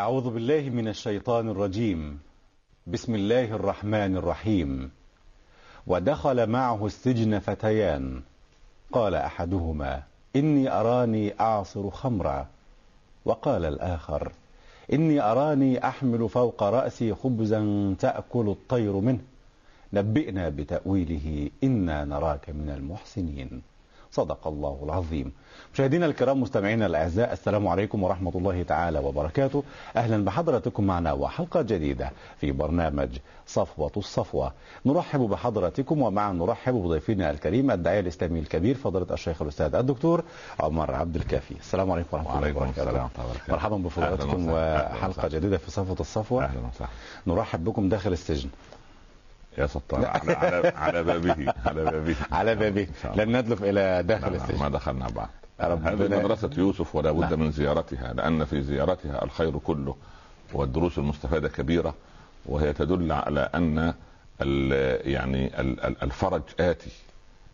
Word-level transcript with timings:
أعوذ 0.00 0.30
بالله 0.30 0.70
من 0.70 0.88
الشيطان 0.88 1.48
الرجيم. 1.48 2.20
بسم 2.86 3.14
الله 3.14 3.44
الرحمن 3.44 4.16
الرحيم. 4.16 4.90
ودخل 5.86 6.46
معه 6.46 6.86
السجن 6.86 7.38
فتيان. 7.38 8.22
قال 8.92 9.14
أحدهما 9.14 10.02
إني 10.36 10.72
أراني 10.72 11.40
أعصر 11.40 11.90
خمرا. 11.90 12.46
وقال 13.24 13.64
الآخر 13.64 14.32
إني 14.92 15.20
أراني 15.20 15.88
أحمل 15.88 16.28
فوق 16.28 16.62
رأسي 16.62 17.14
خبزا 17.14 17.94
تأكل 17.98 18.48
الطير 18.48 18.92
منه. 18.92 19.24
نبئنا 19.92 20.48
بتأويله 20.48 21.50
إنا 21.64 22.04
نراك 22.04 22.50
من 22.50 22.70
المحسنين. 22.70 23.62
صدق 24.12 24.46
الله 24.46 24.80
العظيم. 24.82 25.32
مشاهدينا 25.74 26.06
الكرام 26.06 26.40
مستمعينا 26.40 26.86
الأعزاء 26.86 27.32
السلام 27.32 27.68
عليكم 27.68 28.02
ورحمة 28.02 28.32
الله 28.34 28.62
تعالى 28.62 28.98
وبركاته. 28.98 29.62
أهلا 29.96 30.24
بحضراتكم 30.24 30.84
معنا 30.84 31.12
وحلقة 31.12 31.62
جديدة 31.62 32.10
في 32.40 32.52
برنامج 32.52 33.08
صفوة 33.46 33.92
الصفوة. 33.96 34.52
نرحب 34.86 35.20
بحضراتكم 35.20 36.02
ومعا 36.02 36.32
نرحب 36.32 36.74
بضيفنا 36.74 37.30
الكريم 37.30 37.70
الداعية 37.70 38.00
الإسلامي 38.00 38.40
الكبير 38.40 38.74
فضيلة 38.74 39.06
الشيخ 39.10 39.42
الأستاذ 39.42 39.74
الدكتور 39.74 40.24
عمر 40.60 40.94
عبد 40.94 41.16
الكافي. 41.16 41.54
السلام 41.60 41.90
عليكم 41.90 42.16
ورحمة 42.16 42.36
الله 42.36 42.56
وبركاته. 42.56 43.08
مرحبا 43.48 43.76
بفضلاتكم 43.76 44.46
وحلقة 44.48 45.28
جديدة 45.28 45.58
في 45.58 45.70
صفوة 45.70 45.96
الصفوة. 46.00 46.44
أهلا 46.44 46.60
وسهلا. 46.74 46.90
نرحب 47.26 47.64
بكم 47.64 47.88
داخل 47.88 48.12
السجن. 48.12 48.48
يا 49.58 49.66
ستار 49.66 50.06
على 50.06 50.32
على 50.32 50.68
على 50.76 51.02
بابه 51.04 51.52
على 51.66 51.84
بابه. 51.84 52.16
على 52.36 52.54
بابه. 52.54 52.86
لن 53.16 53.36
ندلف 53.36 53.62
إلى 53.64 54.02
داخل 54.02 54.34
السجن. 54.34 54.58
ما 54.58 54.68
دخلنا 54.68 55.08
بعد. 55.08 55.28
هذه 55.60 55.94
مدرسة 56.24 56.50
يوسف 56.58 56.96
ولا 56.96 57.12
بد 57.12 57.30
نعم. 57.30 57.40
من 57.40 57.50
زيارتها 57.50 58.12
لأن 58.12 58.44
في 58.44 58.62
زيارتها 58.62 59.24
الخير 59.24 59.58
كله 59.58 59.94
والدروس 60.52 60.98
المستفادة 60.98 61.48
كبيرة 61.48 61.94
وهي 62.46 62.72
تدل 62.72 63.12
على 63.12 63.40
أن 63.54 63.94
ال- 64.42 65.10
يعني 65.10 65.60
ال- 65.60 65.80
ال- 65.80 66.02
الفرج 66.02 66.42
آتي 66.60 66.90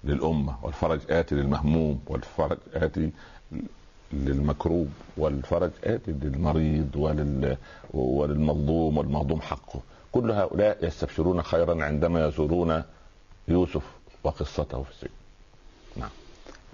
للأمة 0.05 0.57
والفرج 0.63 1.01
آتي 1.11 1.35
للمهموم 1.35 2.01
والفرج 2.07 2.59
آتي 2.75 3.11
للمكروب 4.13 4.89
والفرج 5.17 5.71
آتي 5.85 6.11
للمريض 6.23 6.91
ولل 6.97 7.57
وللمظلوم 7.91 8.99
والمهضوم 8.99 9.41
حقه. 9.41 9.81
كل 10.13 10.31
هؤلاء 10.31 10.85
يستبشرون 10.87 11.43
خيرا 11.43 11.85
عندما 11.85 12.27
يزورون 12.27 12.83
يوسف 13.49 13.83
وقصته 14.25 14.83
في 14.83 14.91
السجن. 14.91 15.11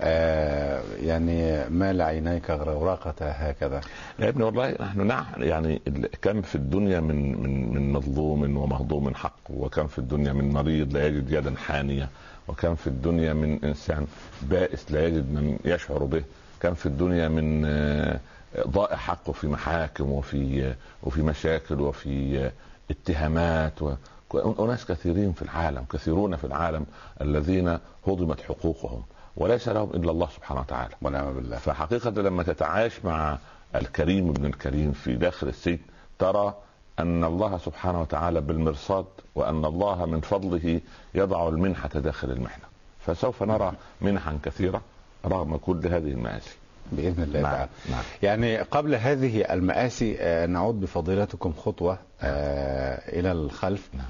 آه 0.00 0.83
يعني 1.03 1.69
مال 1.69 2.03
عينيك 2.03 2.50
غرورقة 2.50 3.14
هكذا؟ 3.30 3.80
يا 4.19 4.28
ابني 4.28 4.45
والله 4.45 4.77
نحن 4.80 5.06
نعم 5.06 5.25
يعني 5.36 5.80
كم 6.22 6.42
في 6.42 6.55
الدنيا 6.55 7.00
من 7.00 7.42
من 7.42 7.72
من 7.75 7.92
مظلوم 7.92 8.56
ومهضوم 8.56 9.14
حق 9.14 9.39
وكم 9.50 9.86
في 9.86 9.98
الدنيا 9.98 10.33
من 10.33 10.52
مريض 10.52 10.92
لا 10.97 11.06
يجد 11.06 11.30
يدا 11.33 11.55
حانية 11.56 12.08
وكم 12.48 12.75
في 12.75 12.86
الدنيا 12.86 13.33
من 13.33 13.64
إنسان 13.64 14.06
بائس 14.42 14.92
لا 14.92 15.06
يجد 15.06 15.33
من 15.33 15.58
يشعر 15.64 16.05
به 16.05 16.23
كم 16.61 16.75
في 16.75 16.86
الدنيا 16.86 17.28
من 17.28 17.64
آه، 17.64 18.20
ضائع 18.67 18.97
حقه 18.97 19.33
في 19.33 19.47
محاكم 19.47 20.11
وفي 20.12 20.75
وفي 21.02 21.23
مشاكل 21.23 21.80
وفي 21.80 22.50
اتهامات 22.91 23.83
و 23.83 23.94
أناس 24.34 24.86
كثيرين 24.86 25.33
في 25.33 25.42
العالم 25.42 25.84
كثيرون 25.92 26.36
في 26.36 26.44
العالم 26.44 26.86
الذين 27.20 27.78
هضمت 28.06 28.41
حقوقهم 28.41 29.03
وليس 29.36 29.69
لهم 29.69 29.91
إلا 29.91 30.11
الله 30.11 30.28
سبحانه 30.28 30.61
وتعالى. 30.61 30.95
ونعم 31.03 31.34
بالله. 31.34 31.56
فحقيقة 31.56 32.11
لما 32.11 32.42
تتعايش 32.42 33.05
مع 33.05 33.39
الكريم 33.75 34.28
ابن 34.28 34.47
الكريم 34.47 34.92
في 34.92 35.17
داخل 35.17 35.48
السجن 35.48 35.78
ترى 36.19 36.55
أن 36.98 37.25
الله 37.25 37.58
سبحانه 37.58 38.00
وتعالى 38.00 38.41
بالمرصاد 38.41 39.06
وأن 39.34 39.64
الله 39.64 40.06
من 40.06 40.20
فضله 40.20 40.80
يضع 41.14 41.48
المنحة 41.48 41.89
داخل 41.89 42.30
المحنة. 42.30 42.64
فسوف 43.01 43.42
نرى 43.42 43.73
منحا 44.01 44.39
كثيرة 44.42 44.80
رغم 45.27 45.57
كل 45.57 45.86
هذه 45.86 46.11
المآسي. 46.11 46.57
بإذن 46.92 47.22
الله 47.22 47.40
نعم، 47.40 47.52
تعالى 47.52 47.68
نعم. 47.90 48.02
يعني 48.22 48.58
قبل 48.58 48.94
هذه 48.94 49.40
المآسي 49.52 50.16
آه، 50.20 50.46
نعود 50.46 50.80
بفضيلتكم 50.80 51.52
خطوة 51.52 51.98
آه، 52.22 53.18
إلى 53.20 53.32
الخلف 53.32 53.90
نعم. 53.94 54.06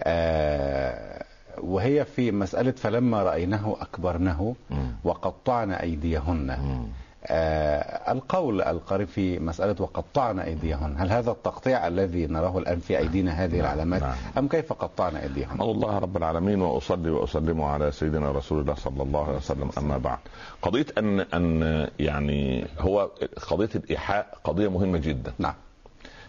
آه، 0.00 1.24
وهي 1.58 2.04
في 2.04 2.32
مسألة 2.32 2.70
فلما 2.70 3.22
رأيناه 3.22 3.76
أكبرنه. 3.80 4.56
وقطعنا 5.04 5.82
أيديهن 5.82 6.86
القول 7.30 8.62
القريب 8.62 9.08
في 9.08 9.38
مسألة 9.38 9.76
وقطعنا 9.78 10.44
أيديهن. 10.44 10.94
هل 10.98 11.10
هذا 11.10 11.30
التقطيع 11.30 11.86
الذي 11.86 12.26
نراه 12.26 12.58
الآن 12.58 12.78
في 12.78 12.98
أيدينا 12.98 13.32
هذه 13.44 13.56
نعم، 13.56 13.60
العلامات؟ 13.60 14.02
نعم. 14.02 14.14
أم 14.38 14.48
كيف 14.48 14.72
قطعنا 14.72 15.22
أيديهن؟ 15.22 15.60
الله 15.60 15.98
رب 15.98 16.16
العالمين 16.16 16.62
وأصلي 16.62 17.10
وأسلم 17.10 17.62
على 17.62 17.90
سيدنا 17.90 18.32
رسول 18.32 18.60
الله 18.60 18.74
صلى 18.74 19.02
الله 19.02 19.26
عليه 19.26 19.36
وسلم. 19.36 19.70
أما 19.78 19.98
بعد 19.98 20.18
قضية 20.62 20.86
أن 20.98 21.20
أن 21.20 21.88
يعني 21.98 22.66
هو 22.78 23.10
قضية 23.50 23.70
الإيحاء 23.74 24.38
قضية 24.44 24.68
مهمة 24.68 24.98
جدا. 24.98 25.32
نعم. 25.38 25.54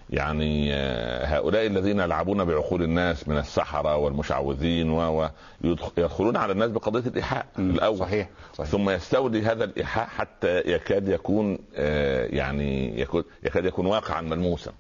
يعني 0.09 0.73
آه، 0.73 1.25
هؤلاء 1.25 1.66
الذين 1.68 2.00
يلعبون 2.00 2.45
بعقول 2.45 2.84
الناس 2.84 3.28
من 3.28 3.38
السحرة 3.38 3.95
والمشعوذين 3.97 4.90
و- 4.90 5.29
ويدخلون 5.63 6.38
على 6.38 6.51
الناس 6.51 6.72
بقضية 6.72 7.09
الإيحاء 7.09 7.45
الأول. 7.59 7.97
صحيح 7.97 8.29
صحيح. 8.53 8.69
ثم 8.69 8.90
يستولي 8.90 9.41
هذا 9.41 9.63
الإيحاء 9.63 10.06
حتى 10.07 10.57
يكاد 10.66 11.07
يكون 11.07 11.57
آه، 11.75 12.25
يعني 12.25 13.00
يكاد 13.44 13.66
يكون 13.66 13.85
واقعا 13.85 14.22
ملموسا 14.22 14.72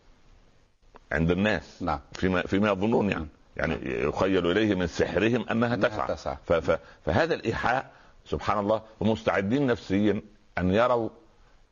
عند 1.11 1.31
الناس. 1.31 1.81
نعم. 1.81 1.99
فيما 2.13 2.41
فيما 2.41 2.69
يظنون 2.71 3.09
يعني. 3.11 3.27
يعني 3.57 3.75
يخيل 3.83 4.51
إليه 4.51 4.75
من 4.75 4.87
سحرهم 4.87 5.45
أنها 5.49 5.73
أنها 5.75 5.89
تسعى. 5.89 6.37
تسعى. 6.49 6.77
فهذا 7.05 7.33
الإيحاء 7.33 7.91
سبحان 8.25 8.59
الله 8.59 8.81
هم 9.01 9.09
مستعدين 9.09 9.67
نفسيا 9.67 10.21
أن 10.57 10.73
يروا 10.73 11.09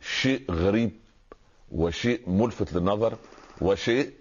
شيء 0.02 0.42
غريب 0.52 0.92
وشيء 1.72 2.22
ملفت 2.30 2.74
للنظر 2.74 3.14
وشيء 3.62 4.14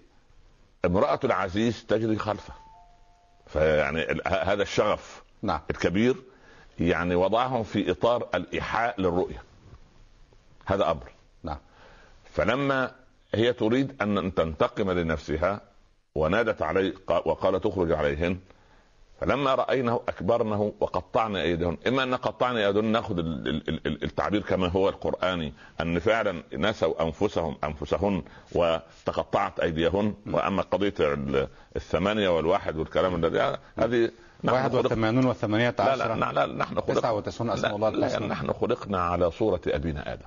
امرأة 0.85 1.19
العزيز 1.23 1.85
تجري 1.85 2.17
خلفه. 2.17 2.53
فيعني 3.47 4.21
هذا 4.27 4.61
الشغف 4.63 5.23
نعم. 5.41 5.59
الكبير 5.69 6.15
يعني 6.79 7.15
وضعهم 7.15 7.63
في 7.63 7.91
إطار 7.91 8.29
الإيحاء 8.35 9.01
للرؤية. 9.01 9.43
هذا 10.65 10.91
أمر. 10.91 11.11
نعم. 11.43 11.57
فلما 12.33 12.91
هي 13.35 13.53
تريد 13.53 14.01
أن 14.01 14.33
تنتقم 14.35 14.91
لنفسها 14.91 15.61
ونادت 16.15 16.61
عليه 16.61 16.93
قا- 16.93 17.27
وقال 17.27 17.61
تخرج 17.61 17.91
عليهن 17.91 18.39
فلما 19.25 19.55
رأينه 19.55 20.01
أكبرنه 20.07 20.73
وقطعنا 20.79 21.41
ايديهن 21.41 21.77
إما 21.87 22.03
أن 22.03 22.15
قطعنا 22.15 22.67
ايديهن 22.67 22.85
ناخذ 22.85 23.19
ال- 23.19 23.47
ال- 23.47 23.87
ال- 23.87 24.03
التعبير 24.03 24.41
كما 24.41 24.67
هو 24.67 24.89
القرآني 24.89 25.53
أن 25.81 25.99
فعلا 25.99 26.43
نسوا 26.53 27.03
أنفسهم 27.03 27.55
أنفسهن 27.63 28.23
وتقطعت 28.55 29.59
أيديهن. 29.59 30.13
وأما 30.31 30.61
قضية 30.61 30.93
ال- 30.99 31.47
الثمانية 31.75 32.29
والواحد 32.29 32.77
والكلام 32.77 33.15
الذي 33.25 33.57
هذه 33.77 34.11
واحد 34.43 34.75
وثمانون 34.75 35.25
وثمانية 35.25 35.75
لا 35.79 35.83
عشر 35.91 36.13
لا, 36.15 36.31
لا, 36.31 36.45
لا 36.45 36.53
نحن 36.55 36.75
خلقنا 36.81 37.11
وتسعون 37.11 37.49
أسماء 37.49 37.69
لا, 37.71 37.75
الله 37.75 37.89
لا 37.89 37.97
الحسنى 38.07 38.27
نحن 38.27 38.53
خلقنا 38.53 39.01
على 39.01 39.31
صورة 39.31 39.61
أبينا 39.67 40.13
آدم. 40.13 40.25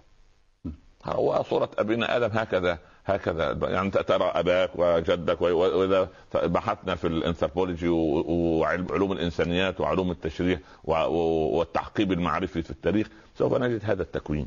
هو 1.04 1.42
صورة 1.42 1.70
أبينا 1.78 2.16
آدم 2.16 2.38
هكذا 2.38 2.78
هكذا. 3.06 3.52
يعني 3.62 3.90
ترى 3.90 4.24
أباك 4.24 4.70
وجدك 4.74 5.40
وإذا 5.40 6.08
بحثنا 6.34 6.94
في 6.94 7.06
الأنثروبولوجي 7.06 7.88
وعلوم 7.88 9.12
الإنسانيات 9.12 9.80
وعلوم 9.80 10.10
التشريح 10.10 10.60
والتعقيب 10.84 12.12
المعرفي 12.12 12.62
في 12.62 12.70
التاريخ 12.70 13.06
سوف 13.38 13.54
نجد 13.54 13.80
هذا 13.84 14.02
التكوين. 14.02 14.46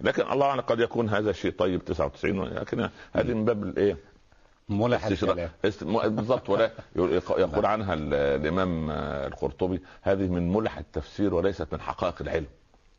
لكن 0.00 0.22
الله 0.32 0.46
أعلم 0.46 0.60
قد 0.60 0.80
يكون 0.80 1.08
هذا 1.08 1.32
شيء 1.32 1.50
طيب 1.52 1.84
99 1.84 2.44
لكن 2.44 2.88
هذه 3.12 3.32
من 3.34 3.44
باب 3.44 3.62
الإيه؟ 3.62 3.96
ملح 4.68 5.06
الكلام 5.06 5.36
بالضبط 6.16 6.48
ولا 6.50 6.70
يقول 7.38 7.66
عنها 7.66 7.94
ال- 7.94 8.14
الإمام 8.14 8.90
القرطبي 9.26 9.82
هذه 10.02 10.28
من 10.28 10.52
ملح 10.52 10.78
التفسير 10.78 11.34
وليست 11.34 11.66
من 11.72 11.80
حقائق 11.80 12.14
العلم. 12.20 12.46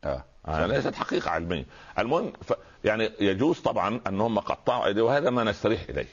آه. 0.04 0.24
آه، 0.48 0.66
ليست 0.66 0.94
حقيقة 0.94 1.30
علميه 1.30 1.66
المهم 1.98 2.32
ف... 2.42 2.52
يعني 2.84 3.10
يجوز 3.20 3.60
طبعا 3.60 4.00
ان 4.06 4.20
هم 4.20 4.38
قطعوا 4.38 4.86
أيديهم 4.86 5.06
وهذا 5.06 5.30
ما 5.30 5.44
نستريح 5.44 5.82
إليه. 5.88 6.08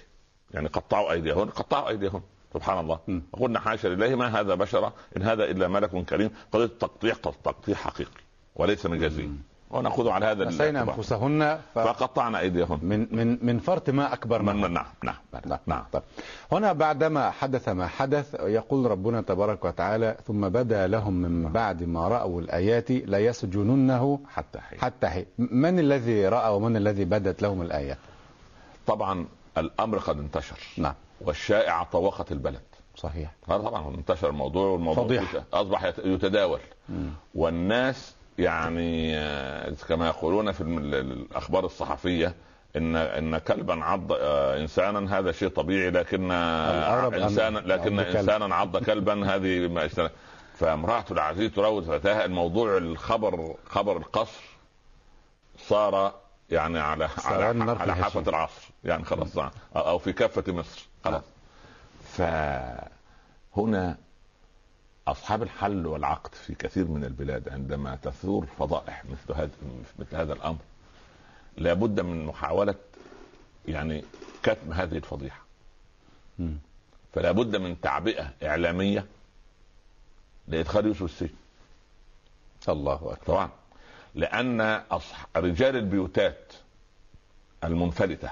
يعني 0.51 0.67
قطعوا 0.67 1.11
ايديهم 1.11 1.49
قطعوا 1.49 1.89
ايديهم 1.89 2.21
سبحان 2.53 2.79
الله. 2.79 2.99
قلنا 3.33 3.59
حاشا 3.59 3.87
لله 3.87 4.15
ما 4.15 4.39
هذا 4.39 4.55
بشرا 4.55 4.93
إن 5.17 5.21
هذا 5.21 5.43
إلا 5.43 5.67
ملك 5.67 6.05
كريم. 6.05 6.29
قضية 6.51 6.65
التقطيع 6.65 7.13
تقطيع 7.13 7.75
حقيقي 7.75 8.21
وليس 8.55 8.85
مجازي 8.85 9.29
ونأخذ 9.71 10.07
على 10.09 10.25
هذا 10.25 10.45
نسينا. 10.45 10.81
أنفسهن 10.81 11.59
ف... 11.75 11.79
فقطعنا 11.79 12.39
ايديهم 12.39 12.79
من 12.83 13.07
من 13.15 13.45
من 13.45 13.59
فرط 13.59 13.89
ما 13.89 14.13
أكبرنا 14.13 14.53
من 14.53 14.61
من 14.61 14.73
نعم 14.73 14.85
نعم 15.03 15.15
نعم. 15.45 15.59
نعم 15.65 15.83
طيب. 15.91 16.01
هنا 16.51 16.73
بعدما 16.73 17.29
حدث 17.31 17.69
ما 17.69 17.87
حدث 17.87 18.33
يقول 18.39 18.91
ربنا 18.91 19.21
تبارك 19.21 19.65
وتعالى 19.65 20.17
ثم 20.27 20.49
بدا 20.49 20.87
لهم 20.87 21.13
من 21.13 21.51
بعد 21.51 21.83
ما 21.83 22.07
رأوا 22.07 22.41
الآيات 22.41 22.91
ليسجننه 22.91 24.19
حتى 24.33 24.59
حين 24.59 24.79
حتى 24.79 25.07
حين 25.07 25.25
من 25.37 25.79
الذي 25.79 26.27
رأى 26.27 26.53
ومن 26.53 26.75
الذي 26.77 27.05
بدت 27.05 27.41
لهم 27.41 27.61
الآيات 27.61 27.97
طبعا 28.87 29.25
الأمر 29.57 29.97
قد 29.97 30.19
انتشر 30.19 30.59
نعم 30.77 30.93
والشائعة 31.21 31.83
طوقت 31.91 32.31
البلد 32.31 32.61
صحيح 32.95 33.31
طبعا 33.47 33.95
انتشر 33.95 34.29
الموضوع 34.29 34.67
والموضوع 34.69 35.03
فضيحة. 35.03 35.43
أصبح 35.53 35.83
يت- 35.85 35.99
يتداول 36.05 36.59
مم. 36.89 37.09
والناس 37.35 38.15
يعني 38.39 39.17
آه، 39.17 39.73
كما 39.89 40.07
يقولون 40.07 40.51
في 40.51 40.61
الأخبار 40.61 41.65
الصحفية 41.65 42.33
إن 42.75 42.95
إن 42.95 43.37
كلبا 43.37 43.83
عض 43.83 44.11
آه، 44.11 44.57
انسانا 44.57 45.19
هذا 45.19 45.31
شيء 45.31 45.49
طبيعي 45.49 45.89
لكن 45.89 46.31
أن 46.31 47.13
انسانا 47.13 47.59
لكن. 47.59 47.99
انسانا 47.99 48.55
عض 48.55 48.77
كلبا 48.77 49.25
هذه 49.35 49.67
ما 49.67 49.89
فامرأة 50.55 51.05
العزيز 51.11 51.51
تراود 51.51 51.83
فتاها 51.83 52.25
الموضوع 52.25 52.77
الخبر 52.77 53.55
خبر 53.69 53.97
القصر 53.97 54.43
صار 55.57 56.13
يعني 56.49 56.79
على 56.79 57.09
على, 57.25 57.63
على. 57.79 57.95
حافة 57.95 58.23
العصر 58.27 58.69
يعني 58.83 59.03
خلاص 59.03 59.37
أو 59.75 59.97
في 59.97 60.13
كافة 60.13 60.53
مصر 60.53 60.87
خلاص 61.05 61.23
فهنا 62.13 63.97
أصحاب 65.11 65.43
الحل 65.43 65.87
والعقد 65.87 66.35
في 66.35 66.55
كثير 66.55 66.85
من 66.87 67.03
البلاد 67.03 67.49
عندما 67.49 67.95
تثور 68.03 68.45
فضائح 68.59 69.03
مثل 69.05 69.33
هذا 69.39 69.49
مثل 69.99 70.15
هذا 70.15 70.33
الأمر 70.33 70.57
لابد 71.57 71.99
من 71.99 72.25
محاولة 72.25 72.75
يعني 73.67 74.03
كتم 74.43 74.73
هذه 74.73 74.97
الفضيحة. 74.97 75.41
فلا 77.13 77.31
بد 77.31 77.55
من 77.55 77.81
تعبئة 77.81 78.33
إعلامية 78.43 79.05
لإدخال 80.47 80.85
يوسف 80.85 81.03
السجن 81.03 81.33
الله 82.69 82.93
أكبر 82.95 83.15
طبعا 83.25 83.49
لأن 84.15 84.61
أصح... 84.91 85.27
رجال 85.35 85.75
البيوتات 85.75 86.53
المنفلته 87.63 88.31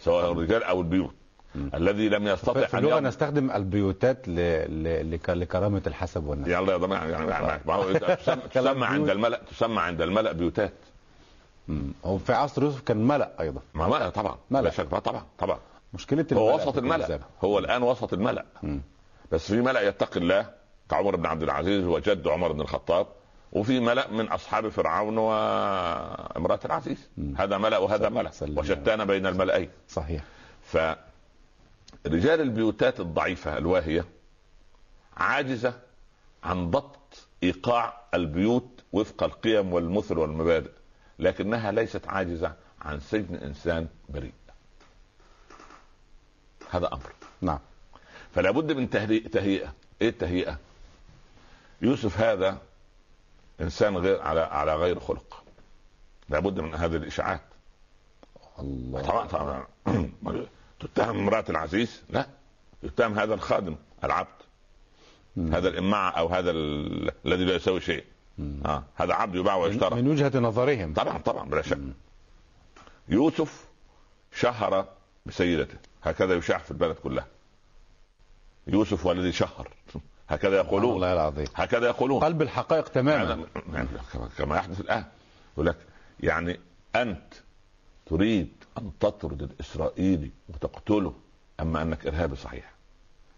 سواء 0.00 0.32
الرجال 0.32 0.62
أو 0.62 0.80
البيوت. 0.80 1.14
الذي 1.56 2.08
لم 2.08 2.26
يستطع 2.28 2.66
في 2.66 2.78
أن 2.78 2.84
اللغة 2.84 3.00
نستخدم 3.00 3.50
البيوتات 3.50 4.28
ل... 4.28 4.34
ل... 4.84 5.10
لك... 5.10 5.30
لكرامة 5.30 5.82
الحسب 5.86 6.26
والنسب 6.26 6.48
يا 6.50 6.58
الله 6.58 6.72
يا 6.72 6.78
جماعة 6.78 7.04
يعني 7.06 7.30
يعني 7.30 7.60
ما 7.66 7.74
هو 7.74 7.92
تسمى, 8.52 8.86
عند. 8.86 9.10
الملأ 9.10 9.40
تسمى 9.50 9.80
عند 9.80 10.02
الملأ 10.02 10.32
بيوتات. 10.32 10.72
هو 12.04 12.18
في 12.18 12.32
عصر 12.32 12.62
يوسف 12.62 12.80
كان 12.80 12.96
ملأ 13.06 13.30
أيضا 13.40 13.60
ما 13.74 13.88
ملأ 13.88 14.08
طبعا 14.08 14.36
ملأ. 14.50 14.62
لا 14.62 14.70
شك 14.70 14.86
طبعا 14.86 15.22
طبعا 15.38 15.58
مشكلة 15.94 16.26
هو 16.32 16.54
وسط 16.56 16.78
الملأ. 16.78 17.18
هو 17.44 17.58
الآن 17.58 17.82
وسط 17.82 18.12
الملأ. 18.12 18.44
بس 19.32 19.52
في 19.52 19.60
ملأ 19.60 19.80
يتقي 19.80 20.20
الله 20.20 20.46
كعمر 20.90 21.16
بن 21.16 21.26
عبد 21.26 21.42
العزيز 21.42 21.84
وجد 21.84 22.28
عمر 22.28 22.52
بن 22.52 22.60
الخطاب 22.60 23.06
وفي 23.52 23.80
ملأ 23.80 24.10
من 24.10 24.28
أصحاب 24.28 24.68
فرعون 24.68 25.18
وامرأة 25.18 26.60
العزيز 26.64 27.08
مم. 27.18 27.34
هذا 27.38 27.58
ملأ 27.58 27.78
وهذا 27.78 28.08
ملأ. 28.08 28.30
وشتان 28.56 29.04
بين 29.04 29.26
الملأين 29.26 29.70
صحيح 29.88 30.22
فرجال 32.04 32.40
البيوتات 32.40 33.00
الضعيفة 33.00 33.58
الواهية 33.58 34.04
عاجزة 35.16 35.80
عن 36.44 36.70
ضبط 36.70 37.26
إيقاع 37.42 38.02
البيوت 38.14 38.84
وفق 38.92 39.22
القيم 39.22 39.72
والمثل 39.72 40.18
والمبادئ 40.18 40.70
لكنها 41.18 41.72
ليست 41.72 42.08
عاجزة 42.08 42.54
عن 42.80 43.00
سجن 43.00 43.34
إنسان 43.34 43.88
بريء. 44.08 44.32
هذا 46.70 46.92
أمر. 46.92 47.12
نعم. 47.40 47.58
فلا 48.34 48.50
بد 48.50 48.72
من 48.72 48.90
تهيئة 48.90 49.28
تهيئة. 49.28 49.74
إيه 50.02 50.08
التهيئة؟ 50.08 50.58
يوسف 51.82 52.20
هذا 52.20 52.58
إنسان 53.60 53.96
غير 53.96 54.22
على 54.22 54.40
على 54.40 54.76
غير 54.76 55.00
خلق. 55.00 55.44
لابد 56.28 56.60
من 56.60 56.74
هذه 56.74 56.96
الإشاعات. 56.96 57.40
الله. 58.58 59.02
طبعا 59.02 59.26
طبعا. 59.26 59.66
تتهم 60.80 61.18
امرأة 61.18 61.44
العزيز؟ 61.48 62.02
لا. 62.10 62.26
يتهم 62.82 63.18
هذا 63.18 63.34
الخادم 63.34 63.76
العبد. 64.04 64.28
مم. 65.36 65.54
هذا 65.54 65.68
الإماعة 65.68 66.10
أو 66.10 66.28
هذا 66.28 66.50
ال- 66.50 67.10
الذي 67.26 67.44
لا 67.44 67.54
يساوي 67.54 67.80
شيء. 67.80 68.04
مم. 68.38 68.60
آه. 68.66 68.84
هذا 68.94 69.14
عبد 69.14 69.34
يباع 69.34 69.56
ويشترى. 69.56 70.02
من 70.02 70.08
وجهة 70.08 70.38
نظرهم. 70.38 70.94
طبعا 70.94 71.18
طبعا 71.18 71.48
بلا 71.48 71.62
شك. 71.62 71.78
يوسف 73.08 73.64
شهر 74.32 74.88
بسيدته. 75.26 75.78
هكذا 76.02 76.34
يشاع 76.34 76.58
في 76.58 76.70
البلد 76.70 76.96
كلها. 76.96 77.26
يوسف 78.66 79.06
هو 79.06 79.12
الذي 79.12 79.32
شهر. 79.32 79.68
هكذا 80.28 80.56
يقولون. 80.56 80.94
الله 80.94 81.12
العظيم. 81.12 81.46
هكذا 81.54 81.86
يقولون. 81.86 82.24
قلب 82.24 82.42
الحقائق 82.42 82.88
تماما. 82.88 83.46
يعني 83.72 83.88
كما 84.38 84.56
يحدث 84.56 84.80
الآن. 84.80 85.04
يقول 85.52 85.66
لك 85.66 85.76
يعني 86.20 86.60
أنت 86.96 87.34
تريد 88.10 88.48
أن 88.78 88.90
تطرد 89.00 89.42
الإسرائيلي 89.42 90.30
وتقتله 90.48 91.14
أما 91.60 91.82
أنك 91.82 92.06
إرهابي 92.06 92.36
صحيح. 92.36 92.72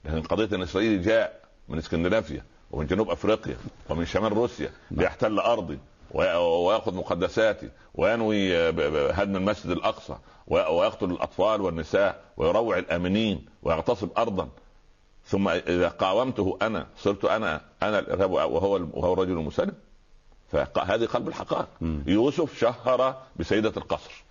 لكن 0.05 0.23
قضية 0.23 0.45
إن 0.57 0.63
الاسرائيلي 0.63 0.99
جاء 1.03 1.41
من 1.69 1.79
إسكندنافيا 1.79 2.45
ومن 2.71 2.87
جنوب 2.87 3.11
أفريقيا 3.11 3.57
ومن 3.89 4.05
شمال 4.07 4.33
روسيا 4.33 4.71
ليحتل 4.91 5.39
أرضي 5.39 5.79
وي- 6.11 6.35
ويأخذ 6.37 6.95
مقدساتي 6.95 7.69
وينوي 7.95 8.69
هدم 9.13 9.37
المسجد 9.37 9.71
الأقصى 9.71 10.17
وي- 10.47 10.67
ويقتل 10.67 11.11
الأطفال 11.11 11.61
والنساء 11.61 12.25
ويروع 12.37 12.79
الأمنين 12.79 13.47
ويغتصب 13.63 14.09
ارضا. 14.19 14.49
ثم 15.27 15.49
إذا 15.49 15.89
قاومته 15.89 16.59
أنا 16.63 16.87
صرت 16.99 17.25
أنا 17.25 17.61
أنا 17.83 17.99
الإرهاب 17.99 18.31
وهو 18.31 18.81
وهو 18.95 19.13
الرجل 19.13 19.33
المسلم. 19.33 19.75
فهذه 20.49 21.07
قلب 21.07 21.29
الحقائق. 21.29 21.69
يوسف 22.07 22.59
شهر 22.59 23.23
بسيدة 23.37 23.73
القصر. 23.77 24.25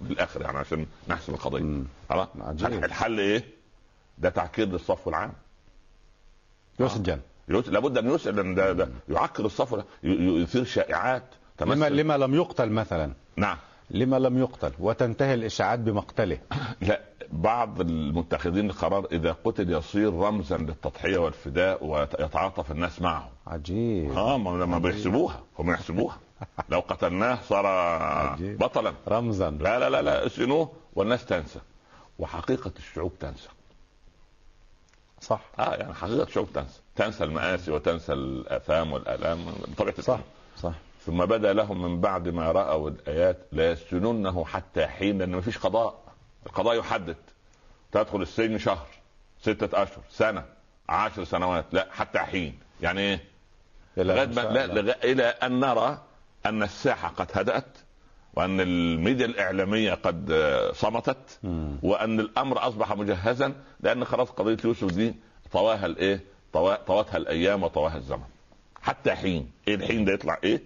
بالاخر 0.00 0.42
يعني 0.42 0.58
عشان 0.58 0.86
نحسم 1.08 1.34
القضية. 1.34 1.82
خلاص. 2.10 2.28
الحل 2.62 3.20
إيه؟ 3.20 3.44
ده 4.18 4.28
تعكير 4.30 4.66
للصف 4.66 5.08
العام. 5.08 5.32
يسجن 6.80 7.20
يوس- 7.48 7.68
لابد 7.68 7.98
أن 7.98 8.10
يسال 8.10 8.36
لأن 8.36 8.54
ده, 8.54 8.72
ده 8.72 8.88
يعكر 9.08 9.44
الصف 9.46 9.84
يثير 10.02 10.64
شائعات 10.64 11.22
لما 11.60 11.74
تمثل. 11.74 11.96
لما 11.96 12.16
لم 12.18 12.34
يقتل 12.34 12.68
مثلا. 12.70 13.12
نعم. 13.36 13.56
لما 13.90 14.18
لم 14.18 14.38
يقتل 14.38 14.72
وتنتهي 14.78 15.34
الإشاعات 15.34 15.78
بمقتله. 15.78 16.38
لا 16.88 17.00
بعض 17.32 17.80
المتخذين 17.80 18.70
القرار 18.70 19.06
إذا 19.12 19.36
قتل 19.44 19.70
يصير 19.72 20.14
رمزا 20.14 20.56
للتضحية 20.58 21.18
والفداء 21.18 21.84
ويتعاطف 21.84 22.70
الناس 22.70 23.02
معه. 23.02 23.30
عجيب. 23.46 24.12
آه 24.12 24.38
ما 24.38 24.66
ما 24.66 24.78
بيحسبوها. 24.78 25.40
هم 25.58 25.70
يحسبوها. 25.70 26.18
لو 26.68 26.80
قتلناه 26.80 27.38
صار 27.48 27.66
عجيب. 27.66 28.58
بطلا. 28.58 28.94
رمزا. 29.08 29.50
لا 29.50 29.78
لا 29.78 29.90
لا 29.90 30.02
لا 30.02 30.26
اسجنوه 30.26 30.72
والناس 30.94 31.24
تنسى. 31.24 31.60
وحقيقة 32.18 32.72
الشعوب 32.78 33.12
تنسى. 33.20 33.48
صح. 35.20 35.40
آه 35.58 35.74
يعني 35.74 35.94
حقيقة 35.94 36.22
الشعوب 36.22 36.52
تنسى. 36.52 36.80
تنسى 36.96 37.24
المآسي 37.24 37.70
وتنسى 37.70 38.12
الآثام 38.12 38.92
والآلام 38.92 39.44
بطبيعة 39.68 40.00
صح 40.00 40.08
الأمر. 40.08 40.24
صح. 40.56 40.72
ثم 41.06 41.24
بدأ 41.24 41.52
لهم 41.52 41.82
من 41.82 42.00
بعد 42.00 42.28
ما 42.28 42.52
رأوا 42.52 42.90
الآيات 42.90 43.38
لا 43.52 43.70
يسجننه 43.70 44.44
حتى 44.44 44.86
حين 44.86 45.18
لأن 45.18 45.30
مفيش 45.30 45.58
قضاء. 45.58 46.02
القضاء 46.46 46.78
يحدد. 46.78 47.16
تدخل 47.92 48.22
السجن 48.22 48.58
شهر 48.58 48.86
ستة 49.40 49.82
أشهر 49.82 50.02
سنة 50.10 50.44
عشر 50.88 51.24
سنوات 51.24 51.64
لا 51.72 51.88
حتى 51.90 52.18
حين. 52.18 52.58
يعني 52.80 53.00
إيه؟ 53.00 53.24
إلى 53.98 54.26
ما 54.26 54.34
شاء 54.34 54.52
لا 54.52 54.64
الله. 54.64 54.82
لغا 54.82 54.94
إلى 55.04 55.24
أن 55.24 55.60
نرى 55.60 55.98
أن 56.46 56.62
الساحة 56.62 57.08
قد 57.08 57.26
هدأت 57.34 57.78
وأن 58.34 58.60
الميديا 58.60 59.26
الإعلامية 59.26 59.94
قد 59.94 60.30
آه، 60.30 60.72
صمتت. 60.72 61.38
وأن 61.82 62.20
الأمر 62.20 62.68
أصبح 62.68 62.92
مجهزا 62.92 63.52
لأن 63.80 64.04
خلاص 64.04 64.30
قضية 64.30 64.56
يوسف 64.64 64.90
دي 64.92 65.14
طواها 65.52 65.86
الإيه؟ 65.86 66.20
طوا- 66.52 66.84
طوتها 66.86 67.16
الأيام 67.16 67.62
وطواها 67.62 67.96
الزمن. 67.96 68.22
حتى 68.82 69.14
حين، 69.14 69.50
إيه 69.68 69.74
الحين 69.74 70.04
ده 70.04 70.12
يطلع 70.12 70.38
إيه؟ 70.44 70.62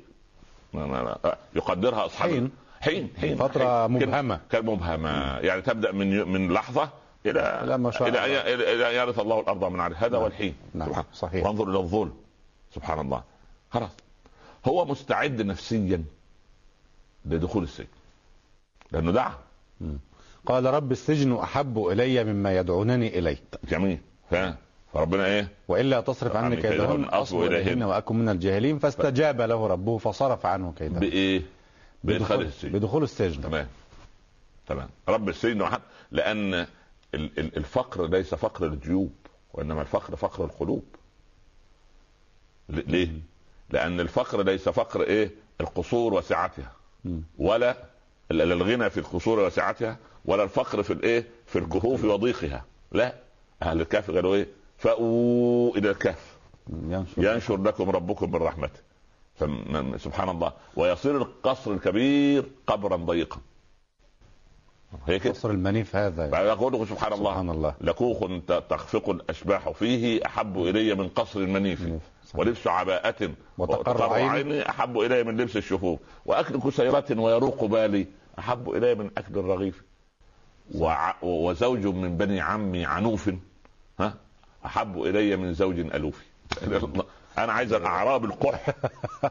ما 0.72 0.86
ما 0.86 1.02
ما 1.02 1.18
آه، 1.24 1.36
يقدرها 1.56 2.06
اصحاب 2.06 2.30
حين. 2.30 2.50
حين 2.80 3.10
حين 3.20 3.36
فترة 3.36 3.82
حين. 3.88 3.92
مبهمة. 3.96 4.40
كان 4.50 4.66
مبهمة 4.66 5.38
يعني 5.38 5.62
تبدأ 5.62 5.92
من 5.92 6.28
من 6.28 6.52
لحظة 6.52 6.88
إلى 7.26 7.60
إلى 7.64 7.78
ما 7.78 7.90
شاء 7.90 8.08
إلى 8.08 8.24
الله. 8.26 8.40
إلى 8.54 8.72
إلى 8.72 8.96
يرث 8.96 9.18
الله 9.18 9.40
الأرض 9.40 9.64
من 9.64 9.80
عليه 9.80 9.96
هذا 9.96 10.18
هو 10.18 10.26
الحين 10.26 10.54
نعم، 10.74 11.04
صحيح. 11.12 11.46
وانظر 11.46 11.70
إلى 11.70 11.78
الظلم 11.78 12.12
سبحان 12.74 13.00
الله 13.00 13.22
خلاص 13.70 13.90
هو 14.64 14.84
مستعد 14.84 15.42
نفسيا 15.42 16.04
لدخول 17.26 17.62
السجن. 17.62 17.86
لأنه 18.92 19.12
دعا. 19.12 19.34
قال 20.46 20.64
رب 20.64 20.92
السجن 20.92 21.36
أحب 21.36 21.86
إلي 21.86 22.24
مما 22.24 22.56
يدعونني 22.58 23.18
إليه. 23.18 23.38
جميل. 23.68 23.98
ها. 24.32 24.56
فربنا 24.92 25.26
إيه؟ 25.26 25.48
وإلا 25.68 26.00
تصرف 26.00 26.36
عني 26.36 26.46
عني 26.46 26.56
كيدهن. 26.62 27.04
اصب 27.04 27.40
إليهن. 27.42 27.60
اليهن 27.60 27.82
وأكن 27.82 28.16
من 28.16 28.28
الجاهلين. 28.28 28.78
فاستجاب 28.78 29.40
له 29.40 29.66
ربه 29.66 29.98
فصرف 29.98 30.46
عنه 30.46 30.72
كيدهن 30.78 31.00
بإيه؟ 31.00 31.42
بدخول, 32.04 32.42
السجن. 32.42 32.72
بدخول 32.72 33.02
السجن. 33.02 33.42
تمام. 33.42 33.66
تمام. 34.66 34.88
رب 35.08 35.28
السجن 35.28 35.62
وحد 35.62 35.80
ال- 36.12 36.66
الفقر 37.56 38.06
ليس 38.06 38.34
فقر 38.34 38.66
الجيوب 38.66 39.12
وإنما 39.54 39.80
الفقر 39.80 40.16
فقر 40.16 40.44
القلوب. 40.44 40.84
ليه؟ 42.68 43.08
لأن 43.74 44.00
الفقر 44.00 44.42
ليس 44.42 44.68
فقر 44.68 45.02
إيه؟ 45.02 45.30
القصور 45.60 46.14
وسعتها. 46.14 46.72
ولا 47.38 47.76
لا 48.30 48.44
الغنى 48.44 48.90
في 48.90 48.98
القصور 48.98 49.38
وسعتها 49.38 49.96
ولا 50.24 50.42
الفقر 50.42 50.82
في 50.82 50.92
الإيه؟ 50.92 51.26
في 51.46 51.58
الكهوف 51.58 52.04
وضيقها. 52.04 52.64
لا. 52.92 53.14
أهل 53.62 53.80
الكهف 53.80 54.10
قالوا 54.10 54.34
إيه؟ 54.34 54.46
فأووا 54.78 55.76
إلى 55.76 55.90
الكهف. 55.90 56.36
ينشر. 57.16 57.56
لكم 57.56 57.90
ربكم 57.90 58.30
من 58.30 58.42
رحمته. 58.42 58.80
سبحان 59.96 60.28
الله. 60.28 60.52
ويصير 60.76 61.16
القصر 61.16 61.70
الكبير 61.70 62.44
قبرا 62.66 62.96
ضيقا. 62.96 63.40
هي 65.06 65.18
كده 65.18 65.32
قصر 65.32 65.50
المنيف 65.50 65.96
هذا 65.96 66.26
يعني. 66.26 66.48
يقول 66.48 66.88
سبحان 66.88 67.12
الله. 67.12 67.30
سبحان 67.30 67.50
الله. 67.50 67.74
لكوخ 67.80 68.30
تخفق 68.70 69.10
الأشباح 69.10 69.70
فيه 69.70 70.26
أحب 70.26 70.58
إلي 70.62 70.94
من 70.94 71.08
قصر 71.08 71.40
منيف. 71.40 71.80
صحيح. 71.80 72.13
ولبس 72.34 72.66
عباءة 72.66 73.30
وتقر 73.58 74.12
عيني. 74.12 74.68
أحب 74.68 74.98
إلي 74.98 75.24
من 75.24 75.36
لبس 75.40 75.56
الشفوف. 75.56 76.00
وأكل 76.26 76.60
كسيرة 76.60 77.20
ويروق 77.20 77.64
بالي 77.64 78.06
أحب 78.38 78.70
إلي 78.70 78.94
من 78.94 79.10
أكل 79.18 79.38
الرغيف. 79.38 79.82
وع... 80.74 81.14
وزوج 81.22 81.86
من 81.86 82.16
بني 82.16 82.40
عمي 82.40 82.84
عنوف 82.86 83.30
ها؟ 84.00 84.14
أحب 84.66 85.02
إلي 85.02 85.36
من 85.36 85.54
زوج 85.54 85.78
ألوف. 85.78 86.22
أنا 87.38 87.52
عايز 87.52 87.72
الأعراب 87.72 88.24
القح 88.24 88.74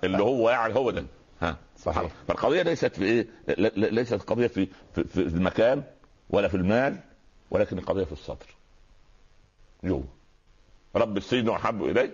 اللي 0.04 0.24
هو 0.24 0.50
يعني 0.50 0.76
هو 0.76 0.92
ده. 0.92 1.06
ها؟ 1.42 1.58
صحيح. 1.78 2.12
فالقضية 2.28 2.62
ليست 2.62 2.96
في 2.96 3.22
ل- 3.48 3.96
ليست 3.96 4.14
قضية 4.14 4.48
في 4.48 4.68
في, 4.96 5.04
في 5.04 5.20
المكان 5.22 5.84
ولا 6.30 6.48
في 6.48 6.58
المال 6.58 7.00
ولكن 7.52 7.78
القضية 7.78 8.04
في 8.04 8.12
الصدر. 8.12 8.46
جوه 9.84 10.04
رب 10.96 11.18
السجن 11.18 11.50
أحب 11.50 11.84
الي 11.84 12.12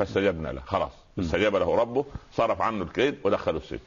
فاستجبنا 0.00 0.48
له. 0.48 0.60
خلاص. 0.60 0.92
استجاب 1.18 1.56
له 1.56 1.76
ربه 1.76 2.04
صرف 2.32 2.60
عنه 2.60 2.84
الكيد 2.84 3.18
ودخله 3.24 3.58
السجن 3.58 3.78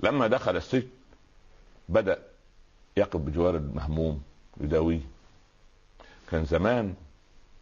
لما 0.00 0.26
دخل 0.26 0.56
السجن 0.56 0.88
بدأ 1.88 2.18
يقف 2.96 3.16
بجوار 3.16 3.56
المهموم 3.56 4.22
يداويه. 4.60 5.00
كان 6.30 6.44
زمان 6.44 6.94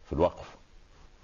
في 0.07 0.13
الوقف. 0.13 0.58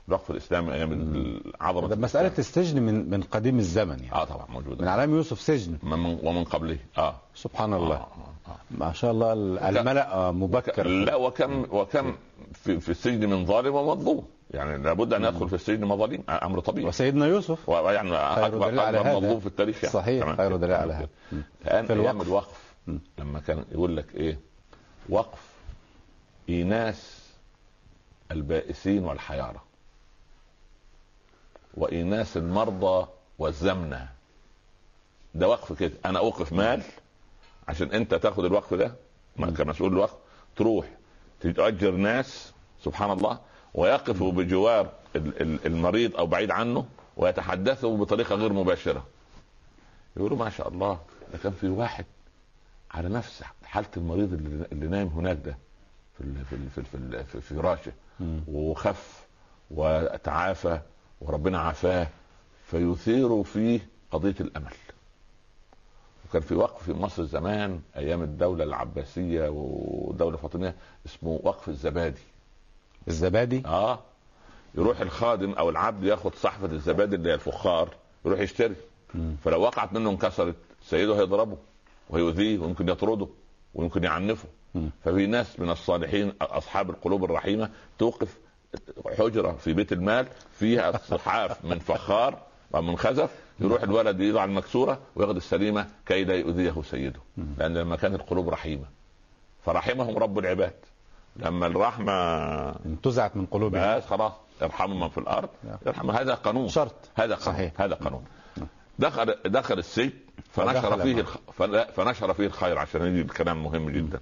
الوقف 0.08 0.32
الاسلامي 0.32 0.74
أيام 0.74 1.42
عظمه 1.62 1.96
مسألة 1.96 2.32
السجن 2.40 2.84
من 2.84 3.10
من 3.10 3.22
قديم 3.22 3.60
الزمن 3.60 4.00
يعني. 4.00 4.12
آه 4.14 4.24
طبعا 4.24 4.46
موجودة. 4.50 4.82
من 4.82 4.88
علام 4.88 5.16
يوسف 5.16 5.42
سجن. 5.42 5.78
من 5.84 6.20
ومن 6.24 6.44
قبله. 6.44 6.78
آه. 6.98 7.16
سبحان 7.36 7.74
الله. 7.74 7.96
آه، 7.96 8.08
آه، 8.48 8.52
آه. 8.52 8.56
ما 8.72 8.94
شاء 8.94 9.12
الله 9.12 9.34
الملأ 9.70 10.14
آه، 10.14 10.32
مبكر. 10.32 10.88
لا 10.88 11.16
وكم 11.16 11.66
وكم 11.72 12.16
في, 12.54 12.80
في 12.80 12.90
السجن 12.90 13.30
من 13.30 13.46
ظالم 13.46 13.76
ومظلوم. 13.76 14.26
يعني 14.52 14.84
لابد 14.84 15.14
أن 15.14 15.24
يدخل 15.24 15.50
في 15.50 15.56
السجن 15.56 15.86
مظالم 15.86 16.24
أمر 16.30 16.60
طبيعي. 16.60 16.88
وسيدنا 16.88 17.26
يوسف. 17.26 17.70
ويعني 17.70 18.16
اكبر 18.16 18.90
اكبر. 18.90 19.16
مظلوم 19.18 19.40
في 19.40 19.46
التاريخ 19.48 19.84
يعني. 19.84 19.94
صحيح. 19.94 20.36
خير 20.36 20.56
دليل 20.56 20.76
على 20.76 20.94
هذا. 20.94 21.08
الآن 21.66 21.86
في 21.86 21.94
أيام 21.94 22.22
الوقف. 22.22 22.28
الوقف 22.28 22.74
م. 22.88 22.98
لما 23.20 23.40
كان 23.40 23.66
يقول 23.72 23.98
لك 23.98 24.16
إيه؟ 24.16 24.40
وقف 25.10 25.42
إيناس 26.50 27.26
البائسين 28.32 29.04
والحيارى 29.04 29.62
وإيناس 31.78 32.38
المرضى 32.38 33.08
والزمنة. 33.40 34.10
ده 35.36 35.48
وقف 35.50 35.74
كده. 35.80 35.92
أنا 36.06 36.20
أوقف 36.20 36.54
مال 36.54 36.82
عشان 37.68 37.92
أنت 37.92 38.14
تاخد 38.16 38.46
الوقف 38.46 38.74
ده. 38.74 38.96
كمسؤول 39.58 39.94
الوقف. 39.94 40.16
تروح 40.56 40.86
تأجر 41.42 41.92
ناس 41.92 42.54
سبحان 42.84 43.12
الله 43.12 43.40
ويقفوا 43.74 44.32
بجوار 44.32 44.92
ال- 45.16 45.42
ال- 45.42 45.66
المريض 45.66 46.16
أو 46.16 46.26
بعيد 46.28 46.52
عنه 46.52 46.86
ويتحدثوا 47.18 47.98
بطريقة 47.98 48.36
غير 48.36 48.54
مباشرة. 48.54 49.06
يقولوا 50.18 50.38
ما 50.38 50.50
شاء 50.50 50.68
الله 50.70 51.00
ده 51.34 51.38
كان 51.44 51.52
في 51.52 51.68
واحد 51.68 52.06
على 52.92 53.10
نفس 53.10 53.44
حالة 53.66 53.88
المريض 53.98 54.34
اللي, 54.34 54.66
اللي 54.72 54.88
نايم 54.88 55.08
هناك 55.08 55.38
ده 55.46 55.58
في 56.18 56.24
ال 56.24 56.46
في 56.46 56.54
ال 56.56 56.70
في, 56.70 56.78
ال 56.78 56.86
في, 57.26 57.36
ال 57.36 57.42
في, 57.42 57.56
فراشه. 57.56 57.92
وخف 58.48 59.26
وتعافى. 59.72 60.80
وربنا 61.22 61.60
عافاه 61.60 62.08
فيثير 62.68 63.44
فيه 63.44 63.80
قضية 64.12 64.36
الأمل. 64.40 64.74
وكان 66.30 66.42
في 66.42 66.56
وقف 66.56 66.84
في 66.84 66.94
مصر 66.94 67.24
زمان 67.24 67.80
أيام 67.96 68.22
الدولة 68.24 68.64
العباسية 68.64 69.50
والدولة 69.50 70.36
الفاطميه 70.36 70.76
اسمه 71.06 71.40
وقف 71.44 71.70
الزبادي. 71.70 72.22
الزبادي؟ 73.08 73.64
آه. 73.66 74.00
يروح 74.76 75.00
الخادم 75.00 75.52
أو 75.52 75.70
العبد 75.70 76.04
ياخد 76.04 76.36
صحفة 76.36 76.66
الزبادي 76.66 77.16
اللي 77.16 77.30
هي 77.30 77.34
الفخار 77.34 77.90
يروح 78.26 78.40
يشتري. 78.40 78.76
فلو 79.44 79.62
وقعت 79.62 79.94
منه 79.94 80.10
انكسرت 80.10 80.56
سيده 80.84 81.20
هيضربه 81.20 81.58
وهيؤذيه 82.10 82.60
ويمكن 82.60 82.90
يطرده 82.90 83.28
ويمكن 83.74 84.04
يعنفه. 84.04 84.48
ففي 85.04 85.26
ناس 85.28 85.60
من 85.60 85.70
الصالحين 85.70 86.34
أصحاب 86.42 86.90
القلوب 86.90 87.24
الرحيمة 87.24 87.70
توقف 88.00 88.38
حجرة 89.20 89.52
في 89.52 89.74
بيت 89.74 89.92
المال 89.94 90.28
فيها 90.52 90.98
صحاف 90.98 91.66
من 91.66 91.80
فخار 91.80 92.42
أو 92.76 92.82
من 92.82 92.98
خزف 92.98 93.30
يروح 93.60 93.84
الولد 93.84 94.20
يضع 94.22 94.44
المكسوره 94.46 95.00
وياخذ 95.16 95.36
السليمة 95.36 95.88
كي 96.06 96.24
لا 96.24 96.34
يؤذيه 96.36 96.82
سيده 96.82 97.20
لأن 97.58 97.78
لما 97.78 97.96
كانت 97.96 98.16
القلوب 98.16 98.50
رحيمة. 98.50 98.86
فرحمهم 99.66 100.18
رب 100.18 100.40
العباد. 100.40 100.74
لما 101.36 101.68
الرحمة 101.68 102.12
انتزعت 102.86 103.38
من 103.38 103.46
قلوبهم. 103.46 103.98
بس 103.98 104.06
خلاص 104.06 104.32
ارحموا 104.62 104.96
من 104.98 105.10
في 105.10 105.18
الأرض. 105.18 105.50
ارحم 105.88 106.12
هذا 106.12 106.34
قانون. 106.34 106.68
شرط. 106.70 106.96
هذا 107.16 107.36
قانون. 107.36 107.54
صحيح. 107.56 107.82
هذا 107.82 107.96
قانون. 107.96 108.26
دخل 109.00 109.36
دخل 109.46 109.80
السجن 109.80 110.12
فنشر 110.52 111.02
فيه. 111.02 111.20
الخ... 111.20 111.38
فن- 111.54 111.84
فنشر 111.84 112.34
فيه 112.34 112.46
الخير 112.48 112.78
عشان 112.78 113.02
يجي 113.06 113.22
الكلام 113.22 113.64
مهم 113.64 113.90
جدا. 113.90 114.20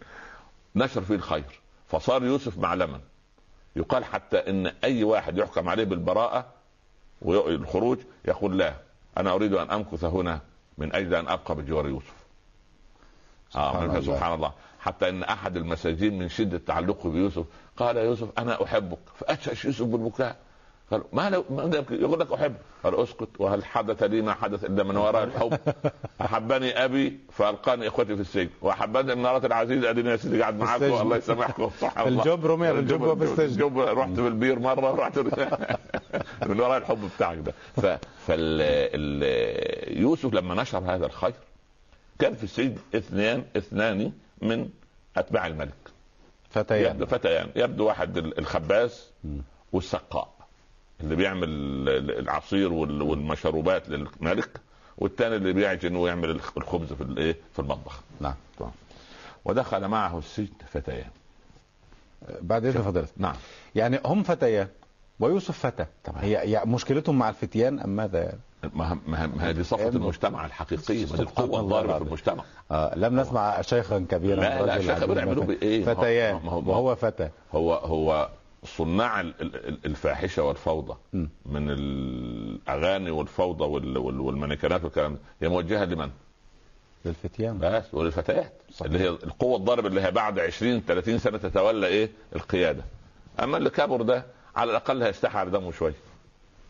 نشر 0.75 1.01
فيه 1.01 1.15
الخير. 1.15 1.59
فصار 1.87 2.23
يوسف 2.23 2.57
معلما 2.57 2.99
يقال 3.75 4.05
حتى 4.05 4.37
إن 4.37 4.67
أي 4.83 5.03
واحد 5.03 5.37
يحكم 5.37 5.69
عليه 5.69 5.83
بالبراءة 5.83 6.45
والخروج 7.21 7.97
يقول 8.25 8.57
لا 8.57 8.73
أنا 9.17 9.31
أريد 9.33 9.53
أن 9.53 9.71
أمكث 9.71 10.03
هنا 10.03 10.39
من 10.77 10.95
أجل 10.95 11.15
أن 11.15 11.27
أبقى 11.27 11.55
بجوار 11.55 11.87
يوسف. 11.87 12.13
سبحان 13.49 13.75
آه 13.75 13.85
الله. 13.85 14.01
سبحان 14.01 14.33
الله. 14.33 14.51
حتى 14.79 15.09
إن 15.09 15.23
أحد 15.23 15.57
المساجين 15.57 16.19
من 16.19 16.29
شدة 16.29 16.57
تعلقه 16.57 17.09
بيوسف 17.09 17.45
قال 17.77 17.97
يوسف 17.97 18.27
أنا 18.37 18.63
أحبك 18.63 18.99
فاتشش 19.15 19.65
يوسف 19.65 19.85
بالبكاء. 19.85 20.37
قال 20.91 21.03
ما 21.13 21.29
لو 21.29 21.45
ما 21.49 21.83
يقول 21.91 22.19
لك 22.19 22.31
أحب. 22.31 22.55
قال 22.83 22.95
أسكت. 23.03 23.29
وهل 23.39 23.65
حدث 23.65 24.03
لي 24.03 24.21
ما 24.21 24.33
حدث 24.33 24.63
إلا 24.65 24.83
من 24.83 24.97
وراء 24.97 25.23
الحب 25.23 25.57
أحبني 26.21 26.85
أبي 26.85 27.19
فألقاني 27.31 27.87
إخوتي 27.87 28.15
في 28.15 28.21
السجن. 28.21 28.49
وأحبني 28.61 29.13
امراه 29.13 29.45
العزيز 29.45 29.83
اديني 29.85 30.09
يا 30.09 30.15
سيدي 30.15 30.41
قاعد 30.41 30.59
معاكم. 30.59 30.83
الله 30.83 31.17
يسامحكم. 31.17 31.69
صح 31.81 31.97
والله 31.97 32.23
الجب 32.23 32.45
رمي 32.45 32.73
بالجب 32.73 33.01
وفي 33.01 33.23
السجن. 33.23 33.43
الجب 33.43 33.79
رحت 33.79 34.09
بالبير 34.09 34.59
مرة 34.59 34.95
رحت 34.95 35.19
من 36.49 36.59
وراء 36.59 36.77
الحب 36.77 37.09
بتاعك 37.15 37.37
ده. 37.37 37.53
ف 37.75 37.79
فال 38.27 38.61
ال- 38.61 40.01
يوسف 40.01 40.33
لما 40.33 40.55
نشر 40.61 40.77
هذا 40.79 41.05
الخير 41.05 41.33
كان 42.19 42.33
في 42.35 42.43
السجن 42.43 42.75
اثنان 42.95 43.43
اثنان 43.57 44.11
من 44.41 44.69
أتباع 45.17 45.47
الملك. 45.47 45.73
يبدو 45.75 47.05
فتيان. 47.05 47.05
فتيان 47.05 47.49
يبدو 47.55 47.85
واحد 47.85 48.17
ال- 48.17 48.39
الخباز. 48.39 49.11
والسقاء. 49.73 50.32
اللي 51.03 51.15
بيعمل 51.15 51.49
ال- 51.49 52.19
العصير 52.19 52.73
وال- 52.73 53.01
والمشروبات 53.01 53.89
للملك 53.89 54.49
والثاني 54.97 55.35
اللي 55.35 55.53
بيعجن 55.53 55.95
ويعمل 55.95 56.29
الخ- 56.29 56.57
الخبز 56.57 56.93
في 56.93 57.01
الايه 57.01 57.35
في 57.53 57.59
المطبخ 57.59 57.99
نعم 58.21 58.33
ودخل 59.45 59.87
معه 59.87 60.17
السجن 60.19 60.47
فتيان 60.71 61.09
بعد 62.41 62.65
إذن 62.65 62.81
فضيلتك 62.81 63.11
نعم 63.17 63.35
يعني 63.75 63.99
هم 64.05 64.23
فتيان 64.23 64.67
ويوسف 65.19 65.59
فتى 65.59 65.85
طبعا. 66.03 66.21
هي 66.23 66.31
يعني 66.31 66.71
مشكلتهم 66.71 67.19
مع 67.19 67.29
الفتيان 67.29 67.79
أم 67.79 67.89
ماذا 67.89 68.19
يعني؟ 68.23 68.39
ما 69.07 69.39
هذه 69.49 69.61
صفة 69.61 69.87
المجتمع 69.89 70.45
الحقيقية 70.45 71.05
سبحان 71.05 71.19
القوة 71.23 71.59
الضاربة 71.59 71.97
في. 71.99 72.03
المجتمع 72.03 72.43
آه 72.71 72.95
لم 72.95 73.19
نسمع 73.19 73.61
شيخا 73.61 74.05
كبيرا 74.09 74.41
لا، 74.41 74.65
لا، 74.65 74.75
رجل 74.75 74.83
شيخ 74.83 74.91
عجوز 74.91 75.03
كبير 75.05 75.17
يعملوا 75.17 75.43
مثلا. 75.43 75.55
بإيه؟ 75.55 75.85
ما 75.85 75.91
هو- 75.91 75.95
فتيان 75.95 76.35
وهو 76.45 76.95
فتى 76.95 77.29
هو 77.55 77.73
هو 77.73 78.29
صناع 78.65 79.21
ال- 79.21 79.33
ال- 79.41 79.79
الفاحشة 79.85 80.43
والفوضى 80.43 80.97
م. 81.13 81.25
من 81.45 81.69
الأغاني 81.69 83.11
والفوضى 83.11 83.63
وال- 83.63 83.97
وال- 83.97 84.19
والمانيكانات 84.19 84.83
والكلام 84.83 85.17
هي 85.41 85.49
موجهة 85.49 85.85
لمن؟ 85.85 86.09
للفتيان 87.05 87.59
بس 87.59 87.93
وللفتيات 87.93 88.53
صحيح. 88.71 88.85
اللي 88.91 88.99
هي 89.03 89.07
القوة 89.09 89.57
الضاربة 89.57 89.87
اللي 89.87 90.01
هي 90.01 90.11
بعد 90.11 90.39
20 90.39 90.81
30 90.85 91.17
سنة 91.17 91.37
تتولى 91.37 91.87
إيه؟ 91.87 92.09
القيادة. 92.35 92.83
أما 93.43 93.57
اللي 93.57 93.69
كبر 93.69 94.01
ده 94.01 94.25
على 94.55 94.71
الأقل 94.71 95.03
هيستحي 95.03 95.37
على 95.37 95.51
دمه 95.51 95.71
شوية 95.71 95.95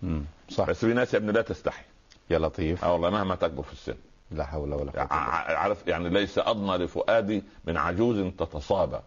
مم. 0.04 0.24
صح 0.50 0.70
بس 0.70 0.80
في 0.86 0.94
ناس 0.94 1.14
يا 1.14 1.20
ابني 1.20 1.32
لا 1.32 1.42
تستحي 1.42 1.84
يا 2.30 2.40
لطيف 2.40 2.86
آه 2.86 2.94
والله 2.94 3.10
مهما 3.10 3.36
تكبر 3.36 3.64
في 3.64 3.74
السن 3.74 3.96
لا 4.32 4.46
حول 4.46 4.74
ولا 4.74 4.92
قوة 4.92 5.08
عارف 5.14 5.88
يعني 5.88 6.10
ليس 6.10 6.38
اضنى 6.38 6.78
لفؤادي 6.78 7.44
من 7.66 7.78
عجوز 7.78 8.32
تتصابى 8.38 9.00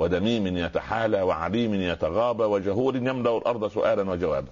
ودميم 0.00 0.56
يتحالى 0.56 1.22
وعليم 1.22 1.74
يتغابى 1.74 2.44
وجهول 2.44 2.96
يملأ 2.96 3.36
الأرض 3.38 3.68
سؤالا 3.68 4.10
وجوابا. 4.10 4.48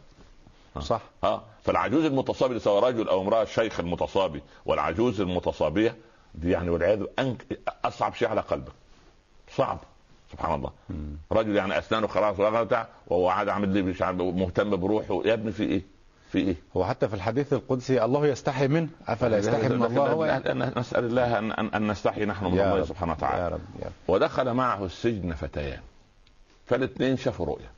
صح. 0.81 1.01
ها؟ 1.25 1.43
فالعجوز 1.63 2.05
المتصابي 2.05 2.59
سواء 2.59 2.85
رجل 2.85 3.09
أو 3.09 3.23
امرأة 3.23 3.43
الشيخ 3.43 3.81
المتصابي 3.81 4.43
والعجوز 4.67 5.21
المتصابية 5.21 5.97
دي 6.35 6.51
يعني 6.51 6.71
والعياذ 6.71 7.05
أنك 7.19 7.47
أصعب 7.85 8.15
شيء 8.15 8.29
على 8.29 8.41
قلبك. 8.41 8.73
صعب. 9.57 9.79
سبحان 10.33 10.55
الله. 10.55 10.71
مم. 10.91 11.17
رجل 11.33 11.57
يعني 11.57 11.79
أسنانه 11.79 12.07
خلاص 12.07 12.41
وهو 13.07 13.29
قاعد 13.29 13.49
عامل 13.49 13.69
لي 13.69 13.83
مش 13.83 14.03
عارف 14.03 14.17
مهتم 14.19 14.77
بروحه 14.77 15.23
يا 15.25 15.35
ابني 15.35 15.53
في 15.53 15.63
إيه؟ 15.63 15.83
في 16.33 16.39
إيه؟ 16.39 16.57
هو 16.77 16.85
حتى 16.85 17.09
في 17.09 17.15
الحديث 17.15 17.53
القدسي 17.53 18.05
الله 18.05 18.27
يستحي 18.27 18.69
منه 18.69 18.89
أفلا 19.07 19.39
يستحي 19.39 19.69
من 19.69 19.85
الله 19.85 20.13
هو 20.13 20.25
يعني. 20.25 20.73
نسأل 20.77 21.05
الله 21.05 21.39
ان 21.39 21.53
ان 21.53 21.91
نستحي 21.91 22.25
نحن 22.25 22.45
من 22.45 22.61
الله 22.61 22.85
سبحانه 22.85 23.13
وتعالى. 23.13 23.43
يا 23.43 23.49
رب 23.49 23.61
يا 23.83 23.87
رب. 23.87 23.93
ودخل 24.09 24.55
معه 24.55 24.85
السجن 24.85 25.33
فتيان. 25.33 25.81
فالاثنين 26.67 27.17
شافوا 27.17 27.47
رؤيا 27.47 27.71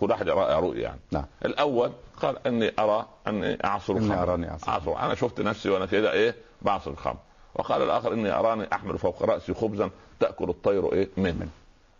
كل 0.00 0.10
واحد 0.10 0.28
راى 0.28 0.60
رؤيا 0.60 0.82
يعني. 0.82 0.98
نعم. 1.12 1.24
الأول 1.44 1.92
قال 2.22 2.46
إني 2.46 2.72
أرى 2.78 3.06
إني 3.26 3.64
أعصر 3.64 3.96
الخمر. 3.96 4.44
أعصر. 4.48 4.68
أعصر. 4.68 4.98
أنا 4.98 5.14
شفت 5.14 5.40
نفسي 5.40 5.70
وأنا 5.70 5.86
كده 5.86 6.12
إيه؟ 6.12 6.34
بعصر 6.62 6.90
الخمر. 6.90 7.16
وقال 7.54 7.82
الآخر 7.82 8.12
إني 8.12 8.32
أراني 8.32 8.66
أحمل 8.72 8.98
فوق 8.98 9.22
رأسي 9.22 9.54
خبزا 9.54 9.90
تأكل 10.20 10.48
الطير 10.48 10.92
إيه؟ 10.92 11.08
منه. 11.16 11.48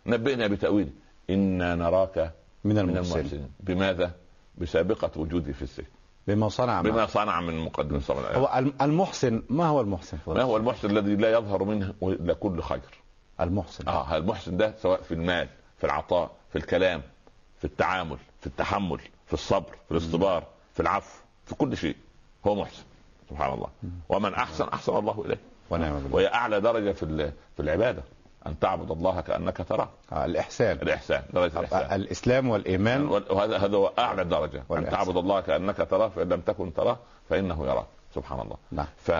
نبئنا 0.05 0.47
بتأويله. 0.47 0.89
إنا 1.29 1.75
نراك 1.75 2.31
من 2.63 2.75
من 2.85 2.97
المحسنين. 2.97 3.49
بماذا؟ 3.59 4.11
بسابقة 4.57 5.11
وجودي 5.21 5.53
في 5.53 5.61
السجن. 5.61 5.87
بما 6.27 6.49
صنع 6.49 6.81
بما 6.81 7.05
صنع 7.05 7.41
من 7.41 7.59
مقدم 7.59 7.99
صنع. 7.99 8.31
هو 8.31 8.51
الم- 8.55 8.73
المحسن 8.81 9.43
ما 9.49 9.65
هو 9.65 9.81
المحسن 9.81 10.17
ما 10.27 10.41
هو 10.41 10.57
المحسن 10.57 10.89
الذي 10.89 11.15
لا 11.15 11.31
يظهر 11.31 11.63
منه 11.63 11.93
الا 12.03 12.33
كل 12.33 12.61
خير. 12.61 12.81
المحسن. 13.41 13.87
آه 13.87 14.17
المحسن 14.17 14.57
ده 14.57 14.73
سواء 14.81 15.01
في 15.01 15.13
المال 15.13 15.47
في 15.77 15.83
العطاء 15.83 16.31
في 16.49 16.57
الكلام 16.57 17.01
في 17.57 17.65
التعامل 17.65 18.17
في 18.41 18.47
التحمل 18.47 18.99
في 19.27 19.33
الصبر 19.33 19.75
في 19.85 19.91
الاصطبار 19.91 20.43
في 20.73 20.79
العفو 20.79 21.19
في 21.45 21.55
كل 21.55 21.77
شيء. 21.77 21.95
هو 22.47 22.55
محسن 22.55 22.83
سبحان 23.29 23.53
الله. 23.53 23.67
ومن 24.09 24.33
أحسن 24.33 24.67
أحسن 24.67 24.97
الله 24.97 25.23
إليه. 25.25 25.39
ونعم 25.69 25.93
بالله. 25.93 26.15
وهي 26.15 26.27
أعلى 26.33 26.61
درجة 26.61 26.91
في 26.91 27.31
في 27.55 27.59
العبادة. 27.61 28.03
أن 28.47 28.59
تعبد 28.59 28.91
الله 28.91 29.21
كأنك 29.21 29.57
تراه. 29.57 29.89
آه، 30.11 30.25
الإحسان. 30.25 30.77
الإحسان 30.81 31.23
درجة 31.33 31.57
آه، 31.57 31.59
الإحسان. 31.59 32.01
الإسلام 32.01 32.49
والإيمان. 32.49 33.07
وهذا 33.07 33.57
هذا 33.57 33.77
هو 33.77 33.91
أعلى 33.99 34.23
درجة. 34.23 34.57
أن 34.57 34.63
والإحسان. 34.69 35.05
تعبد 35.05 35.17
الله 35.17 35.41
كأنك 35.41 35.77
تراه 35.77 36.07
فإن 36.07 36.29
لم 36.29 36.41
تكن 36.41 36.73
تراه 36.73 36.97
فإنه 37.29 37.65
يراك. 37.65 37.85
سبحان 38.15 38.39
الله. 38.39 38.57
نعم. 38.71 38.87
ف 38.97 39.11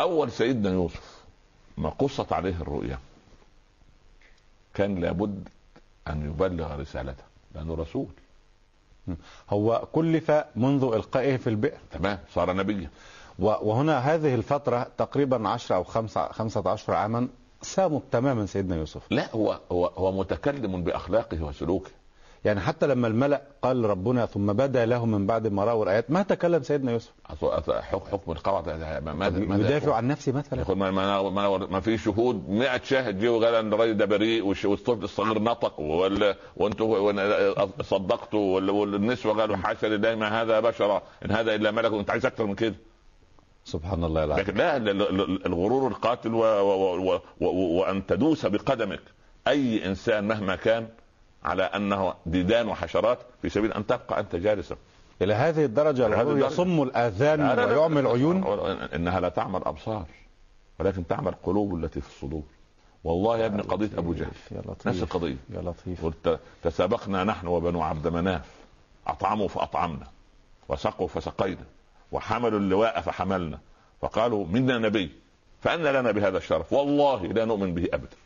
أول 0.00 0.30
سيدنا 0.30 0.70
يوسف 0.70 1.24
ما 1.76 1.88
قصت 1.88 2.32
عليه 2.32 2.54
الرؤيا 2.60 2.98
كان 4.74 5.00
لابد 5.00 5.48
أن 6.08 6.26
يبلغ 6.26 6.80
رسالته 6.80 7.24
لأنه 7.54 7.74
رسول. 7.74 8.06
هو 9.50 9.88
كلف 9.92 10.30
منذ 10.56 10.84
إلقائه 10.94 11.36
في 11.36 11.50
البئر. 11.50 11.78
تمام. 11.92 12.18
صار 12.34 12.52
نبيا. 12.52 12.90
وهنا 13.38 13.98
هذه 13.98 14.34
الفترة 14.34 14.86
تقريبا 14.98 15.48
10 15.48 15.76
أو 15.76 15.84
5 15.84 16.32
15 16.32 16.94
عاما 16.94 17.28
ساموا 17.62 18.00
تماما 18.10 18.46
سيدنا 18.46 18.76
يوسف. 18.76 19.02
لا 19.10 19.30
هو 19.34 19.58
هو 19.72 19.86
هو 19.86 20.12
متكلم 20.12 20.82
بأخلاقه 20.84 21.42
وسلوكه. 21.44 21.90
يعني 22.44 22.60
حتى 22.60 22.86
لما 22.86 23.08
الملأ 23.08 23.42
قال 23.62 23.84
ربنا 23.84 24.26
ثم 24.26 24.52
بدا 24.52 24.86
له 24.86 25.06
من 25.06 25.26
بعد 25.26 25.46
ما 25.46 25.64
رأوا 25.64 25.84
الآيات 25.84 26.10
ما 26.10 26.22
تكلم 26.22 26.62
سيدنا 26.62 26.92
يوسف؟ 26.92 27.12
حكم 28.12 28.32
القواعد. 28.32 28.68
ماذا 29.10 29.38
يدافع؟ 29.66 29.94
عن 29.94 30.08
نفسه 30.08 30.32
مثلا. 30.32 30.60
يقول 30.60 30.76
ما, 30.76 30.90
ما, 30.90 31.22
ما, 31.30 31.58
ما 31.58 31.80
في 31.80 31.98
شهود 31.98 32.48
100 32.50 32.80
شاهد 32.84 33.20
جه 33.20 33.32
وقال 33.32 33.54
ان 33.54 33.72
الراجل 33.72 33.96
ده 33.96 34.04
بريء 34.04 34.46
والطفل 34.46 35.04
الصغير 35.04 35.38
نطق 35.42 35.80
وال- 35.80 36.34
وانتوا 36.56 37.82
صدقتوا 37.82 38.54
وال- 38.54 38.70
والنسوة 38.70 39.40
قالوا 39.40 39.56
حاشا 39.56 39.86
لله 39.86 40.14
ما 40.14 40.42
هذا 40.42 40.60
بشرا 40.60 41.02
إن 41.24 41.30
هذا 41.30 41.54
إلا 41.54 41.70
ملك 41.70 41.92
وأنت 41.92 42.10
عايز 42.10 42.26
أكثر 42.26 42.46
من 42.46 42.54
كده. 42.54 42.74
سبحان 43.68 44.04
الله 44.04 44.24
العظيم. 44.24 44.44
لكن 44.44 44.54
لا 44.54 44.76
ال- 44.76 44.88
ال- 44.88 45.20
ال- 45.20 45.46
الغرور 45.46 45.88
القاتل 45.88 46.34
و 46.34 46.40
و 46.40 47.12
و 47.12 47.20
و 47.40 47.46
وأن 47.78 48.06
تدوس 48.06 48.46
بقدمك. 48.46 49.00
أي 49.48 49.86
إنسان 49.86 50.28
مهما 50.28 50.56
كان 50.56 50.88
على 51.44 51.62
أنه 51.62 52.14
ديدان 52.26 52.68
وحشرات 52.68 53.18
في 53.42 53.48
سبيل 53.48 53.72
أن 53.72 53.86
تبقى 53.86 54.20
أنت 54.20 54.36
جالسا. 54.36 54.76
إلى 55.22 55.34
هذه 55.34 55.64
الدرجة 55.64 56.06
إلى 56.06 56.16
هذه 56.16 56.20
الغرور 56.20 56.32
الدرجة. 56.32 56.52
يصم 56.52 56.82
الآذان 56.82 57.38
لا، 57.38 57.54
لا، 57.54 57.66
لا. 57.66 57.76
ويعمي 57.76 58.00
العيون؟ 58.00 58.44
إنها 58.94 59.20
لا 59.20 59.28
تعمل 59.28 59.64
أبصار 59.64 60.04
ولكن 60.80 61.06
تعمل 61.06 61.34
قلوب 61.42 61.74
التي 61.74 62.00
في 62.00 62.08
الصدور. 62.08 62.42
والله 63.04 63.38
يا 63.38 63.46
ابني 63.46 63.62
قضية 63.62 63.90
أبو 63.98 64.12
جهل 64.14 64.30
يا 64.50 64.60
لطيف 64.60 64.86
نفس 64.86 65.02
القضية. 65.02 65.36
يا 65.50 65.60
لطيف. 65.60 66.04
قلت 66.04 66.40
تسابقنا 66.62 67.24
نحن 67.24 67.46
وبنو 67.46 67.82
عبد 67.82 68.08
مناف 68.08 68.46
أطعموا 69.06 69.48
فأطعمنا 69.48 70.06
وسقوا 70.68 71.08
فسقينا 71.08 71.64
وحملوا 72.12 72.58
اللواء 72.58 73.00
فحملنا. 73.00 73.58
فقالوا 74.00 74.46
منا 74.46 74.78
نبي 74.78 75.10
فأن 75.60 75.82
لنا 75.82 76.10
بهذا 76.12 76.38
الشرف 76.38 76.72
والله 76.72 77.26
لا 77.26 77.44
نؤمن 77.44 77.74
به 77.74 77.88
أبدا. 77.92 78.16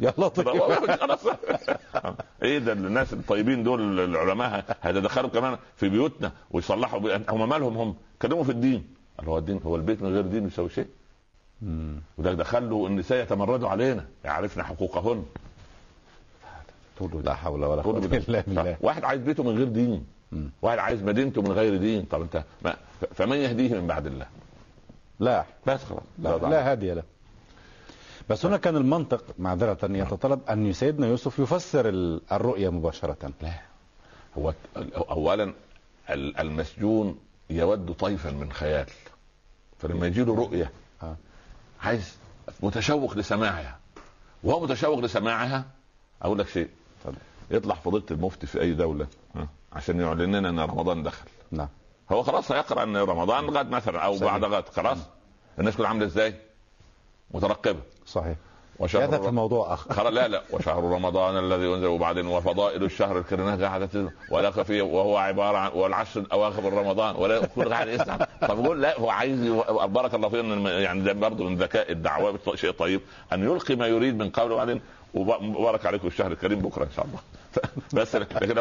يا 0.00 0.14
لطيف 0.18 0.48
إيه 2.42 2.58
ده 2.58 2.72
الناس 2.72 3.12
الطيبين 3.12 3.62
دول 3.62 4.00
العلماء 4.00 4.76
هذا 4.80 5.00
دخلوا 5.00 5.30
كمان 5.30 5.58
في 5.76 5.88
بيوتنا 5.88 6.32
ويصلحوا 6.50 6.98
بي... 6.98 7.20
هم 7.28 7.48
مالهم؟ 7.48 7.76
هم 7.76 7.96
كلموا 8.22 8.44
في 8.44 8.50
الدين. 8.50 8.84
قال 9.18 9.28
هو 9.28 9.38
الدين 9.38 9.60
هو 9.66 9.76
البيت 9.76 10.02
من 10.02 10.14
غير 10.14 10.22
دين 10.26 10.46
يساوي 10.46 10.70
شيء. 10.70 10.86
وده 12.18 12.32
دخلوا 12.32 12.88
النساء 12.88 13.22
يتمردوا 13.22 13.68
علينا 13.68 14.04
يعرفن 14.24 14.62
حقوقهن. 14.62 15.24
لا 17.24 17.34
حول 17.34 17.64
ولا 17.64 17.82
قوة 17.82 17.98
إلا 17.98 18.06
بالله. 18.06 18.76
واحد 18.80 19.04
عايز 19.04 19.22
بيته 19.22 19.42
من 19.42 19.56
غير 19.58 19.68
دين. 19.68 20.06
واحد 20.62 20.78
عايز 20.78 21.02
مدينته 21.02 21.42
من 21.42 21.52
غير 21.52 21.76
دين. 21.76 22.02
طب 22.02 22.22
أنت 22.22 22.44
ما 22.62 22.76
فمن 23.14 23.36
يهديه 23.36 23.80
من 23.80 23.86
بعد 23.86 24.06
الله؟ 24.06 24.26
لا 25.20 25.44
بس 25.66 25.84
خلاص 25.84 26.02
لا, 26.18 26.36
ده 26.36 26.48
لا 26.48 26.70
هادي 26.72 26.94
له 26.94 27.02
بس 28.30 28.46
هنا 28.46 28.56
كان 28.56 28.76
المنطق 28.76 29.24
معذرة 29.38 29.78
يتطلب 29.82 30.40
أن 30.50 30.72
سيدنا 30.72 31.06
يوسف 31.06 31.38
يفسر 31.38 31.88
ال- 31.88 32.20
الرؤيا 32.32 32.70
مباشرة. 32.70 33.32
لا. 33.42 33.60
هو 34.38 34.54
اولا 35.10 35.54
ال- 36.10 36.36
المسجون 36.40 37.18
يود 37.50 37.92
طيفا 37.92 38.30
من 38.30 38.52
خيال. 38.52 38.86
فلما 39.78 40.06
يجي 40.06 40.24
له 40.24 40.34
رؤية 40.34 40.70
آه. 41.02 41.16
عايز 41.82 42.16
متشوق 42.62 43.16
لسماعها. 43.16 43.78
وهو 44.44 44.60
متشوق 44.60 44.98
لسماعها 44.98 45.64
أقول 46.22 46.38
لك 46.38 46.48
شيء. 46.48 46.68
اتفضل. 47.00 47.18
يطلع 47.50 47.74
فضيلة 47.74 48.04
المفتي 48.10 48.46
في 48.46 48.60
أي 48.60 48.72
دولة 48.74 49.06
ها، 49.34 49.48
عشان 49.72 50.00
يعلن 50.00 50.36
لنا 50.36 50.48
إن 50.48 50.60
رمضان 50.60 51.02
دخل. 51.02 51.26
نعم. 51.50 51.68
هو 52.12 52.22
خلاص 52.22 52.52
هيقرأ 52.52 52.82
إن 52.82 52.96
رمضان 52.96 53.50
غد 53.50 53.70
مثلا 53.70 53.98
أو 54.00 54.16
صحيح. 54.16 54.32
بعد 54.36 54.44
غد 54.44 54.68
خلاص. 54.68 54.98
الناس 55.58 55.76
كلها 55.76 55.88
عاملة 55.88 56.06
إزاي؟ 56.06 56.34
مترقبة. 57.30 57.80
صحيح. 58.06 58.36
وشهر 58.78 59.04
هذا 59.04 59.18
في 59.18 59.30
موضوع 59.30 59.76
خلاص 59.76 60.12
لا 60.12 60.28
لا. 60.28 60.42
وشهر 60.50 60.84
رمضان 60.84 61.38
الذي 61.38 61.74
أنزل 61.74 61.86
وبعدين 61.86 62.26
وفضائل 62.26 62.84
الشهر 62.84 63.18
الكريم 63.18 63.56
تنزل 63.86 64.10
ولا 64.30 64.50
فيه 64.50 64.82
وهو 64.82 65.16
عبارة 65.16 65.58
عن 65.58 65.70
والعشر 65.74 66.20
الأواخر 66.20 66.60
من 66.70 66.78
رمضان 66.78 67.16
ولا 67.16 67.46
كل 67.46 67.68
قاعد 67.74 67.88
يسمع. 67.88 68.16
طب 68.48 68.64
يقول 68.64 68.82
لا 68.82 69.00
هو 69.00 69.10
عايز 69.10 69.40
بارك 69.84 70.14
الله 70.14 70.28
فيه 70.28 70.68
يعني 70.68 71.00
ده 71.00 71.12
برضه 71.12 71.44
من 71.48 71.56
ذكاء 71.56 71.92
الدعوة 71.92 72.38
شيء 72.54 72.70
طيب. 72.70 73.00
أن 73.32 73.42
يلقي 73.44 73.76
ما 73.76 73.86
يريد 73.86 74.18
من 74.18 74.30
قوله 74.30 74.54
وبعدين 74.54 74.80
وب- 75.14 75.42
مبارك 75.42 75.86
عليكم 75.86 76.06
الشهر 76.06 76.32
الكريم 76.32 76.58
بكرة 76.60 76.84
إن 76.84 76.90
شاء 76.96 77.04
الله. 77.06 77.18
بس 78.02 78.16
لكن 78.16 78.58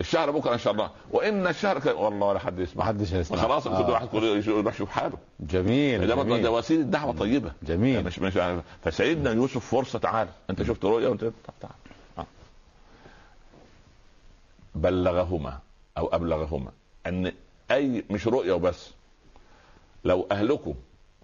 الشهر 0.00 0.30
بكرة 0.30 0.52
إن 0.52 0.58
شاء 0.58 0.72
الله. 0.72 0.90
وإن 1.10 1.46
الشهر 1.46 1.78
ك... 1.78 1.86
والله 1.86 2.26
ولا 2.26 2.38
حد 2.38 2.58
يسمع. 2.58 2.84
حدش 2.84 3.14
هيسمع 3.14 3.38
خلاص 3.38 3.66
آه. 3.66 3.82
كل 3.82 3.90
واحد 3.92 4.08
كل 4.08 4.24
يروح 4.24 4.74
يشوف 4.74 4.90
حاله. 4.90 5.18
جميل 5.40 6.06
ده 6.06 6.14
برضه 6.14 6.28
ده 6.28 6.36
جميل. 6.36 6.48
وسيله 6.48 6.82
دعوه 6.82 7.12
طيبة. 7.12 7.52
جميل. 7.62 8.04
مش 8.04 8.18
مش 8.18 8.38
فسيدنا 8.84 9.32
يوسف 9.32 9.66
فرصة 9.70 9.98
تعال. 9.98 10.28
أنت 10.50 10.62
شفت 10.62 10.84
رؤيا 10.84 11.08
وانت 11.08 11.24
طب 11.24 11.32
تعال. 11.60 11.72
آه. 12.18 12.26
بلغهما 14.74 15.58
أو 15.98 16.06
أبلغهما 16.06 16.70
أن 17.06 17.32
أي 17.70 18.04
مش 18.10 18.26
رؤيا 18.26 18.52
وبس. 18.52 18.90
لو 20.04 20.26
أهلكم 20.32 20.74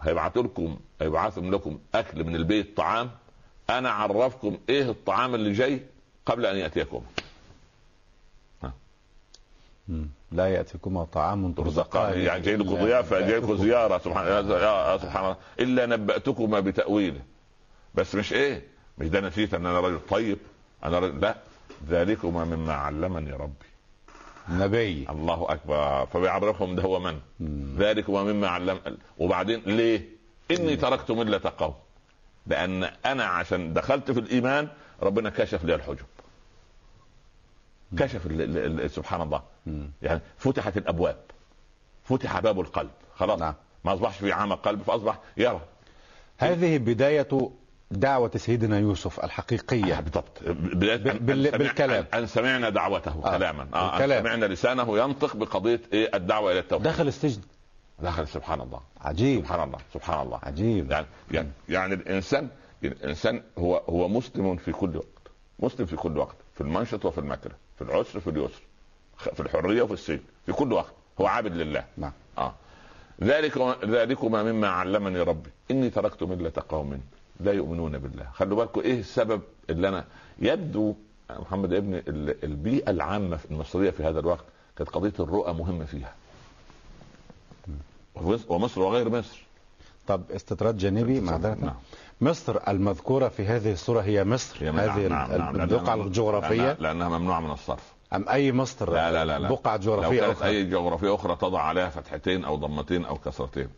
هيبعتوا 0.01 0.43
لكم 0.43 0.77
هيبعثوا 1.01 1.43
لكم 1.43 1.79
أكل 1.95 2.25
من 2.25 2.37
البيت 2.37 2.77
طعام 2.77 3.11
أنا 3.71 3.89
اعرفكم 3.89 4.59
إيه 4.69 4.91
الطعام 4.91 5.35
اللي 5.35 5.53
جاي 5.53 5.81
قبل 6.27 6.47
أن 6.47 6.57
يأتيكم. 6.57 7.03
لا 10.33 10.47
يأتيكما 10.47 11.05
طعام 11.05 11.53
ترزقان. 11.53 12.19
يعني 12.21 12.43
جاي 12.43 12.57
لكم 12.57 12.75
ضيافه 12.75 13.21
جاي 13.21 13.39
لكم 13.41 13.57
زيارة 13.57 13.99
سبحان 13.99 14.27
الله 14.27 14.99
سبحان 14.99 15.25
الله. 15.25 15.37
إلا 15.61 15.87
نبأتكما 15.87 16.61
بتأويله. 16.61 17.21
بس 17.95 18.15
مش 18.15 18.33
إيه؟ 18.33 18.63
مش 18.99 19.09
ده 19.09 19.21
نسيت 19.21 19.55
إن 19.55 19.67
أنا 19.67 19.81
رجل 19.81 20.01
طيب؟ 20.11 20.39
أنا 20.85 20.99
رجل 20.99 21.21
لا. 21.21 21.37
ذلكما 21.89 22.45
مما 22.45 22.73
علمني 22.73 23.33
ربي. 23.33 23.67
نبي. 24.51 25.07
الله 25.11 25.47
أكبر. 25.49 26.07
فبيعرفهم 26.07 26.77
ده 26.77 26.83
هو 26.83 27.01
من. 27.01 27.19
ذلكما 27.79 28.23
مما 28.23 28.49
علم 28.49 28.79
وبعدين 29.19 29.63
ليه؟ 29.67 30.09
إني 30.51 30.77
تركت 30.77 31.11
ملة 31.11 31.53
قوم. 31.59 31.75
لأن 32.47 32.85
أنا 33.07 33.25
عشان 33.25 33.73
دخلت 33.73 34.11
في 34.11 34.21
الإيمان 34.21 34.69
ربنا 35.03 35.31
كشف 35.31 35.65
لي 35.65 35.75
الحجب. 35.75 36.07
كشف 37.99 38.23
سبحان 38.95 39.21
الله. 39.23 39.43
يعني 40.03 40.21
فتحت 40.39 40.77
الأبواب. 40.77 41.17
فتح 42.05 42.41
باب 42.41 42.61
القلب. 42.61 42.91
خلاص. 43.17 43.41
نعم. 43.41 43.55
ما 43.85 43.95
أصبحش 43.95 44.17
في 44.19 44.33
عمى 44.33 44.55
قلب 44.55 44.83
فأصبح 44.83 45.19
يرى 45.37 45.61
هذه 46.39 46.79
بداية 46.79 47.51
دعوة 47.91 48.31
سيدنا 48.37 48.79
يوسف 48.79 49.25
الحقيقية. 49.25 50.01
بالضبط. 50.01 50.43
بداية 50.47 50.97
بال- 50.97 51.51
أن- 51.51 51.55
أن 51.55 51.59
بالكلام. 51.59 52.07
أن 52.15 52.27
سمعنا 52.27 52.69
دعوته 52.69 53.21
آه. 53.25 53.37
كلاما. 53.39 53.69
آه 53.75 53.87
أن 53.87 53.91
بالكلام. 53.99 54.23
سمعنا 54.23 54.47
لسانه 54.47 54.99
ينطق 54.99 55.37
بقضية 55.37 55.81
إيه؟ 55.93 56.11
الدعوة 56.17 56.53
إلى 56.53 56.59
التوحيد. 56.61 56.87
دخل 56.87 57.07
السجن. 57.09 57.41
دخل 57.99 58.29
سبحان 58.29 58.61
الله. 58.61 58.81
عجيب. 59.01 59.41
سبحان 59.41 59.63
الله. 59.69 59.79
سبحان 59.95 60.27
الله. 60.27 60.41
عجيب. 60.43 60.91
يعني 60.91 61.07
يعني, 61.31 61.49
يعني 61.69 61.95
الانسان 61.95 62.49
الإنسان 62.85 63.43
هو 63.59 63.77
هو 63.77 64.09
مسلم 64.09 64.57
في 64.57 64.73
كل 64.73 64.97
وقت. 64.97 65.07
مسلم 65.59 65.87
في 65.87 65.97
كل 65.97 66.19
وقت. 66.19 66.37
في 66.55 66.61
المنشط 66.61 67.05
وفي 67.05 67.19
المكره. 67.19 67.55
في 67.79 67.83
العسر 67.85 68.21
في 68.21 68.31
اليسر 68.31 68.63
في 69.35 69.41
الحرية 69.41 69.83
وفي 69.83 69.93
السجن 69.93 70.21
في 70.47 70.53
كل 70.53 70.73
وقت. 70.73 70.93
هو 71.21 71.27
عابد 71.27 71.53
لله. 71.53 71.85
نعم. 71.97 72.13
آه. 72.39 72.55
ذلك 73.23 73.59
ذلكما 73.85 74.43
مما 74.43 74.69
علمني 74.69 75.21
ربي. 75.21 75.51
إني 75.71 75.91
تركت 75.91 76.23
ملة 76.23 76.53
قوم 76.69 77.01
لا 77.41 77.53
يؤمنون 77.53 77.99
بالله. 77.99 78.27
خلوا 78.35 78.57
بالكم 78.57 78.81
إيه 78.81 79.01
السبب 79.01 79.43
اللي 79.71 79.89
أنا 79.89 80.05
يبدو 80.39 80.95
محمد 81.31 81.73
ال- 81.73 82.45
البيئة 82.45 82.91
العامة 82.91 83.37
في 83.37 83.51
المصرية 83.51 83.91
في 83.91 84.03
هذا 84.05 84.21
الوقت 84.21 84.45
كانت 84.79 84.91
قضية 84.91 85.13
الرؤى 85.21 85.53
مهمة 85.53 85.85
فيها. 85.85 86.15
ومصر 88.49 88.81
وغير 88.81 89.09
مصر. 89.11 89.43
طب 90.07 90.23
استطراد 90.31 90.77
جانبي 90.77 91.21
معذرة 91.21 91.55
نعم. 91.61 91.75
مصر 92.21 92.57
المذكورة 92.69 93.29
في 93.29 93.47
هذه 93.47 93.73
الصورة 93.73 94.01
هي 94.01 94.25
مصر 94.25 94.57
هي 94.65 94.71
هذه 94.71 95.07
نعم 95.09 95.31
نعم 95.31 95.39
نعم 95.57 95.61
البقعة 95.61 95.97
لأنها- 95.97 96.07
الجغرافية. 96.07 96.75
لأنها- 96.75 96.81
لأنها 96.81 97.09
ممنوعة 97.19 97.41
من 97.41 97.51
الصرف. 97.51 97.95
أم 98.13 98.29
أي 98.29 98.53
مصر؟ 98.53 98.93
لا 98.93 99.13
لا 99.13 99.25
لا, 99.25 99.39
لا. 99.39 99.49
بقعة 99.49 99.77
لو 99.77 99.83
جغرافية 99.83 100.21
كانت 100.21 100.37
أخرى. 100.37 100.49
أي 100.49 100.65
جغرافية 100.65 101.15
أخرى 101.15 101.37
تضع 101.37 101.61
عليها 101.61 101.89
فتحتين 101.89 102.45
أو 102.45 102.57
ضمتين 102.57 103.05
أو 103.05 103.17
كسرتين. 103.19 103.69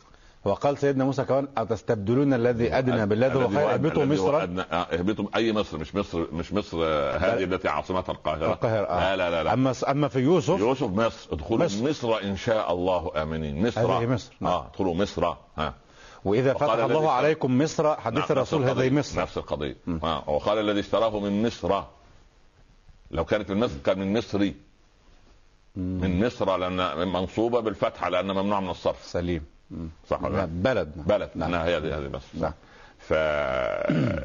وقال 0.45 0.79
سيدنا 0.79 1.05
موسى 1.05 1.25
كمان 1.25 1.49
أتستبدلون 1.57 2.35
الذي 2.35 2.79
أدنى 2.79 3.07
بالذي 3.07 3.35
هو 3.35 3.49
خير؟ 3.49 3.75
اهبطوا 3.75 4.05
مصر. 4.05 4.37
آه، 4.37 4.43
اهبطوا. 4.75 5.25
أي 5.37 5.53
مصر؟ 5.53 5.79
مش 5.79 5.95
مصر 5.95 6.27
مش 6.33 6.53
مصر 6.53 6.79
آه، 6.83 7.17
هذه 7.19 7.45
التي 7.45 7.69
عاصمتها 7.69 8.13
القاهرة. 8.13 8.53
القاهرة 8.53 8.87
آه. 8.87 9.01
لا 9.01 9.17
لا 9.17 9.31
لا, 9.31 9.43
لا. 9.45 9.53
أما 9.53 9.75
أما 9.89 10.09
في 10.09 10.19
يوسف؟ 10.19 10.59
يوسف 10.59 10.89
مصر. 10.91 11.29
ادخلوا 11.33 11.59
مصر. 11.65 11.79
مصر. 11.83 11.89
مصر 11.91 12.23
إن 12.25 12.37
شاء 12.37 12.73
الله 12.73 13.11
آمنين. 13.23 13.67
مصر. 13.67 13.81
هذه 13.93 14.07
مصر. 14.07 14.33
نعم. 14.41 14.53
آه 14.53 14.67
ادخلوا 14.67 14.95
مصر. 14.95 15.25
ها. 15.59 15.75
وإذا 16.27 16.53
وقال 16.53 16.69
فتح 16.69 16.85
الله 16.85 17.11
عليكم 17.11 17.59
مصر 17.59 17.97
حديث 17.97 18.19
نعم، 18.21 18.31
الرسول 18.31 18.65
هذه. 18.65 18.91
مصر 18.91 19.21
نفس 19.21 19.39
القضية 19.39 19.77
آه. 19.89 20.31
وقال 20.31 20.59
الذي 20.59 20.81
اشتراه 20.81 21.21
من 21.21 21.47
مصر 21.47 21.83
لو 23.11 23.25
كانت 23.25 23.51
من 23.51 23.61
مصر 23.61 23.75
كان 23.85 23.99
من 23.99 24.19
مصري 24.19 24.55
من 25.77 26.27
مصر 26.27 26.57
لأن 26.57 27.09
منصوبة 27.09 27.61
بالفتحه 27.61 28.09
لأن 28.09 28.27
ممنوع 28.27 28.61
من 28.61 28.71
الصرف 28.71 29.05
سليم. 29.05 29.45
صح 30.09 30.23
ولا 30.23 30.33
لا؟ 30.33 30.39
نعم، 30.39 30.63
بلد 30.63 30.93
نعم. 30.97 31.07
بلد 31.07 31.31
نعم. 31.35 31.51
نعم. 31.51 31.67
هي 31.67 31.77
هذه 31.77 32.09
مصر 32.09 32.39
نعم. 32.41 32.53
ف 32.99 33.13
ال... 33.13 34.25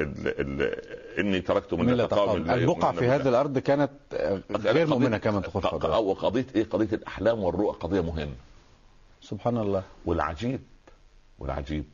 ال... 0.00 0.62
ال... 0.62 0.80
إني 1.18 1.40
تركت 1.40 1.74
من 1.74 1.90
البقعة 1.90 2.34
يؤمنون 2.34 2.92
في. 2.92 3.08
هذه 3.08 3.28
الأرض 3.28 3.58
كانت 3.58 3.90
غير 4.50 4.86
مؤمنة 4.86 5.18
كما 5.18 5.40
تقول 5.40 5.92
أو 5.92 6.12
قضية 6.12 6.46
إيه 6.54 6.64
قضية 6.64 6.88
الأحلام 6.92 7.38
والرؤى 7.38 7.76
قضية 7.80 8.00
مهمة 8.00 8.34
سبحان 9.22 9.58
الله 9.58 9.82
والعجيب 10.06 10.60
والعجيب 11.40 11.84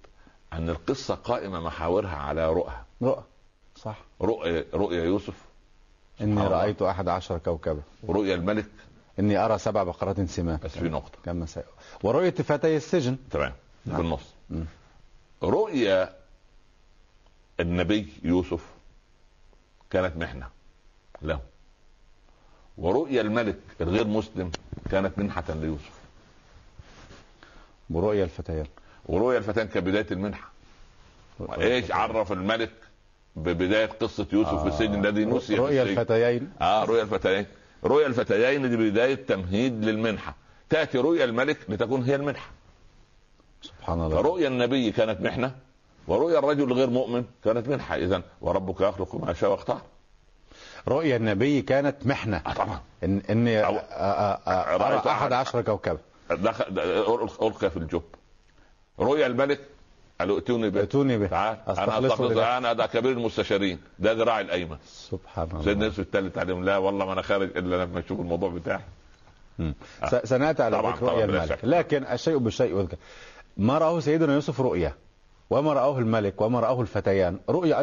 أن 0.53 0.69
القصة 0.69 1.15
قائمة 1.15 1.61
محاورها 1.61 2.17
على 2.17 2.53
رؤى. 2.53 2.75
رؤى 3.03 3.25
صح. 3.77 3.99
رؤيا 4.21 4.65
رؤيا 4.75 5.05
يوسف. 5.05 5.35
الله. 6.21 6.49
رأيت 6.49 6.83
أحد 6.83 7.09
عشر 7.09 7.39
كوكبا. 7.39 7.83
ورؤيا 8.03 8.35
الملك. 8.35 8.67
إني 9.19 9.37
أرى 9.37 9.59
سبع 9.59 9.83
بقرات 9.83 10.21
سمان 10.21 10.59
بس 10.65 10.71
في 10.79 10.89
نقطة. 10.89 11.19
كما 11.25 11.47
سي... 11.47 11.63
ورؤية 12.03 12.31
فتي 12.31 12.77
السجن. 12.77 13.17
تمام. 13.31 13.53
نعم. 13.87 13.97
في 13.97 14.03
النص. 14.03 14.67
رؤيا 15.43 16.17
النبي 17.61 18.13
يوسف 18.23 18.65
كانت 19.91 20.17
محنة 20.17 20.49
له. 21.23 21.41
ورؤيا 22.79 23.21
الملك 23.21 23.59
الغير 23.81 24.07
مسلم 24.07 24.51
كانت 24.91 25.19
منحة 25.19 25.45
ليوسف. 25.55 25.93
ورؤية 27.91 28.25
الفتيان 28.25 28.67
ورؤيا 29.07 29.39
الفتان 29.39 29.69
كبدايه 29.69 30.07
المنحة. 30.11 30.51
إيش 31.59 31.91
عرف 31.93 32.33
الملك 32.33 32.71
ببداية 33.37 33.87
قصة 33.87 34.27
يوسف 34.33 34.63
في 34.63 34.69
السجن؟ 34.69 35.05
الذي 35.07 35.25
نسي 35.25 35.37
السجن. 35.55 35.83
الفتيين. 35.83 36.53
آه 36.61 36.85
رؤيا 36.85 37.03
الفتيين. 37.03 37.47
رؤيا 37.85 38.07
الفتيين 38.07 38.71
دي 38.71 38.77
بداية 38.91 39.15
تمهيد 39.15 39.85
للمنحة. 39.85 40.35
تأتي 40.71 40.99
رؤيا 40.99 41.25
الملك 41.25 41.59
لتكون 41.69 42.03
هي 42.03 42.15
المنحة. 42.15 42.51
سبحان 43.63 44.01
الله. 44.01 44.23
فرؤيا 44.23 44.49
النبي 44.49 44.91
كانت 44.93 45.21
محنة 45.21 45.55
ورؤيا 46.09 46.39
الرجل 46.39 46.63
الغير 46.63 46.91
مؤمن 46.91 47.25
كانت 47.45 47.69
منحة. 47.69 47.97
اذا 47.97 48.23
وربك 48.41 48.81
يخلق 48.81 49.15
ما 49.15 49.31
يشاء 49.31 49.51
ويختار. 49.51 49.81
رؤيا 50.89 51.17
النبي 51.17 51.63
كانت 51.63 52.07
محنة. 52.07 52.43
آه 52.47 52.53
طبعا. 52.53 52.81
إن 53.05 53.23
إني 53.31 53.63
أو- 53.65 53.67
أ- 53.67 53.73
أ- 53.73 53.83
أ- 54.47 55.07
أحد- 55.07 55.33
عشر 55.33 55.63
كوكبا 55.63 55.99
دخل 56.31 56.65
القي 57.43 57.71
في 57.71 57.77
الجب. 57.77 58.03
رؤيا 59.01 59.27
الملك 59.27 59.61
قالوا 60.21 60.37
ائتوني 60.37 60.71
به 60.71 60.81
ائتوني 60.81 61.19
به. 61.19 61.27
تعال 61.27 61.57
أنا 61.69 61.75
لله. 62.33 62.59
أنا 62.59 62.73
ده 62.73 62.87
كبير 62.87 63.13
المستشارين 63.13 63.79
ده 63.99 64.13
ذراعي 64.13 64.41
الأيمن 64.43 64.77
سبحان 64.87 65.49
سيدنا 65.49 65.73
الله 65.73 65.85
يوسف 65.85 66.01
الثالث 66.01 66.39
عليهم 66.39 66.65
لا 66.65 66.77
والله 66.77 67.07
ما 67.07 67.13
أنا 67.13 67.23
خارج 67.23 67.57
إلا 67.57 67.85
لما 67.85 67.99
أشوف 67.99 68.21
الموضوع 68.21 68.51
بتاعي 68.51 68.81
مم. 69.59 69.75
س- 70.11 70.15
سنأتي 70.29 70.63
على 70.63 70.77
طبعاً، 70.79 70.97
رؤيا 71.01 71.25
الملك. 71.25 71.59
لكن 71.63 72.05
الشيء 72.05 72.39
بالشيء 72.39 72.79
يذكر 72.79 72.97
ما 73.57 73.79
رآه 73.79 74.01
سيدنا 74.01 74.35
يوسف 74.35 74.61
رؤيا 74.61 74.95
وما 75.51 75.73
رآه 75.73 75.99
الملك 75.99 76.41
وما 76.41 76.61
رآه 76.61 76.81
الفتيان 76.81 77.39
رؤيا 77.49 77.81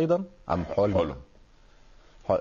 أم 0.49 0.65
حلم 0.65 0.65
حلم 0.77 0.97
حلم. 0.97 1.15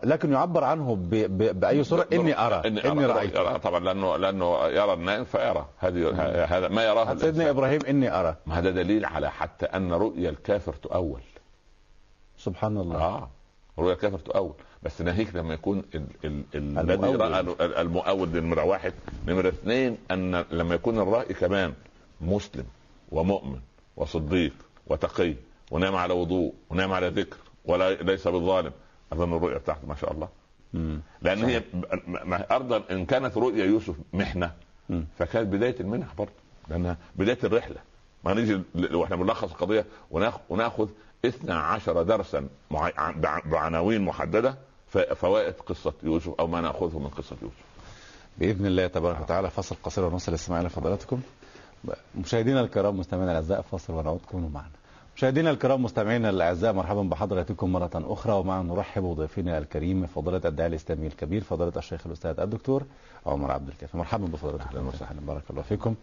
لكن 0.04 0.32
يعبر 0.32 0.64
عنه 0.64 0.96
ب... 0.96 1.10
ب... 1.10 1.60
بأي 1.60 1.84
صورة؟ 1.84 2.06
إني 2.12 2.38
أرى. 2.46 2.62
إني, 2.66 2.84
إني 2.84 3.04
أرى. 3.04 3.12
رأيت. 3.12 3.34
يرى 3.36 3.58
طبعا 3.58 3.80
لأنه 3.80 4.16
لأنه 4.16 4.66
يرى 4.66 4.92
النائم 4.92 5.24
فيرى. 5.24 5.66
هذه 5.78 6.10
هذا 6.44 6.68
ما 6.68 6.84
يراه 6.84 7.04
سيدنا 7.04 7.22
الإنسان. 7.28 7.46
إبراهيم 7.48 7.80
إني 7.88 8.20
أرى. 8.20 8.36
ما 8.46 8.58
هذا 8.58 8.70
دليل 8.70 9.04
على 9.04 9.30
حتى 9.30 9.66
أن 9.66 9.92
رؤيا 9.92 10.30
الكافر 10.30 10.72
تؤول. 10.72 11.20
سبحان 12.38 12.76
الله. 12.78 12.96
آه 12.96 13.30
رؤيا 13.78 13.92
الكافر 13.92 14.18
تؤول. 14.18 14.52
بس 14.82 15.00
ناهيك 15.02 15.34
لما 15.36 15.54
يكون 15.54 15.82
ال 15.94 16.04
ال 16.24 16.42
ال 16.54 16.78
الذي 16.78 16.94
المؤول. 16.94 17.20
رأى 17.20 17.40
ال- 17.40 17.74
المؤول 17.74 18.28
نمرة 18.28 18.64
واحد. 18.64 18.92
نمرة 19.26 19.48
اثنين 19.48 19.98
أن 20.10 20.44
لما 20.50 20.74
يكون 20.74 20.98
الرائي 20.98 21.34
كمان 21.34 21.72
مسلم 22.20 22.64
ومؤمن 23.12 23.58
وصديق 23.96 24.52
وتقي 24.86 25.34
ونام 25.70 25.96
على 25.96 26.14
وضوء 26.14 26.54
ونام 26.70 26.92
على 26.92 27.08
ذكر 27.08 27.36
ولا 27.64 27.94
ليس 27.94 28.28
بالظالم 28.28 28.72
أظن 29.12 29.36
الرؤيا 29.36 29.58
بتاعته 29.58 29.86
ما 29.88 29.94
شاء 29.94 30.12
الله. 30.12 30.28
مم. 30.74 31.00
لأن 31.22 31.44
هي 31.44 31.62
ارضا 32.50 32.82
إن 32.90 33.06
كانت 33.06 33.36
رؤيا 33.36 33.64
يوسف 33.64 33.94
محنة 34.12 34.52
مم. 34.88 35.04
فكانت 35.18 35.52
بداية 35.52 35.80
المنح 35.80 36.14
برضه 36.14 36.32
لأنها 36.68 36.96
بداية 37.16 37.38
الرحلة. 37.44 37.76
ما 38.24 38.34
نيجي 38.34 38.60
وإحنا 38.94 39.16
بنلخص 39.16 39.50
القضية 39.50 39.84
وناخ- 40.10 40.40
وناخذ 40.48 40.88
12 41.24 42.02
درسا 42.02 42.48
بعناوين 43.44 44.02
محددة 44.04 44.54
فوائد 45.14 45.54
قصة 45.54 45.92
يوسف 46.02 46.32
أو 46.40 46.46
ما 46.46 46.60
نأخذه 46.60 46.98
من 46.98 47.08
قصة 47.08 47.36
يوسف. 47.42 47.56
بإذن 48.38 48.66
الله 48.66 48.86
تبارك 48.86 49.20
وتعالى 49.20 49.50
فصل 49.50 49.76
قصير 49.82 50.04
ونوصل 50.04 50.32
الاستماع 50.32 50.60
إلى 50.60 50.68
فضلاتكم. 50.68 51.20
مشاهدينا 52.14 52.60
الكرام 52.60 52.98
مستمعينا 52.98 53.30
الأعزاء 53.30 53.62
فاصل 53.62 53.92
ونعود. 53.92 54.20
كونوا 54.30 54.48
معنا. 54.50 54.70
مشاهدينا 55.16 55.50
الكرام 55.50 55.82
مستمعينا 55.82 56.30
الأعزاء 56.30 56.72
مرحبا 56.72 57.02
بحضراتكم 57.02 57.72
مرة 57.72 57.90
أخرى. 57.94 58.32
ومعنا 58.32 58.62
نرحب 58.62 59.02
بضيفنا 59.02 59.58
الكريم 59.58 60.06
فضيلة 60.06 60.40
الداعي 60.44 60.68
الإسلامي 60.68 61.06
الكبير 61.06 61.44
فضيلة 61.44 61.72
الشيخ 61.76 62.06
الأستاذ 62.06 62.40
الدكتور 62.40 62.82
عمر 63.26 63.50
عبد 63.50 63.68
الكافي. 63.68 63.96
مرحبا 63.96 64.26
بفضلاتكم 64.26 64.68
أهلا 64.68 64.88
وسهلا 64.88 65.20
بارك 65.20 65.42
الله 65.50 65.62
فيكم. 65.62 65.94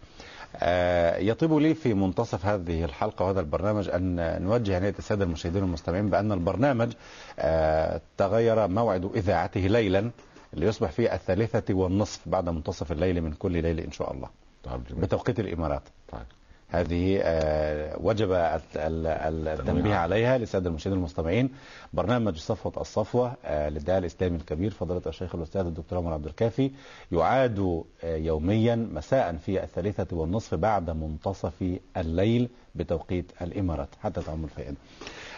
آه 0.56 1.16
يطيب 1.18 1.52
لي 1.52 1.74
في 1.74 1.94
منتصف 1.94 2.46
هذه 2.46 2.84
الحلقة 2.84 3.24
وهذا 3.24 3.40
البرنامج 3.40 3.88
أن 3.88 4.42
نوجه 4.42 4.76
عنايه 4.76 4.94
السادة 4.98 5.24
المشاهدين 5.24 5.62
والمستمعين 5.62 6.10
بأن 6.10 6.32
البرنامج 6.32 6.92
آه 7.38 8.00
تغير 8.16 8.68
موعد 8.68 9.10
إذاعته 9.14 9.60
ليلا 9.60 10.10
ليصبح 10.52 10.90
في 10.90 11.14
الثالثة 11.14 11.74
والنصف 11.74 12.28
بعد 12.28 12.48
منتصف 12.48 12.92
الليل 12.92 13.20
من 13.22 13.32
كل 13.32 13.52
ليله 13.52 13.84
إن 13.84 13.92
شاء 13.92 14.12
الله. 14.12 14.28
طيب 14.64 14.84
جميل. 14.90 15.02
بتوقيت 15.02 15.40
الإمارات. 15.40 15.82
طيب. 16.12 16.22
هذه 16.72 17.20
آه، 17.22 17.96
وجب 18.00 18.32
ال- 18.32 19.06
ال- 19.06 19.48
التنبيه 19.48 19.94
عليها 19.94 20.38
للساده 20.38 20.68
المشاهدين 20.70 20.98
المستمعين. 20.98 21.50
برنامج 21.92 22.36
صفوة 22.36 22.72
الصفوة 22.80 23.32
آه، 23.44 23.68
للداعي 23.68 23.98
الإسلامي 23.98 24.36
الكبير 24.36 24.70
فضيلة 24.70 25.02
الشيخ 25.06 25.34
الأستاذ 25.34 25.60
الدكتور 25.60 25.98
عمر 25.98 26.12
عبد 26.12 26.26
الكافي 26.26 26.70
يعاد 27.12 27.82
آه، 28.04 28.16
يوميا 28.16 28.76
مساء 28.76 29.36
في 29.36 29.62
الثالثة 29.62 30.16
والنصف 30.16 30.54
بعد 30.54 30.90
منتصف 30.90 31.64
الليل 31.96 32.48
بتوقيت 32.74 33.32
الإمارات. 33.42 33.88
حتى 34.02 34.20
تعم 34.22 34.46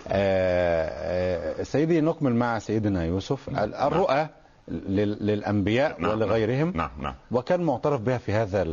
آه، 0.08 1.62
سيدي 1.62 2.00
نكمل 2.00 2.34
مع 2.34 2.58
سيدنا 2.58 3.04
يوسف. 3.04 3.48
ال- 3.48 3.74
الرؤى 3.74 4.28
لل- 4.68 5.26
للأنبياء 5.26 6.00
نعم، 6.00 6.10
ولغيرهم. 6.10 6.72
نعم. 6.76 6.90
نعم. 7.00 7.14
وكان 7.30 7.60
معترف 7.60 8.00
بها 8.00 8.18
في 8.18 8.32
هذا. 8.32 8.66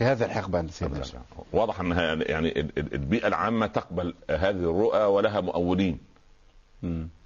في 0.00 0.06
هذا 0.06 0.26
الحقبة 0.26 0.66
سيدنا 0.66 1.04
واضح 1.52 1.80
أن 1.80 1.90
يعني 2.26 2.60
ال- 2.60 2.78
ال- 2.78 2.94
البيئة 2.94 3.26
العامة 3.26 3.66
تقبل 3.66 4.14
هذه 4.30 4.50
الرؤى 4.70 5.04
ولها 5.04 5.40
مؤولين. 5.40 5.98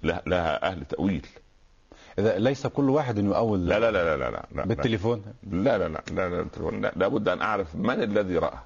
لها, 0.03 0.71
أهل 0.71 0.85
تأويل. 0.85 1.25
إذا 2.19 2.39
ليس 2.39 2.67
كل 2.67 2.89
واحد 2.89 3.17
يؤول 3.17 3.67
لا 3.67 3.79
لا 3.79 3.91
لا 3.91 4.03
لا 4.03 4.17
لا 4.17 4.31
لا, 4.31 4.45
لا. 4.55 4.65
بالتليفون؟ 4.65 5.23
لا 5.51 5.77
لا 5.77 5.87
لا 5.87 6.01
لا, 6.11 6.29
لا, 6.29 6.45
لا 6.71 6.91
لابد 6.95 7.29
أن 7.29 7.41
أعرف 7.41 7.75
من 7.75 8.03
الذي 8.03 8.37
رأى. 8.37 8.57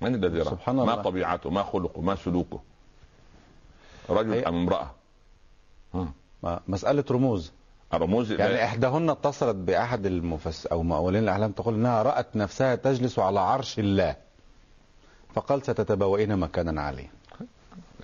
من 0.00 0.14
الذي 0.14 0.38
رأى؟ 0.38 0.50
سبحان 0.50 0.76
ما 0.76 0.82
الله. 0.82 1.02
طبيعته 1.02 1.50
ما 1.50 1.62
خلقه 1.62 2.00
ما 2.00 2.14
سلوكه. 2.14 2.60
رجل 4.10 4.44
أم 4.44 4.54
امرأة. 4.54 4.90
ما- 6.42 6.60
مسألة 6.68 7.04
رموز 7.94 8.32
يعني 8.32 8.64
إحداهن 8.64 9.10
اتصلت 9.10 9.56
بأحد 9.56 10.06
المفس 10.06 10.66
أو 10.66 10.82
مؤولين 10.82 11.22
الأعلام 11.22 11.52
تقول 11.52 11.74
إنها 11.74 12.02
رأت 12.02 12.36
نفسها 12.36 12.74
تجلس 12.74 13.18
على 13.18 13.40
عرش 13.40 13.78
الله. 13.78 14.16
فقال 15.34 15.62
ستتبوئين 15.62 16.36
مكانا 16.36 16.82
عاليا 16.82 17.08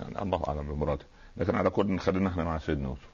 يعني 0.00 0.22
الله 0.22 0.42
أعلم 0.48 0.74
بمراده 0.74 1.06
لكن 1.36 1.54
على 1.54 1.70
كل 1.70 1.98
خلينا 1.98 2.28
إحنا 2.28 2.44
مع 2.44 2.58
سيدنا 2.58 2.88
يوسف. 2.88 3.08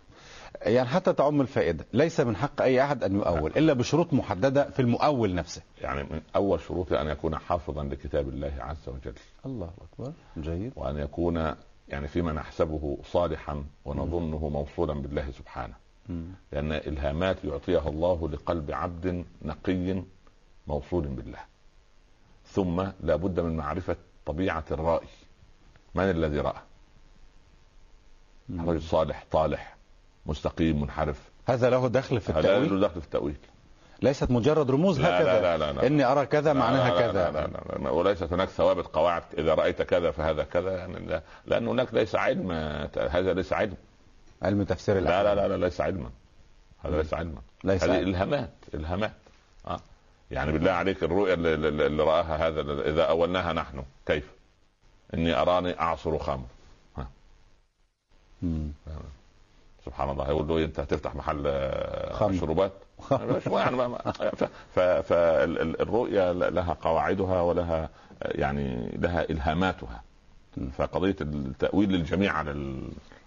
يعني 0.62 0.88
حتى 0.88 1.12
تعم 1.12 1.40
الفائدة 1.40 1.86
ليس 1.92 2.20
من 2.20 2.36
حق 2.36 2.62
أي 2.62 2.84
أحد 2.84 3.04
أن 3.04 3.14
يؤول 3.14 3.52
إلا 3.56 3.72
بشروط 3.72 4.12
محددة 4.12 4.70
في 4.70 4.82
المؤول 4.82 5.34
نفسه. 5.34 5.62
يعني 5.80 6.02
من 6.02 6.20
أول 6.36 6.60
شروطه 6.60 7.00
أن 7.00 7.06
يكون 7.06 7.38
حافظا 7.38 7.84
لكتاب 7.84 8.28
الله 8.28 8.52
عز 8.58 8.88
وجل. 8.88 9.14
الله 9.46 9.70
أكبر 9.92 10.12
جيد. 10.38 10.72
وأن 10.76 10.98
يكون 10.98 11.54
يعني 11.88 12.08
فيما 12.08 12.32
نحسبه 12.32 12.98
صالحا 13.04 13.64
ونظنه 13.84 14.48
موصولا 14.48 14.94
بالله 14.94 15.30
سبحانه. 15.30 15.74
مم. 16.08 16.32
لأن 16.52 16.72
إلهامات 16.72 17.44
يعطيها 17.44 17.88
الله 17.88 18.28
لقلب 18.28 18.70
عبد 18.72 19.24
نقي 19.42 20.02
موصول 20.66 21.06
بالله. 21.06 21.38
ثم 22.46 22.80
لا 23.00 23.16
بد 23.16 23.40
من 23.40 23.56
معرفة 23.56 23.96
طبيعة 24.26 24.64
الرائي 24.70 25.08
من 25.94 26.10
الذي 26.10 26.40
رأى؟ 26.40 26.60
رجل 28.58 28.82
صالح 28.82 29.24
طالح 29.30 29.76
مستقيم 30.26 30.80
منحرف. 30.80 31.30
هذا 31.46 31.70
له 31.70 31.88
دخل 31.88 32.20
في 32.20 32.32
هذا 32.32 32.38
التأويل؟ 32.38 32.80
له 32.80 32.88
دخل 32.88 33.00
في 33.00 33.06
التأويل. 33.06 33.36
ليست 34.02 34.30
مجرد 34.30 34.70
رموز 34.70 35.00
لا 35.00 35.18
هكذا. 35.18 35.40
لا 35.40 35.58
لا 35.58 35.72
لا. 35.72 35.72
لا. 35.72 35.86
إني 35.86 36.04
أرى 36.04 36.26
كذا 36.26 36.52
معناها 36.52 36.88
لا 36.88 36.94
لا 36.94 37.00
كذا. 37.00 37.30
لا 37.30 37.46
لا 37.46 37.46
لا 37.46 37.78
لا. 37.84 37.90
وليست 37.90 38.32
هناك 38.32 38.48
ثوابت 38.48 38.86
قواعد 38.86 39.22
إذا 39.38 39.54
رأيت 39.54 39.82
كذا 39.82 40.10
فهذا 40.10 40.44
كذا. 40.44 40.76
يعني 40.76 41.06
لا 41.06 41.22
لأن 41.46 41.68
هناك 41.68 41.94
ليس 41.94 42.14
علم 42.14 42.52
هذا 42.96 43.34
ليس 43.34 43.52
علم. 43.52 43.76
علم 44.42 44.62
تفسير 44.62 44.94
لا 44.94 45.00
الأحلام. 45.00 45.36
لا 45.36 45.48
لا, 45.48 45.56
لا 45.56 45.64
ليس 45.64 45.80
علما 45.80 46.10
هذا 46.84 46.96
ليس 46.96 47.14
علما 47.14 47.40
ليس 47.64 47.84
هذه. 47.84 48.00
الهامات 48.00 48.50
الهامات 48.74 49.12
آه 49.66 49.80
يعني 50.30 50.52
بالله 50.52 50.70
عليك 50.70 51.02
الرؤيا 51.02 51.34
اللي, 51.34 51.54
اللي 51.86 52.02
رآها 52.02 52.48
هذا 52.48 52.60
إذا 52.90 53.02
أولناها 53.04 53.52
نحن 53.52 53.82
كيف؟ 54.06 54.30
إني 55.14 55.34
أراني 55.34 55.80
أعصر 55.80 56.18
خمر 56.18 56.46
مم. 58.42 58.72
سبحان 59.86 60.10
الله 60.10 60.28
يقول 60.28 60.48
له 60.48 60.64
أنت 60.64 60.80
هتفتح 60.80 61.14
محل 61.14 61.42
آه، 61.46 62.12
خمر. 62.12 62.28
مشروبات 62.32 62.72
يعني 63.50 63.76
فالرؤيا 65.02 66.32
لها 66.32 66.72
قواعدها 66.72 67.40
ولها 67.40 67.82
آه، 68.22 68.30
يعني 68.40 68.90
لها 68.98 69.30
إلهاماتها. 69.30 70.02
فقضية 70.78 71.16
التأويل 71.20 71.88
للجميع 71.92 72.32
على 72.32 72.50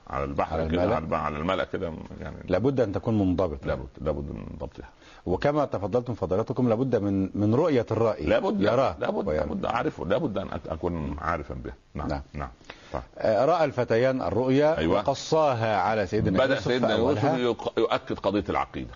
على 0.08 0.24
البحر 0.24 0.60
على 0.60 0.70
كده 0.70 0.98
الملأ. 0.98 1.18
على 1.18 1.38
الملأ 1.38 1.63
كده 1.63 1.94
يعني 2.22 2.36
لابد 2.48 2.80
أن 2.80 2.92
تكون 2.92 3.20
منضبط 3.20 3.66
لابد 3.66 3.88
لابد 4.02 4.32
من 4.32 4.46
ضبطها 4.60 4.89
وكما 5.26 5.66
تفضلتم 5.66 6.13
فضيلتكم 6.13 6.70
لابد 6.70 6.96
من 6.96 7.30
من 7.36 7.56
رؤية 7.56 7.86
الرائي 7.92 8.26
لابد 8.26 8.62
يراه 8.62 8.96
لابد 9.00 9.28
ويرى. 9.28 9.39
لابد 9.46 9.66
أعرفه 9.66 10.06
لابد 10.06 10.38
أن 10.38 10.48
أكون 10.70 11.16
عارفا 11.20 11.54
به 11.54 11.74
نعم 11.94 12.08
نعم. 12.08 12.22
نعم, 12.34 12.50
طيب. 12.94 13.02
آه، 13.18 13.46
رأى 13.46 13.66
الفتيان 13.66 14.22
الرؤيا 14.22 14.78
أيوة. 14.78 14.98
وقصاها 14.98 15.78
على 15.78 16.08
سيدنا 16.08 16.39
بدأ 16.46 16.54
يوسف 16.56 16.63
سيدنا 16.68 16.96
يوسف 16.96 17.38
يؤكد 17.78 18.20
قضية 18.20 18.44
العقيدة 18.50 18.92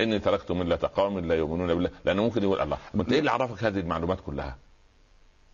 إني 0.00 0.18
تركت 0.18 0.52
ملة 0.52 0.78
قوم 0.96 1.18
لا 1.18 1.34
يؤمنون 1.34 1.74
بالله 1.74 1.90
لأنه 2.04 2.22
ممكن 2.22 2.42
يقول 2.42 2.60
الله 2.60 2.76
أنت 2.94 3.12
إيه 3.12 3.18
اللي 3.18 3.30
عرفك 3.30 3.64
هذه 3.64 3.78
المعلومات 3.80 4.18
كلها؟ 4.26 4.56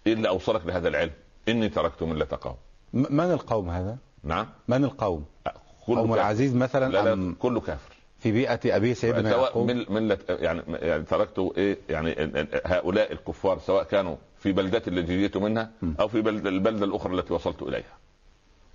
إيه 0.07 0.13
اللي 0.13 0.29
أوصلك 0.29 0.67
لهذا 0.67 0.89
العلم؟ 0.89 1.11
إني 1.49 1.69
تركت 1.69 2.03
ملة 2.03 2.27
قوم 2.41 2.57
من 2.93 3.21
القوم 3.33 3.71
هذا؟ 3.71 3.97
نعم 4.25 4.47
من 4.69 4.85
القوم؟ 4.85 5.25
كله 5.87 5.97
قوم 5.97 6.07
كافر. 6.07 6.15
العزيز 6.21 6.55
مثلا 6.55 6.93
لا 6.93 7.05
لا 7.05 7.13
أم 7.13 7.37
كله 7.39 7.61
كافر 7.61 7.93
في 8.19 8.33
بيئة 8.33 8.77
أبي 8.77 8.95
سيدنا 8.95 9.31
يعقوب 9.31 9.71
مل 9.71 9.87
ملة 9.89 10.19
يعني 10.29 10.63
يعني 10.69 11.03
تركت 11.03 11.53
إيه 11.57 11.79
يعني 11.89 12.17
هؤلاء 12.65 13.13
الكفار 13.13 13.59
سواء 13.59 13.85
كانوا 13.85 14.17
في 14.39 14.53
بلدتي 14.53 14.91
التي 14.91 15.21
جئت 15.21 15.37
منها 15.37 15.71
أو 16.01 16.09
في 16.09 16.21
بلد 16.21 16.47
البلدة 16.47 16.85
الأخرى 16.85 17.15
التي 17.15 17.35
وصلت 17.35 17.63
إليها. 17.63 17.97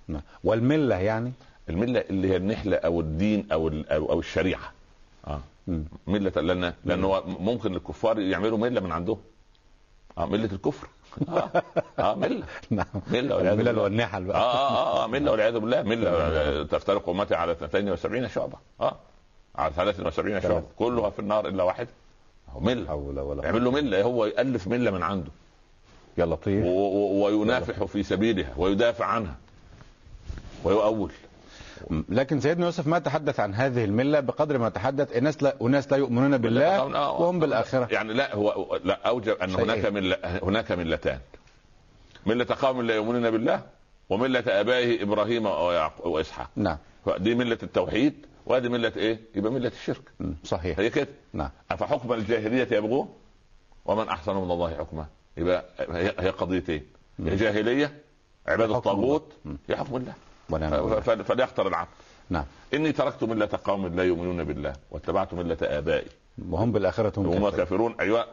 نعم. 0.08 0.22
والملة 0.44 0.94
يعني 0.96 1.32
الملة 1.68 2.04
اللي 2.10 2.28
هي 2.30 2.36
النحلة 2.36 2.76
أو 2.76 3.00
الدين 3.00 3.46
أو 3.52 4.18
الشريعة. 4.18 4.72
آه 5.26 5.40
مم. 5.68 5.84
ملة 6.06 6.30
لأن 6.30 6.72
لأن 6.84 7.04
هو 7.04 7.22
ممكن 7.26 7.74
الكفار 7.74 8.18
يعملوا 8.18 8.58
ملة 8.58 8.80
من 8.80 8.92
عندهم. 8.92 9.18
آه 10.18 10.26
ملة 10.26 10.44
الكفر. 10.52 10.88
آه, 11.28 11.62
آه 11.98 12.14
ملة. 12.14 12.42
نعم. 12.70 12.86
ملة 13.10 13.36
والعياذ 13.36 13.52
الملل 13.58 13.64
بالله. 13.66 13.82
والنحل 13.82 14.22
آه 14.22 14.26
بقى 14.26 14.40
آه 14.40 15.04
آه 15.04 15.06
ملة 15.06 15.30
والعياذ 15.30 15.58
بالله. 15.58 15.82
ملة. 15.82 16.64
تفترق 16.64 17.08
أمتي 17.08 17.34
على 17.34 17.52
72 17.52 18.28
شعبة. 18.28 18.56
آه. 18.80 18.96
على 19.56 19.72
73 19.72 20.40
شعبة. 20.40 20.62
كلها 20.76 21.10
في 21.10 21.18
النار 21.18 21.48
إلا 21.48 21.62
واحدة. 21.62 21.88
هو 22.52 22.60
ملة. 22.60 22.86
حول 22.88 23.20
ولا 23.20 23.44
يعمل 23.44 23.64
له 23.64 23.70
ملة. 23.70 24.02
هو 24.02 24.26
يألف 24.26 24.66
ملة 24.68 24.90
من 24.90 25.02
عنده. 25.02 25.30
يا 26.18 26.26
لطيف. 26.26 26.64
وينافح 26.66 27.84
في 27.84 28.02
سبيلها. 28.02 28.52
ويدافع 28.56 29.04
عنها. 29.04 29.34
ويؤول. 30.64 31.10
لكن 32.08 32.40
سيدنا 32.40 32.66
يوسف 32.66 32.86
ما 32.86 32.98
تحدث 32.98 33.40
عن 33.40 33.54
هذه 33.54 33.84
الملة 33.84 34.20
بقدر 34.20 34.58
ما 34.58 34.68
تحدث. 34.68 35.16
اناس 35.16 35.42
لا 35.42 35.56
اناس 35.62 35.92
لا 35.92 35.98
يؤمنون 35.98 36.38
بالله 36.38 36.84
وهم 37.10 37.38
بالآخرة. 37.38 37.88
يعني 37.90 38.12
لا 38.12 38.34
هو 38.34 38.80
لا 38.84 39.08
أوجب 39.08 39.36
أن. 39.36 39.50
هناك 39.50 39.86
ملة 39.86 40.16
هناك 40.22 40.72
ملتان. 40.72 41.18
ملة 42.26 42.46
قوم 42.62 42.82
لا 42.82 42.94
يؤمنون 42.94 43.30
بالله 43.30 43.62
وملة 44.08 44.44
آبائه 44.46 45.02
إبراهيم 45.02 45.46
وإسحاق. 46.04 46.50
نعم. 46.56 46.76
دي 47.18 47.34
ملة 47.34 47.58
التوحيد 47.62 48.14
وهذه 48.46 48.68
ملة 48.68 48.92
إيه؟ 48.96 49.20
يبقى 49.34 49.52
ملة 49.52 49.68
الشرك. 49.68 50.02
صحيح. 50.44 50.78
هي 50.78 50.90
كده. 50.90 51.08
نعم. 51.32 51.50
أفحكم 51.70 52.12
الجاهلية 52.12 52.76
يبغون؟ 52.76 53.14
ومن 53.84 54.08
أحسن 54.08 54.34
من 54.34 54.50
الله 54.50 54.74
حكما. 54.74 55.06
يبقى 55.36 55.64
هي 56.18 56.30
قضيتين. 56.30 56.86
يا 57.18 57.34
جاهليه 57.34 57.92
عباده 58.46 58.76
الطاغوت. 58.76 59.32
يا 59.68 59.76
حكم 59.76 59.96
الله. 59.96 60.12
ونعم 60.50 61.00
فليختر 61.00 61.68
العبد. 61.68 61.88
نعم. 62.30 62.44
إني 62.74 62.92
تركت 62.92 63.24
ملة 63.24 63.48
قوم 63.64 63.86
لا 63.86 64.04
يؤمنون 64.04 64.44
بالله 64.44 64.72
واتبعت 64.90 65.34
ملة 65.34 65.56
آبائي. 65.62 66.08
وهم 66.50 66.72
بالآخرة 66.72 67.12
هم 67.16 67.26
وهم 67.26 67.50
كافرون. 67.50 67.94
أيوه. 68.00 68.24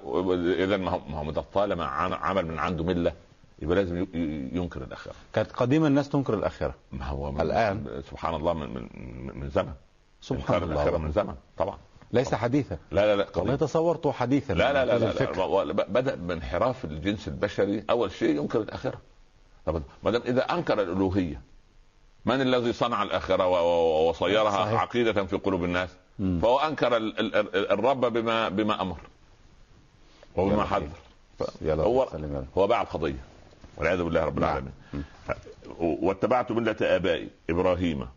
اذا 0.64 0.78
ما 0.78 0.92
هو 0.92 1.00
ما 1.00 1.18
هو 1.18 1.32
ده 1.32 1.44
طالما 1.54 1.86
عمل 2.16 2.46
من 2.46 2.60
عنده 2.60 2.84
ملة. 2.84 3.14
يبقى 3.60 3.76
لازم 3.76 4.08
ينكر 4.54 4.84
الآخرة. 4.84 5.14
كانت 5.34 5.52
قديما 5.52 5.88
الناس 5.88 6.10
تنكر 6.10 6.34
الآخرة. 6.34 6.76
ما 6.92 7.06
هو 7.06 7.32
من 7.32 7.42
الآن. 7.42 8.02
سبحان 8.10 8.36
الله 8.36 8.54
من 8.54 8.74
من, 8.74 9.40
من 9.40 9.50
زمن. 9.50 9.74
سبحان 10.22 10.62
إنكار 10.62 10.72
الآخرة 10.72 10.88
الله 10.96 11.00
من 11.00 11.12
زمن. 11.12 11.36
طبعا. 11.58 11.78
ليس 12.12 12.36
حديثا. 12.36 12.78
لا 12.92 13.06
لا 13.06 13.16
لا. 13.16 13.28
والله. 13.36 13.56
تصورته 13.56 14.12
حديثا. 14.12 14.54
لا 14.54 14.74
لا 14.74 14.86
لا, 14.86 14.98
لا. 15.00 15.14
لا. 15.14 15.44
و- 15.44 15.74
بدأ 15.74 16.16
بانحراف 16.16 16.86
الجنس 16.86 17.28
البشري. 17.28 17.84
أول 17.90 18.12
شيء 18.12 18.36
ينكر 18.36 18.62
الآخرة. 18.62 18.98
طب 19.66 19.82
ما 20.04 20.12
دام 20.12 20.22
إذا 20.26 20.42
أنكر 20.42 20.82
الألوهية 20.82 21.42
من 22.26 22.42
الذي 22.42 22.74
صنع 22.74 23.04
الآخرة 23.04 23.62
وصيرها 24.08 24.52
صحيح. 24.66 24.82
عقيدة 24.82 25.26
في 25.26 25.36
قلوب 25.38 25.64
الناس؟ 25.64 25.90
مم. 26.20 26.40
فهو 26.42 26.60
أنكر 26.60 26.98
ال- 26.98 27.20
ال- 27.20 27.36
ال- 27.36 27.72
الرب 27.72 28.02
بما 28.06 28.50
بما 28.50 28.82
أمر. 28.82 28.98
وبما 30.36 30.64
حذر. 30.66 30.90
هو. 31.70 32.04
هو 32.58 32.68
باع 32.68 32.82
القضية. 32.82 33.24
والعياذ 33.78 34.04
بالله 34.04 34.24
رب 34.26 34.40
نعم. 34.40 34.50
العالمين. 34.50 34.74
واتبعت 35.80 36.52
ملة 36.52 36.76
آبائي 36.82 37.30
إبراهيم 37.50 38.08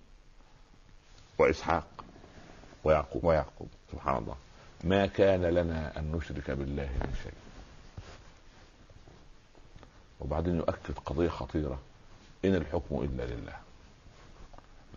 وإسحاق 1.38 1.86
ويعقوب. 2.84 3.24
ويعقوب. 3.24 3.68
سبحان 3.92 4.16
الله. 4.16 4.36
ما 4.84 5.06
كان 5.06 5.42
لنا 5.44 5.98
أن 5.98 6.12
نشرك 6.12 6.50
بالله 6.50 6.82
من 7.00 7.14
شيء. 7.22 7.32
وبعدين 10.20 10.56
يؤكد 10.56 10.94
قضية 11.06 11.28
خطيرة. 11.28 11.78
إن 12.44 12.54
الحكم 12.54 13.02
إلا 13.02 13.22
لله. 13.22 13.67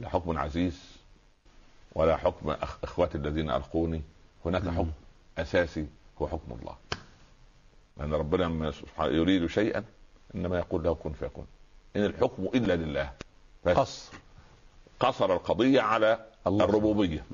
لا 0.01 0.09
حكم 0.09 0.37
عزيز 0.37 0.81
ولا 1.95 2.17
حكم 2.17 2.49
أخ 2.49 2.77
إخواتي 2.83 3.17
الذين 3.17 3.49
ألقوني. 3.49 4.01
هناك 4.45 4.63
مم. 4.63 4.71
حكم 4.71 4.91
أساسي 5.37 5.87
هو 6.21 6.27
حكم 6.27 6.57
الله. 6.61 6.75
لأن 7.97 8.13
ربنا 8.13 8.43
لما 8.43 8.73
يريد 8.99 9.45
شيئا 9.47 9.83
إنما 10.35 10.57
يقول 10.57 10.83
له 10.83 10.93
كن 10.93 11.11
فيكون. 11.11 11.45
إن 11.95 12.05
الحكم 12.05 12.43
إلا 12.55 12.75
لله. 12.75 13.11
بس 13.65 13.77
قصر. 13.77 14.13
قصر 14.99 15.33
القضية 15.33 15.81
على 15.81 16.25
الله. 16.47 16.65
الربوبية. 16.65 17.25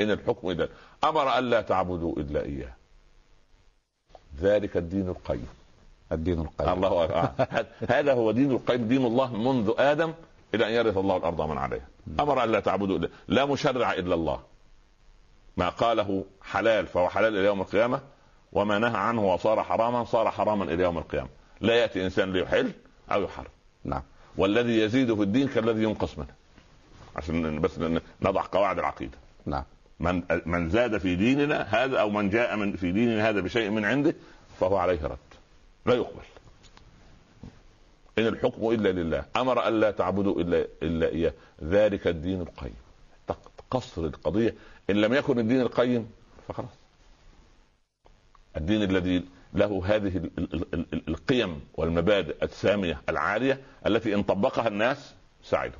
إن 0.00 0.10
الحكم 0.10 0.50
إلا 0.50 0.68
أمر 1.04 1.38
الا 1.38 1.60
تعبدوا 1.62 2.16
إلا 2.16 2.42
إياه. 2.42 2.72
ذلك 4.40 4.76
الدين 4.76 5.08
القيم. 5.08 5.48
الدين 6.12 6.40
القيم. 6.40 6.68
الله. 6.68 7.34
هذا 7.88 8.12
هو 8.12 8.32
دين 8.32 8.50
القيم. 8.50 8.88
دين 8.88 9.06
الله 9.06 9.36
منذ 9.36 9.74
آدم 9.78 10.12
إلى 10.54 10.68
أن 10.68 10.72
يرث 10.72 10.96
الله 10.96 11.16
الأرض 11.16 11.40
ومن 11.40 11.58
عليها. 11.58 11.86
أمر 12.20 12.44
الا 12.44 12.60
تعبدوا 12.60 12.98
الا 12.98 13.08
لا 13.28 13.44
مشرع 13.44 13.92
إلا 13.92 14.14
الله. 14.14 14.40
ما 15.56 15.68
قاله 15.68 16.24
حلال 16.42 16.86
فهو 16.86 17.08
حلال 17.08 17.36
إلى 17.36 17.44
يوم 17.44 17.60
القيامة 17.60 18.00
وما 18.52 18.78
نهى 18.78 18.96
عنه 18.96 19.32
وصار 19.32 19.62
حراما 19.62 20.04
صار 20.04 20.30
حراما 20.30 20.64
إلى 20.64 20.82
يوم 20.82 20.98
القيامة. 20.98 21.28
لا 21.60 21.74
يأتي 21.74 22.04
إنسان 22.04 22.32
ليحل 22.32 22.72
أو 23.10 23.22
يحرم. 23.22 23.50
نعم. 23.84 24.02
والذي 24.36 24.80
يزيد 24.80 25.14
في 25.14 25.22
الدين 25.22 25.48
كالذي 25.48 25.82
ينقص 25.82 26.18
منه. 26.18 26.34
عشان 27.16 27.60
بس 27.60 27.78
نضع 28.22 28.42
قواعد 28.52 28.78
العقيدة. 28.78 29.18
نعم. 29.46 29.64
من 30.00 30.22
من 30.46 30.70
زاد 30.70 30.98
في 30.98 31.16
ديننا 31.16 31.62
هذا 31.62 32.00
أو 32.00 32.10
من 32.10 32.30
جاء 32.30 32.56
من 32.56 32.76
في 32.76 32.92
ديننا 32.92 33.28
هذا 33.28 33.40
بشيء 33.40 33.70
من 33.70 33.84
عنده 33.84 34.14
فهو 34.60 34.76
عليه 34.76 35.04
رد. 35.04 35.18
لا 35.86 35.94
يقبل. 35.94 36.22
إن 38.18 38.26
الحكم 38.26 38.70
إلا 38.70 38.88
لله. 38.88 39.24
أمر 39.36 39.68
الا 39.68 39.90
تعبدوا 39.90 40.40
إلا 40.40 40.66
إلا 40.82 41.08
إياه. 41.08 41.32
ذلك 41.62 42.06
الدين 42.06 42.40
القيم. 42.40 42.74
تقصر 43.70 44.04
القضية. 44.04 44.54
إن 44.90 44.96
لم 44.96 45.14
يكن 45.14 45.38
الدين 45.38 45.60
القيم 45.60 46.10
فخلاص. 46.48 46.70
الدين 48.56 48.82
الذي 48.82 49.24
له 49.54 49.82
هذه 49.86 50.16
ال- 50.16 50.30
ال- 50.38 50.74
ال- 50.74 51.08
القيم 51.08 51.60
والمبادئ 51.74 52.44
السامية 52.44 53.00
العالية 53.08 53.60
التي 53.86 54.14
إن 54.14 54.22
طبقها 54.22 54.68
الناس 54.68 55.14
سعدوا 55.42 55.78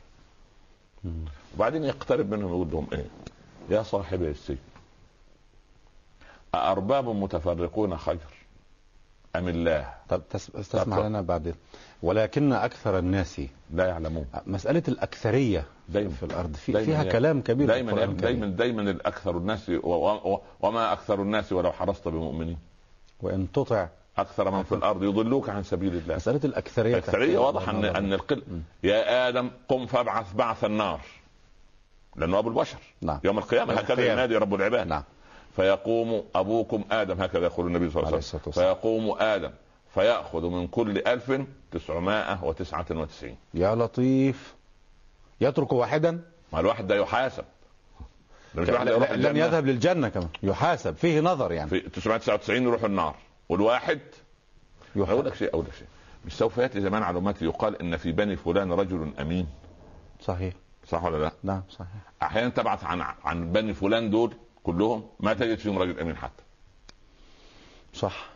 وبعدين 1.55 1.85
يقترب 1.85 2.35
منهم 2.35 2.49
يقول 2.51 2.71
لهم 2.71 2.87
إيه؟ 2.93 3.07
يا 3.71 3.83
صاحبي 3.83 4.29
السجن. 4.31 4.59
أأرباب 6.55 7.09
متفرقون 7.09 7.97
خير؟ 7.97 8.19
أم 9.37 9.49
الله؟ 9.49 9.95
طب 10.09 10.23
تس- 10.31 10.47
تسمع 10.47 10.97
طب. 10.97 11.05
لنا 11.05 11.21
بعد 11.21 11.55
ولكن 12.03 12.53
أكثر 12.53 12.99
الناس 12.99 13.41
لا 13.71 13.87
يعلمون. 13.87 14.27
مسألة 14.47 14.83
الأكثرية 14.89 15.65
دايما. 15.89 16.11
في 16.11 16.23
الأرض 16.23 16.55
في 16.57 16.73
دايما 16.73 16.87
فيها 16.87 17.13
كلام 17.13 17.41
كبير 17.41 17.67
دايما 17.67 17.93
الكريم. 17.93 18.17
دايما 18.17 18.47
دايما 18.47 18.83
الأكثر 18.83 19.37
الناس 19.37 19.73
وما 20.63 20.93
أكثر 20.93 21.23
الناس 21.23 21.53
ولو 21.53 21.73
حرصت 21.73 22.09
بمؤمنين. 22.09 22.59
وإن 23.21 23.53
تطع 23.53 23.89
أكثر 24.19 24.51
من 24.51 24.63
في 24.63 24.75
الأرض 24.75 25.03
يضلوك 25.03 25.49
عن 25.49 25.63
سبيل 25.63 25.95
الله. 25.97 26.15
مسألة 26.17 26.41
الأكثرية 26.45 26.93
الأكثرية 26.95 27.27
تحتاج 27.33 27.45
واضح 27.45 27.69
أن. 27.69 27.85
أن 27.85 28.13
القل 28.13 28.43
يا 28.83 29.29
آدم 29.29 29.51
قم 29.69 29.87
فابعث 29.87 30.35
بعث 30.35 30.65
النار. 30.65 31.01
لأنه 32.17 32.39
أبو 32.39 32.49
البشر. 32.49 32.79
نعم. 33.01 33.21
يوم 33.25 33.39
القيامة 33.39 33.75
هكذا. 33.75 34.13
ينادي 34.13 34.37
رب 34.37 34.55
العباد. 34.55 34.87
نعم. 34.87 35.03
فيقوم 35.57 36.25
أبوكم 36.35 36.85
آدم 36.91 37.23
هكذا 37.23 37.45
يقول 37.45 37.67
النبي 37.67 37.91
صلى 37.91 37.97
الله 37.97 38.07
عليه 38.07 38.17
وسلم. 38.17 38.53
فيقوم 38.53 39.17
آدم 39.19 39.51
فيأخذ 39.95 40.47
من 40.47 40.67
كل 40.67 40.99
ألف 40.99 41.41
تسعمائة 41.73 42.45
وتسعة 42.45 42.87
وتسعين. 42.91 43.37
يا 43.55 43.75
لطيف. 43.75 44.55
يترك 45.41 45.73
واحدا؟ 45.73 46.21
ما 46.53 46.61
الواحد 46.61 46.87
ده 46.87 46.95
يحاسب. 46.95 47.45
ده 48.55 48.63
مش 48.63 48.69
واحد 48.69 48.87
يروح 48.87 49.11
لن. 49.11 49.37
يذهب 49.37 49.67
للجنة 49.67 50.09
كمان. 50.09 50.29
يحاسب. 50.43 50.97
فيه 50.97 51.21
نظر 51.21 51.53
يعني. 51.53 51.71
في 51.71 51.81
999 51.81 52.63
يروح 52.63 52.85
النار. 52.85 53.15
والواحد؟ 53.49 54.01
أقول 54.97 55.03
يحاسب. 55.05 55.27
لك 55.27 55.35
شيء 55.35 55.49
أقول 55.49 55.65
لك 55.65 55.75
شيء. 55.75 55.87
مش 56.27 56.33
سوف 56.33 56.59
يأتي 56.59 56.81
زمان 56.81 57.03
على 57.03 57.19
امتي 57.19 57.45
يقال 57.45 57.81
إن 57.83 57.97
في 57.97 58.13
بني 58.13 58.37
فلان 58.37 58.73
رجل 58.73 59.13
أمين. 59.21 59.47
صحيح. 60.21 60.55
صح 60.89 61.05
ولا 61.05 61.17
لا؟ 61.17 61.33
نعم 61.43 61.63
صحيح. 61.71 61.89
أحيانا 62.23 62.49
تبعث 62.49 62.85
عن 62.85 63.01
عن 63.25 63.53
بني 63.53 63.75
فلان 63.75 64.11
دول 64.11 64.35
كلهم 64.63 65.05
ما 65.21 65.35
تجد 65.35 65.59
فيهم 65.59 65.79
رجل 65.79 66.01
أمين 66.01 66.17
حتى. 66.17 66.43
صح. 67.95 68.29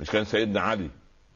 مش 0.00 0.10
كان 0.10 0.24
سيدنا 0.24 0.60
علي 0.60 0.90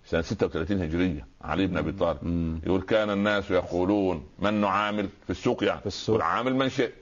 سنة 0.06 0.22
36 0.22 0.82
هجرية 0.82 1.26
علي 1.42 1.66
بن 1.66 1.76
أبي 1.76 1.92
طالب. 1.92 2.18
يقول 2.66 2.82
كان 2.82 3.10
الناس 3.10 3.50
يقولون 3.50 4.26
من 4.38 4.54
نعامل 4.54 5.08
في 5.24 5.30
السوق 5.30 5.64
يعني؟ 5.64 5.80
في 5.80 5.86
السوق. 5.86 6.22
عامل 6.22 6.54
من 6.54 6.68
شئت. 6.68 6.94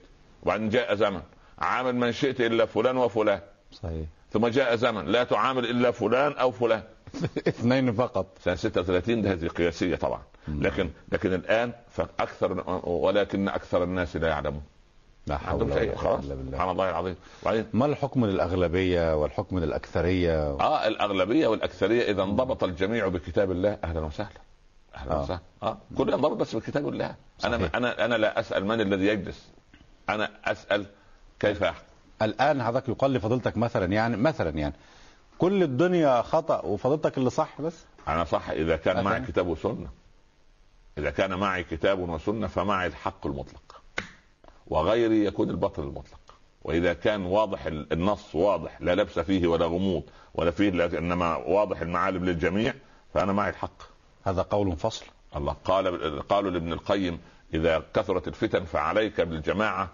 وبعدين 0.43 0.69
جاء 0.69 0.95
زمن. 0.95 1.21
عامل 1.59 1.95
من 1.95 2.11
شئت 2.11 2.41
إلا 2.41 2.65
فلان 2.65 2.97
وفلان. 2.97 3.39
صحيح. 3.71 4.05
ثم 4.31 4.47
جاء 4.47 4.75
زمن. 4.75 5.05
لا 5.05 5.23
تعامل 5.23 5.65
إلا 5.65 5.91
فلان 5.91 6.31
أو 6.31 6.51
فلان. 6.51 6.83
اثنين 7.47 7.93
فقط. 7.93 8.37
سنة 8.43 8.55
36 8.55 9.21
ده 9.21 9.31
هذه 9.31 9.47
قياسية 9.47 9.95
طبعا. 9.95 10.21
لكن 10.47 10.89
لكن 11.11 11.33
الآن 11.33 11.73
فأكثر 11.89 12.79
ولكن 12.89 13.47
أكثر 13.47 13.83
الناس 13.83 14.15
لا 14.15 14.27
يعلمون. 14.27 14.63
لا 15.27 15.35
ما 15.35 15.41
حول 15.41 15.61
عندهم 15.61 15.71
ولا 15.71 15.79
شيء 15.79 15.91
قوة 15.91 16.01
خلاص 16.01 16.25
إلا 16.25 16.35
بالله. 16.35 16.51
سبحان 16.51 16.69
الله 16.69 16.89
العظيم. 16.89 17.15
وبعدين؟ 17.41 17.65
ما 17.73 17.85
الحكم 17.85 18.25
للاغلبيه 18.25 19.15
والحكم 19.15 19.59
للاكثريه 19.59 20.51
آه 20.59 20.87
الأغلبية 20.87 21.47
والأكثرية 21.47 22.11
إذا 22.11 22.23
انضبط 22.23 22.63
الجميع 22.63 23.07
بكتاب 23.07 23.51
الله 23.51 23.77
أهلا 23.83 23.99
وسهلا. 23.99 24.41
أهلا 24.95 25.13
آه. 25.13 25.23
وسهلا. 25.23 25.39
آه 25.63 25.77
كل 25.97 26.09
ينضبط 26.09 26.37
بس 26.37 26.55
بكتاب 26.55 26.87
الله. 26.87 27.15
أنا 27.45 27.57
صحيح. 27.57 27.75
أنا 27.75 28.05
أنا 28.05 28.15
لا 28.15 28.39
أسأل 28.39 28.65
من 28.65 28.81
الذي 28.81 29.07
يجلس. 29.07 29.49
أنا 30.09 30.29
أسأل 30.45 30.85
كيف 31.39 31.61
يحكم 31.61 31.85
الآن 32.21 32.63
حضرتك 32.63 32.89
يقال 32.89 33.13
لفضيلتك 33.13 33.57
مثلا 33.57 33.85
يعني 33.85 34.17
مثلا 34.17 34.49
يعني. 34.49 34.73
كل 35.37 35.63
الدنيا 35.63 36.21
خطأ 36.21 36.61
وفضيلتك 36.61 37.17
اللي 37.17 37.29
صح 37.29 37.61
بس؟ 37.61 37.85
أنا 38.07 38.23
صح. 38.23 38.49
إذا 38.49 38.75
كان 38.75 39.03
معي؟ 39.03 39.21
كتاب 39.21 39.47
وسنة. 39.47 39.87
إذا 40.97 41.09
كان 41.09 41.33
معي 41.33 41.63
كتاب 41.63 42.09
وسنة 42.09 42.47
فمعي 42.47 42.87
الحق 42.87 43.27
المطلق. 43.27 43.72
وغيري 44.67 45.25
يكون 45.25 45.49
الباطل 45.49 45.83
المطلق. 45.83 46.19
وإذا 46.63 46.93
كان 46.93 47.25
واضح 47.25 47.65
ال- 47.65 47.93
النص 47.93 48.35
واضح 48.35 48.81
لا 48.81 48.95
لبس 48.95 49.19
فيه 49.19 49.47
ولا 49.47 49.65
غموض 49.65 50.03
ولا 50.35 50.51
فيه 50.51 50.69
إنما 50.97 51.35
واضح 51.35 51.81
المعالم 51.81 52.25
للجميع 52.25 52.73
فأنا 53.13 53.33
معي 53.33 53.49
الحق. 53.49 53.81
هذا 54.23 54.41
قول 54.41 54.75
فصل. 54.77 55.05
الله 55.35 55.55
قال 55.65 56.27
قالوا 56.27 56.51
لابن 56.51 56.73
القيم 56.73 57.19
إذا 57.53 57.83
كثرت 57.93 58.27
الفتن 58.27 58.65
فعليك 58.65 59.21
بالجماعة 59.21 59.89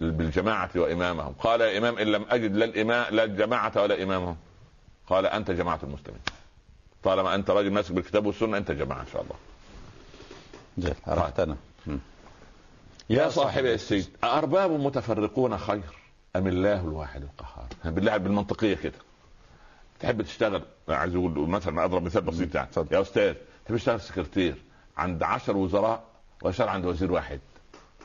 بالجماعة 0.00 0.70
وإمامهم. 0.76 1.32
قال 1.32 1.60
يا 1.60 1.78
إمام 1.78 1.98
إن 1.98 2.06
لم 2.06 2.26
أجد 2.30 2.56
لا 2.56 2.64
الامام 2.64 3.14
لا 3.14 3.24
الجماعة 3.24 3.72
ولا 3.76 4.02
إمامهم. 4.02 4.36
قال 5.08 5.26
أنت 5.26 5.50
جماعة 5.50 5.80
المسلمين. 5.82 6.20
طالما 7.02 7.34
أنت 7.34 7.50
راجل 7.50 7.70
ماسك 7.70 7.92
بالكتاب 7.92 8.26
والسنة 8.26 8.56
أنت 8.56 8.70
جماعة 8.70 9.00
إن 9.00 9.06
شاء 9.12 9.22
الله. 9.22 9.34
عرفتنا. 11.06 11.56
مم. 11.86 11.98
يا 13.10 13.28
صاحبي 13.28 13.74
السجن 13.74 14.10
أأرباب 14.24 14.70
متفرقون 14.70 15.58
خير 15.58 15.82
أم 16.36 16.46
الله 16.46 16.80
الواحد 16.80 17.22
القهار؟ 17.22 17.66
بالله 17.84 18.16
بالمنطقية 18.16 18.74
كده. 18.74 18.98
تحب 20.00 20.22
تشتغل؟ 20.22 20.62
عايز 20.88 21.14
أقول 21.14 21.48
مثلا 21.48 21.84
أضرب 21.84 22.02
مثال 22.02 22.20
بسيط 22.22 22.54
يعني. 22.54 22.68
يا 22.92 23.00
أستاذ 23.00 23.34
تحب 23.64 23.76
تشتغل 23.76 24.00
سكرتير؟ 24.00 24.56
عند 24.96 25.22
عشر 25.22 25.56
وزراء 25.56 26.02
واشتغل 26.42 26.68
عند 26.68 26.84
وزير 26.84 27.12
واحد. 27.12 27.40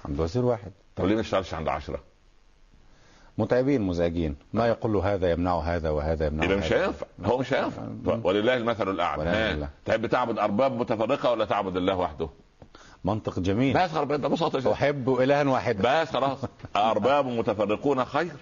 عند 0.05 0.19
وزير 0.19 0.45
واحد. 0.45 0.71
طب 0.95 1.05
ليه 1.05 1.15
ما 1.15 1.21
اشتغلش 1.21 1.53
عند 1.53 1.67
عشرة؟ 1.67 1.99
متعبين 3.38 3.81
مزعجين. 3.81 4.36
ما 4.53 4.67
يقول 4.67 4.93
له 4.93 5.13
هذا 5.13 5.31
يمنع 5.31 5.60
هذا 5.60 5.89
وهذا 5.89 6.25
يمنع 6.25 6.43
يبقى 6.43 6.57
مش. 6.57 6.73
هينفع. 6.73 7.05
هو 7.25 7.38
مش 7.38 7.53
هينفع. 7.53 7.83
ولله 8.23 8.53
المثل 8.57 8.89
الأعلى. 8.89 9.67
تحب 9.86 10.05
تعبد 10.05 10.39
أرباب 10.39 10.71
متفرقة 10.71 11.31
ولا 11.31 11.45
تعبد 11.45 11.77
الله 11.77 11.95
وحده؟ 11.95 12.29
منطق 13.03 13.39
جميل. 13.39 13.77
بس 13.77 13.91
ببساطة 13.91 14.60
شديدة. 14.60 14.73
أحب 14.73 15.10
إلها 15.10 15.43
واحدا 15.43 16.01
بس 16.01 16.10
خلاص. 16.10 16.38
أرباب 16.75 17.25
متفرقون 17.25 18.05
خير 18.05 18.36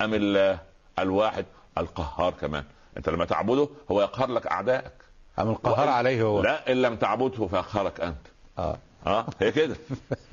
أم 0.00 0.14
الله 0.14 0.58
الواحد 0.98 1.44
القهار 1.78 2.32
كمان؟ 2.32 2.64
أنت 2.96 3.08
لما 3.08 3.24
تعبده 3.24 3.68
هو 3.90 4.02
يقهر 4.02 4.30
لك 4.30 4.46
أعدائك. 4.46 4.92
أم 5.38 5.50
القهار 5.50 5.88
عليه 5.88 6.22
هو. 6.22 6.42
لا 6.42 6.72
إن 6.72 6.82
لم 6.82 6.96
تعبده 6.96 7.46
فيقهرك 7.46 8.00
أنت. 8.00 8.26
آه. 8.58 8.78
آه 9.06 9.26
هي 9.40 9.52
كده. 9.52 9.76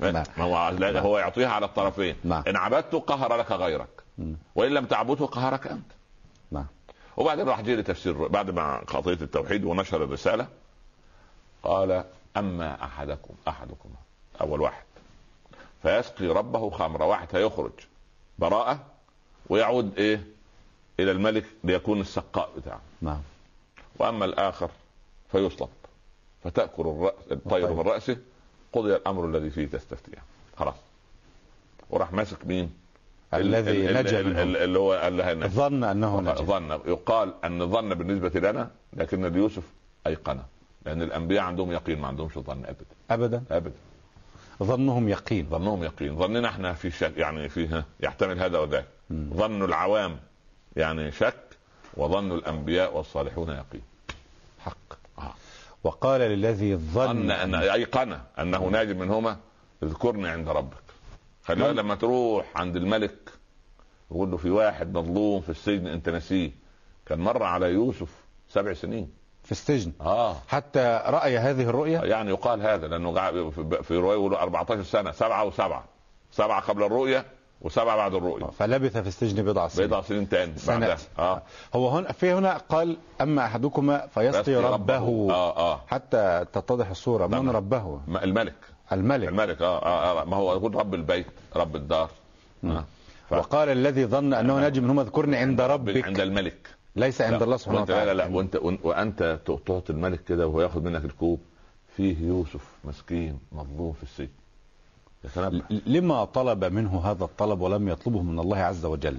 نعم. 0.00 0.24
ما 0.38 0.44
هو 0.44 0.68
لا 0.78 1.00
هو 1.00 1.18
يعطيها 1.18 1.48
على 1.48 1.66
الطرفين. 1.66 2.16
نعم. 2.24 2.42
إن 2.48 2.56
عبدته 2.56 3.00
قهر 3.00 3.36
لك 3.36 3.52
غيرك. 3.52 4.02
وإن 4.54 4.72
لم 4.72 4.86
تعبده 4.86 5.26
قهرك 5.26 5.66
أنت. 5.66 5.92
نعم. 6.50 6.66
وبعدين 7.16 7.48
راح 7.48 7.60
جه 7.60 7.74
لتفسير 7.74 8.28
بعد 8.28 8.50
ما 8.50 8.82
خطيه 8.86 9.12
التوحيد 9.12 9.64
ونشر 9.64 10.04
الرسالة 10.04 10.46
قال 11.62 12.04
أما 12.36 12.84
أحدكم 12.84 13.34
أحدكم 13.48 13.88
أول 14.40 14.60
واحد. 14.60 14.82
فيسقي 15.82 16.26
ربه 16.26 16.70
خمرا 16.70 17.04
واحد 17.04 17.28
هيخرج 17.36 17.72
براءة 18.38 18.84
ويعود 19.48 19.98
إيه؟ 19.98 20.22
إلى 21.00 21.10
الملك 21.10 21.44
ليكون 21.64 22.00
السقاء 22.00 22.50
بتاعه. 22.56 22.80
نعم. 23.02 23.20
وأما 23.98 24.24
الآخر 24.24 24.70
فيصلب. 25.32 25.68
فتأكل 26.44 26.82
الرأس 26.82 27.14
الطير. 27.32 27.72
من 27.72 27.80
رأسه 27.80 28.16
قضي 28.72 28.96
الأمر 28.96 29.24
الذي 29.24 29.50
فيه 29.50 29.66
تستفتيان. 29.66 30.22
خلاص. 30.56 30.74
وراح 31.90 32.12
ماسك 32.12 32.46
مين؟ 32.46 32.70
الذي 33.34 33.70
ال- 33.70 33.96
ال- 33.96 34.02
نجا 34.06 34.20
اللي 34.64 34.78
هو 34.78 34.92
قال 34.92 35.16
لها. 35.16 35.34
ظن 35.34 35.84
أنه 35.84 36.20
نجا. 36.20 36.32
ظن. 36.34 36.70
يقال 36.86 37.34
أن 37.44 37.62
الظن 37.62 37.94
بالنسبة 37.94 38.50
لنا 38.50 38.70
لكن 38.92 39.24
ليوسف 39.26 39.62
أيقنه. 40.06 40.44
لأن 40.88 41.02
الأنبياء 41.02 41.44
عندهم 41.44 41.72
يقين 41.72 42.00
ما 42.00 42.08
عندهمش 42.08 42.38
ظن 42.38 42.64
ابدا. 42.64 42.84
ابدا؟ 43.10 43.44
ابدا. 43.50 43.74
ظنهم 44.62 45.08
يقين. 45.08 45.46
ظنهم 45.50 45.84
يقين. 45.84 46.16
ظننا 46.16 46.48
إحنا 46.48 46.72
في 46.72 46.90
شك 46.90 47.16
يعني 47.16 47.48
فيه 47.48 47.84
يحتمل 48.00 48.38
هذا 48.40 48.58
وذاك. 48.58 48.86
ظن 49.12 49.64
العوام 49.64 50.18
يعني 50.76 51.12
شك 51.12 51.34
وظن 51.96 52.32
الأنبياء 52.32 52.96
والصالحون 52.96 53.48
يقين. 53.48 53.82
حق. 54.58 54.98
آه. 55.18 55.34
وقال 55.84 56.20
للذي 56.20 56.76
ظن 56.76 57.06
ظن 57.06 57.30
أن 57.30 57.54
ايقن 57.54 58.18
أنه 58.38 58.68
ناج 58.68 58.96
منهما 58.96 59.36
اذكرني 59.82 60.28
عند 60.28 60.48
ربك. 60.48 60.82
خلي 61.44 61.62
بالك 61.62 61.76
لما 61.78 61.94
تروح 61.94 62.46
عند 62.56 62.76
الملك 62.76 63.32
يقول 64.10 64.30
له 64.30 64.36
في 64.36 64.50
واحد 64.50 64.94
مظلوم 64.94 65.40
في 65.40 65.48
السجن 65.48 65.86
أنت 65.86 66.08
نسيه. 66.08 66.50
كان 67.06 67.18
مر 67.18 67.42
على 67.42 67.66
يوسف 67.66 68.08
سبع 68.48 68.72
سنين. 68.72 69.17
في 69.48 69.52
السجن. 69.52 69.92
آه. 70.00 70.36
حتى 70.48 71.02
رأي 71.06 71.38
هذه 71.38 71.62
الرؤيا 71.62 72.04
يعني 72.04 72.30
يقال 72.30 72.62
هذا 72.62 73.08
قاعد 73.10 73.50
في- 73.82 73.96
روايه 73.96 74.16
يقولوا 74.18 74.38
14 74.42 74.82
سنة 74.82 75.12
سبعة 75.12 75.44
وسبعة. 75.44 75.84
سبعة 76.32 76.60
قبل 76.60 76.82
الرؤية 76.82 77.24
وسبعة 77.60 77.96
بعد 77.96 78.14
الرؤية. 78.14 78.44
فلبث 78.44 78.96
في 78.96 79.08
السجن 79.08 79.42
بضع 79.44 79.68
سنين. 79.68 79.86
بضع 79.88 80.00
سنين 80.02 80.28
تاني 80.28 80.52
بعدها. 80.66 80.96
سنة. 80.96 81.08
آه. 81.18 81.42
هو 81.74 81.88
هنا 81.88 82.12
في 82.12 82.32
هنا 82.32 82.56
قال 82.56 82.96
أما 83.20 83.44
أحدكما 83.44 84.06
فيسقي 84.06 84.40
يسقي 84.52 84.54
ربه. 84.72 85.28
آه 85.30 85.56
آه. 85.72 85.80
حتى 85.86 86.44
تتضح 86.52 86.90
الصورة. 86.90 87.26
من 87.26 87.32
نعم. 87.44 87.50
ربه؟ 87.56 88.00
الملك. 88.22 88.54
الملك. 88.92 89.28
الملك 89.28 89.62
آه, 89.62 89.78
آه, 89.82 90.20
آه. 90.20 90.24
ما 90.24 90.36
هو 90.36 90.52
يقول 90.52 90.74
رب 90.74 90.94
البيت 90.94 91.26
رب 91.56 91.76
الدار. 91.76 92.10
آه. 92.64 92.84
ف- 93.30 93.32
وقال 93.32 93.68
الذي 93.68 94.06
ظن 94.06 94.34
أنه 94.34 94.60
ناجي 94.60 94.80
منهما 94.80 95.02
اذكرني 95.02 95.36
عند 95.36 95.60
ربك. 95.60 96.04
عند 96.04 96.20
الملك. 96.20 96.77
ليس 96.98 97.20
عند 97.20 97.42
الله 97.42 97.56
سبحانه 97.56 97.78
وانت 97.78 97.90
لا 97.90 97.94
لا 97.94 98.02
وتعالى. 98.02 98.30
لا 98.30 98.36
وأنت 98.36 98.56
وانت- 98.84 99.38
تعطي 99.66 99.90
الملك 99.92 100.24
كده 100.24 100.46
وهو 100.46 100.60
ياخذ 100.60 100.80
منك 100.82 101.04
الكوب. 101.04 101.40
فيه 101.96 102.26
يوسف 102.26 102.60
مسكين 102.84 103.38
مظلوم 103.52 103.92
في 103.92 104.02
السجن. 104.02 104.28
يتنبه 105.24 105.62
لما 105.86 106.24
طلب 106.24 106.64
منه 106.64 107.00
هذا 107.04 107.24
الطلب 107.24 107.60
ولم 107.60 107.88
يطلبه 107.88 108.22
من 108.22 108.38
الله 108.38 108.58
عز 108.58 108.84
وجل؟ 108.84 109.18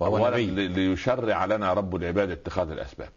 وهو 0.00 0.28
نبي. 0.28 0.46
لي- 0.46 0.68
ليشرع 0.68 1.44
لنا 1.44 1.72
رب 1.72 1.96
العباد 1.96 2.30
اتخاذ 2.30 2.70
الأسباب. 2.70 3.08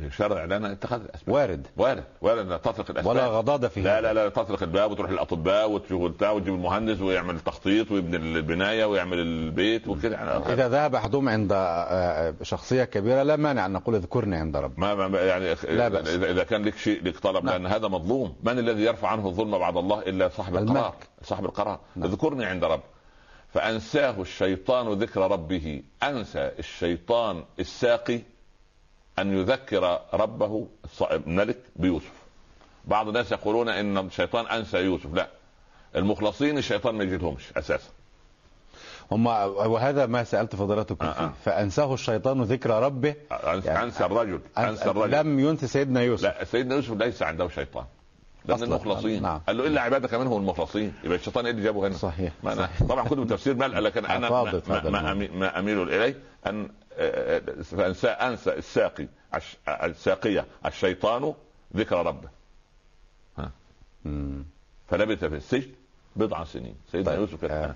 ليشرع 0.00 0.44
لنا 0.44 0.72
اتخاذ 0.72 1.00
الأسباب. 1.00 1.34
وارد. 1.34 1.66
وارد. 1.76 2.04
وارد 2.22 2.46
لا 2.46 2.56
تطلق 2.56 2.90
الأسباب. 2.90 3.06
ولا 3.16 3.26
غضاضة 3.26 3.68
في 3.68 3.80
لا. 3.80 4.00
لا 4.00 4.12
لا 4.12 4.28
تطلق 4.28 4.62
الباب 4.62 4.90
وتروح 4.90 5.10
للأطباء 5.10 5.70
وتشوف 5.70 6.02
وتجيب 6.02 6.54
المهندس 6.54 7.00
ويعمل 7.00 7.34
التخطيط 7.34 7.90
ويبني 7.92 8.16
البناية 8.16 8.84
ويعمل 8.84 9.18
البيت 9.18 9.88
وكده. 9.88 10.16
يعني 10.16 10.52
إذا 10.52 10.68
ذهب 10.68 10.94
أحدهم 10.94 11.28
عند 11.28 11.52
آه، 11.52 12.34
شخصية 12.42 12.84
كبيرة 12.84 13.22
لا 13.22 13.36
مانع 13.36 13.66
أن 13.66 13.72
نقول 13.72 13.94
اذكرني 13.94 14.36
عند 14.36 14.56
رب 14.56 14.80
ما 14.80 14.92
يعني 15.20 15.54
لا 15.68 15.88
بأس. 15.88 16.08
إذا 16.08 16.30
إذا 16.30 16.44
كان 16.44 16.64
لك 16.64 16.76
شيء 16.76 17.04
لك 17.04 17.18
طلب 17.18 17.44
نعم. 17.44 17.54
لأن 17.54 17.66
هذا 17.66 17.88
مظلوم. 17.88 18.36
من 18.42 18.58
الذي 18.58 18.82
يرفع 18.82 19.08
عنه 19.08 19.26
الظلم 19.26 19.58
بعد 19.58 19.76
الله؟ 19.76 19.98
إلا 19.98 20.28
صاحب. 20.28 20.56
القرار. 20.56 20.94
صاحب 21.22 21.44
القرار. 21.44 21.80
نعم. 21.96 22.08
اذكرني 22.08 22.44
عند 22.44 22.64
رب. 22.64 22.80
فأنساه 23.54 24.20
الشيطان 24.20 24.88
ذكر 24.88 25.30
ربه. 25.30 25.82
أنسى 26.02 26.50
الشيطان 26.58 27.44
الساقي 27.58 28.20
أن 29.18 29.38
يذكر 29.38 30.00
ربه 30.14 30.66
الملك 31.10 31.58
بيوسف. 31.76 32.12
بعض 32.84 33.08
الناس 33.08 33.32
يقولون 33.32 33.68
إن 33.68 33.98
الشيطان 33.98 34.46
أنسى 34.46 34.78
يوسف. 34.78 35.14
لا 35.14 35.28
المخلصين 35.96 36.58
الشيطان 36.58 36.94
ما 36.94 37.04
يجيلهمش 37.04 37.52
أساسا. 37.56 37.88
هم 39.12 39.26
وهذا 39.26 40.06
ما 40.06 40.24
سألت 40.24 40.56
فضيلتكم 40.56 41.06
آه، 41.06 41.12
فيه. 41.12 41.24
آه. 41.24 41.32
فأنساه 41.44 41.94
الشيطان 41.94 42.42
ذكر 42.42 42.70
ربه؟ 42.70 43.14
أنسى, 43.32 43.68
يعني- 43.68 43.84
أنسى 43.84 44.04
الرجل 44.04 44.40
أنسى 44.58 44.90
الرجل. 44.90 45.10
لم 45.20 45.40
ينسي 45.40 45.66
سيدنا 45.66 46.02
يوسف. 46.02 46.24
لا 46.24 46.44
سيدنا 46.44 46.74
يوسف 46.74 46.90
ليس 46.92 47.22
عنده 47.22 47.48
شيطان 47.48 47.84
لأن 48.44 48.54
أصلاً. 48.62 48.66
المخلصين. 48.76 49.22
نعم. 49.22 49.40
قال 49.46 49.56
له 49.58 49.66
إلا 49.66 49.80
عبادك 49.80 50.14
منهم 50.14 50.40
المخلصين. 50.40 50.92
يبقى 51.04 51.16
الشيطان 51.18 51.44
إيه 51.44 51.52
اللي 51.52 51.62
جابه 51.64 51.86
هنا؟ 51.86 51.96
صحيح. 51.96 52.32
ما 52.42 52.52
أنا 52.52 52.62
صحيح. 52.62 52.82
طبعا 52.88 53.04
كتب 53.04 53.22
التفسير 53.22 53.54
ملأ 53.54 53.80
لكن 53.80 54.06
أنا 54.06 54.30
ما, 54.30 54.60
ما, 54.68 54.90
ما. 54.90 55.12
أمي 55.12 55.28
ما 55.28 55.58
أميل 55.58 55.82
إليه. 55.82 56.16
أن 56.46 56.68
فأنسى 57.64 58.08
انسى 58.08 58.54
الساقي 58.54 59.06
الساقية 59.68 60.46
الشيطان 60.66 61.34
ذكر 61.76 62.06
ربه. 62.06 62.28
مم. 64.04 64.44
فلبث 64.88 65.24
في 65.24 65.36
السجن 65.36 65.70
بضع 66.16 66.44
سنين. 66.44 66.74
سيدنا 66.92 67.10
طيب. 67.10 67.20
يوسف 67.20 67.44
آه. 67.44 67.74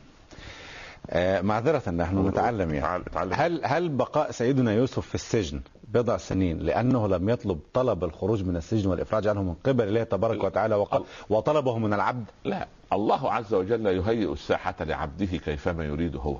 آه، 1.11 1.41
معذرة 1.41 1.91
نحن 1.91 2.29
نتعلم 2.29 2.75
يعني. 2.75 3.05
هل 3.17 3.61
هل 3.65 3.89
بقاء 3.89 4.31
سيدنا 4.31 4.73
يوسف 4.73 5.07
في 5.09 5.15
السجن 5.15 5.61
بضع 5.89 6.17
سنين 6.17 6.59
لأنه 6.59 7.09
لم 7.09 7.29
يطلب 7.29 7.61
طلب 7.75 8.05
الخروج 8.05 8.45
من 8.45 8.57
السجن 8.57 8.91
والإفراج 8.91 9.27
عنه 9.27 9.43
من 9.43 9.55
قبل 9.55 9.89
الله 9.89 10.03
تبارك 10.03 10.45
وتعالى 10.45 10.75
وقال 10.75 11.05
وطلبه 11.31 11.79
من 11.79 11.93
العبد؟ 11.95 12.25
لا. 12.45 12.67
الله 12.93 13.33
عز 13.33 13.55
وجل 13.55 13.87
يهيئ 13.87 14.33
الساحة 14.33 14.75
لعبده 14.81 15.27
كيفما 15.27 15.85
يريد 15.85 16.17
هو. 16.17 16.37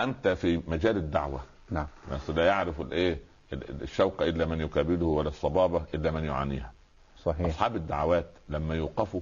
أنت 0.00 0.28
في 0.28 0.60
مجال 0.68 0.96
الدعوة. 0.96 1.40
نعم. 1.70 1.86
لا 2.28 2.46
يعرف 2.46 2.80
الإيه 2.80 3.18
الشوق 3.52 4.22
إلا 4.22 4.46
من 4.46 4.60
يكابده 4.60 5.06
ولا 5.06 5.28
الصبابة 5.28 5.82
إلا 5.94 6.10
من 6.10 6.24
يعانيها. 6.24 6.72
صحيح. 7.24 7.46
أصحاب 7.46 7.76
الدعوات 7.76 8.26
لما 8.48 8.74
يوقفوا 8.74 9.20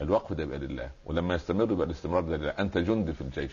الوقف 0.00 0.32
ده 0.32 0.42
يبقى 0.42 0.58
لله 0.58 0.90
ولما 1.06 1.34
يستمر 1.34 1.72
يبقى 1.72 1.86
الاستمرار 1.86 2.22
ده 2.22 2.36
لله. 2.36 2.50
أنت 2.50 2.78
جندي 2.78 3.12
في 3.12 3.20
الجيش. 3.20 3.52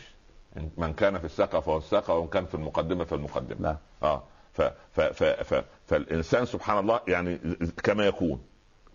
من 0.78 0.93
كان 0.93 1.20
في 1.20 1.26
الساقة 1.26 1.59
فهو 1.59 1.78
الساقه 1.78 2.13
ومن 2.13 2.28
كان 2.28 2.45
في 2.45 2.55
المقدمة 2.55 3.03
فالمقدمة. 3.03 3.59
نعم. 3.59 3.78
آه. 4.03 4.24
ف 4.53 4.61
ف 4.91 5.01
ف 5.01 5.24
ف 5.24 5.63
فالإنسان 5.88 6.45
سبحان 6.45 6.78
الله 6.80 6.99
يعني 7.07 7.39
كما 7.84 8.05
يكون 8.05 8.41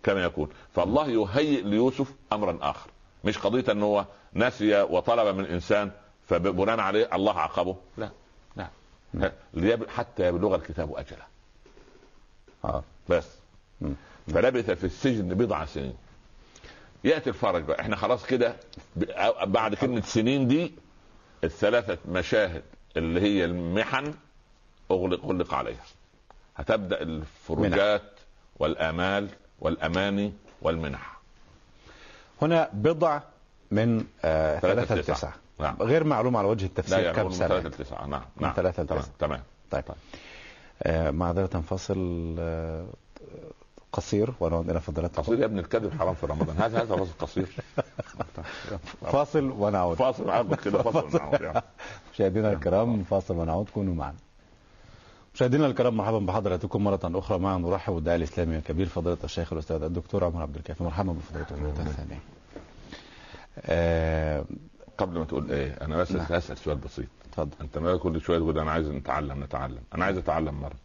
كما 0.03 0.23
يكون. 0.23 0.49
فالله 0.71 1.07
يهيئ 1.07 1.61
ليوسف 1.61 2.13
امرا 2.33 2.57
آخر. 2.61 2.89
مش 3.23 3.37
قضية 3.37 3.71
إن 3.71 3.83
هو 3.83 4.05
نسي 4.35 4.81
وطلب 4.81 5.35
من 5.35 5.45
إنسان 5.45 5.91
فبناء 6.27 6.79
عليه 6.79 7.09
الله 7.13 7.39
عاقبه. 7.39 7.75
لا 7.97 8.09
لا. 9.13 9.31
حتى 9.89 10.27
يبلغ 10.27 10.55
الكتاب 10.55 10.95
أجله. 10.95 11.23
آه. 12.65 12.83
بس. 13.09 13.27
فلبث 14.27 14.71
في 14.71 14.83
السجن 14.83 15.29
بضع 15.29 15.65
سنين. 15.65 15.95
يأتي 17.03 17.29
الفرج 17.29 17.63
بقى. 17.63 17.81
إحنا 17.81 17.95
خلاص 17.95 18.25
كده 18.25 18.55
بعد 19.45 19.75
كلمة 19.75 20.01
سنين 20.01 20.47
دي 20.47 20.73
الثلاثة 21.43 21.97
مشاهد 22.09 22.63
اللي 22.97 23.21
هي 23.21 23.45
المحن 23.45 24.13
اغلق 24.91 25.23
أغلق 25.25 25.53
عليها. 25.53 25.83
هتبدأ 26.55 27.01
الفروجات 27.01 28.11
والآمال 28.59 29.29
والأماني 29.59 30.33
والمنح. 30.61 31.17
هنا 32.41 32.69
بضع 32.73 33.21
من 33.71 34.05
آه 34.25 34.59
ثلاثة 34.59 34.85
ثلاثة 34.85 34.95
لتسعة. 34.95 35.13
لتسعة 35.15 35.33
نعم. 35.59 35.75
غير 35.81 36.03
معلوم 36.03 36.37
على 36.37 36.47
وجه 36.47 36.61
لا 36.63 36.67
التفسير 36.69 36.99
يعني 36.99 37.15
كم 37.15 37.25
من 37.25 37.31
ثلاثة 37.31 37.59
سنة 37.59 37.69
لتسعة. 37.69 38.05
نعم 38.05 38.21
من 38.37 38.43
نعم. 38.43 38.53
ثلاثة 38.55 38.83
تمام 38.83 38.99
لتسعة. 38.99 39.13
تمام 39.19 39.41
طيب. 39.71 39.83
آه 40.83 41.11
معذرة 41.11 41.61
فاصل 41.61 42.35
آه 42.39 42.85
قصير 43.93 44.33
ونعود 44.39 44.69
إلى 44.69 44.81
فضلات 44.81 45.19
قصير 45.19 45.39
يا 45.39 45.45
ابن 45.45 45.59
الكذب 45.59 45.91
حرام 45.99 46.13
في 46.13 46.25
رمضان. 46.25 46.57
هذا 46.57 46.81
هذا 46.81 46.95
فاصل 46.95 47.11
قصير. 47.19 47.47
فاصل 49.13 49.51
ونعود. 49.51 49.97
فاصل 49.97 50.29
عقد 50.29 50.55
كده 50.55 50.81
فاصل 50.83 51.17
ونعود 51.17 51.41
يعني. 51.41 51.61
مشاهدينا 52.13 52.51
الكرام 52.53 53.03
فاصل 53.03 53.35
ونعود. 53.37 53.69
كونوا 53.69 53.93
معنا. 53.93 54.15
مشاهدينا 55.35 55.65
الكرام 55.65 55.97
مرحبا 55.97 56.19
بحضراتكم 56.19 56.83
مرة 56.83 56.99
أخرى. 57.03 57.39
معنا 57.39 57.57
نرحب 57.67 57.93
بالداعي 57.93 58.17
الإسلامي 58.17 58.57
الكبير 58.57 58.85
فضيلة 58.87 59.17
الشيخ 59.23 59.53
الأستاذ 59.53 59.83
الدكتور 59.83 60.23
عمر 60.23 60.41
عبد 60.41 60.55
الكافي. 60.55 60.83
مرحبا 60.83 61.13
بفضيلته 61.13 61.55
مرة 61.55 61.71
ثانية. 61.71 62.19
قبل 64.97 65.19
ما 65.19 65.25
تقول 65.25 65.51
إيه 65.51 65.71
أنا 65.81 65.97
بس 65.97 66.11
نعم. 66.11 66.25
اسال 66.33 66.57
سؤال 66.57 66.77
بسيط. 66.77 67.05
اتفضل. 67.29 67.51
أنت 67.61 67.77
ما 67.77 67.97
كل 67.97 68.21
شوية 68.21 68.37
تقول 68.39 68.59
أنا 68.59 68.71
عايز 68.71 68.87
نتعلم 68.89 69.43
نتعلم. 69.43 69.79
أنا 69.95 70.05
عايز 70.05 70.17
أتعلم 70.17 70.61
مرة. 70.61 70.75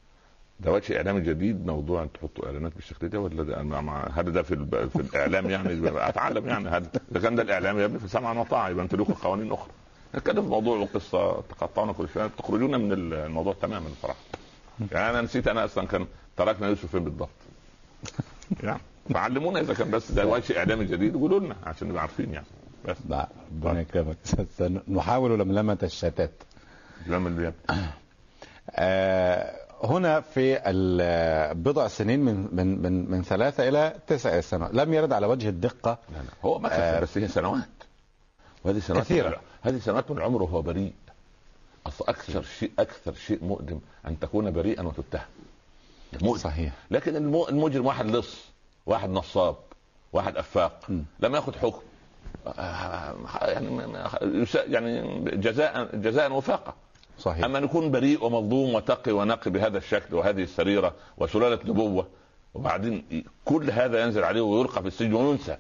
ده 0.61 0.73
وجه 0.73 0.97
اعلامي 0.97 1.21
جديد 1.21 1.67
موضوع 1.67 2.03
ان 2.03 2.13
تحطوا 2.13 2.47
إعلانات 2.47 2.73
بالشكل 2.77 3.09
ده 3.09 3.21
ولا 3.21 3.43
ده؟ 3.43 3.63
مع- 3.63 4.09
هل 4.15 4.33
ده 4.33 4.43
في. 4.43 4.67
في 4.93 5.01
الإعلام 5.01 5.51
يعني؟ 5.51 5.89
أتعلم 6.09 6.49
يعني. 6.49 6.69
هل 6.69 6.87
إذا 7.13 7.21
كان 7.21 7.35
ده 7.37 7.43
الإعلام 7.43 7.79
يا 7.79 7.85
ابني 7.85 7.99
في 7.99 8.09
سمع 8.09 8.33
وطاعه 8.41 8.69
يبقى 8.69 8.85
أنتوا 8.85 8.99
لكم 8.99 9.13
قوانين 9.13 9.53
أخرى. 9.53 9.71
نتكلم 10.15 10.43
في 10.43 10.49
موضوع 10.49 10.77
وقصه 10.77 11.41
تقطعنا 11.41 11.93
كل 11.93 12.09
شوية. 12.15 12.31
تخرجونا 12.39 12.79
من 12.79 12.93
الموضوع 12.93 13.55
تماما 13.63 13.87
بصراحه 13.99 14.19
يعني 14.93 15.11
أنا 15.11 15.21
نسيت 15.23 15.49
أنا 15.49 15.65
أصلا 15.65 15.87
كان 15.87 16.07
تركنا 16.37 16.69
يوسف 16.69 16.87
فين 16.87 17.05
بالضبط. 17.05 17.29
يعني 18.63 18.81
فعلمونا 19.15 19.61
إذا 19.61 19.75
كان 19.75 19.91
بس 19.91 20.13
ده 20.13 20.27
وجه 20.27 20.59
اعلامي 20.59 20.85
جديد 20.85 21.15
قولوا 21.17 21.41
لنا 21.41 21.57
عشان 21.67 21.89
نبقى 21.89 22.01
عارفين 22.03 22.33
يعني. 22.35 22.47
بس. 22.89 22.97
لا 23.09 23.29
ربنا 23.53 23.81
يكرمك. 23.81 24.17
نحاول 24.89 25.39
لملمة 25.41 25.79
الشتات 25.83 26.31
اللي 27.07 27.53
آه، 28.71 29.57
هنا 29.85 30.21
في 30.21 30.61
بضع 31.57 31.89
سنين 31.89 32.21
من 32.21 32.49
من 32.53 32.83
من 32.83 33.11
من 33.11 33.23
ثلاثة 33.23 33.69
إلى 33.69 33.95
تسع 34.07 34.41
سنوات. 34.41 34.75
لم 34.75 34.95
يرد 34.95 35.13
على 35.13 35.27
وجه 35.27 35.49
الدقة. 35.49 35.99
لا 36.13 36.17
لا. 36.17 36.25
هو 36.45 36.59
ما 36.59 36.69
آه. 36.73 37.01
بس 37.01 37.19
هي 37.19 37.29
سنوات. 37.29 37.69
وهذه 38.65 38.79
سنوات 38.79 39.03
كثيرة. 39.05 39.41
هذه 39.63 39.79
سنوات 39.79 40.11
من 40.11 40.23
عمره 40.23 40.43
وهو 40.43 40.63
بريء. 40.63 40.93
اصل 41.87 42.05
أكثر 42.09 42.43
شيء 42.43 42.71
أكثر 42.79 43.15
شيء 43.15 43.45
مؤلم 43.45 43.81
أن 44.07 44.19
تكون 44.19 44.51
بريئا 44.51 44.83
وتتهم. 44.83 45.23
مؤلم 46.23 46.39
صحيح. 46.39 46.73
لكن 46.91 47.17
الم- 47.17 47.47
المجرم 47.49 47.87
واحد 47.87 48.07
لص 48.07 48.37
واحد 48.87 49.11
نصاب 49.11 49.57
واحد 50.13 50.37
أفاق. 50.37 50.81
م. 50.89 51.01
لم 51.21 51.35
ياخذ 51.35 51.59
حكم. 51.59 51.83
يعني 53.35 53.83
يعني 54.69 55.21
جزاء 55.37 55.97
جزاء 55.97 56.33
وفاقة. 56.33 56.75
صحيح. 57.19 57.45
أما 57.45 57.59
أن 57.59 57.65
يكون 57.65 57.91
بريء 57.91 58.25
ومظلوم 58.25 58.75
وتقي 58.75 59.13
ونقي 59.13 59.51
بهذا 59.51 59.79
الشكل 59.79 60.15
وهذه 60.15 60.43
السريرة 60.43 60.95
وسلالة 61.19 61.59
نبوة 61.65 62.07
وبعدين 62.55 63.25
كل 63.45 63.71
هذا 63.71 64.03
ينزل 64.05 64.25
عليه 64.25 64.41
ويلقى 64.41 64.83
في 64.83 64.89
السجن 64.89 65.15
وينسى. 65.15 65.57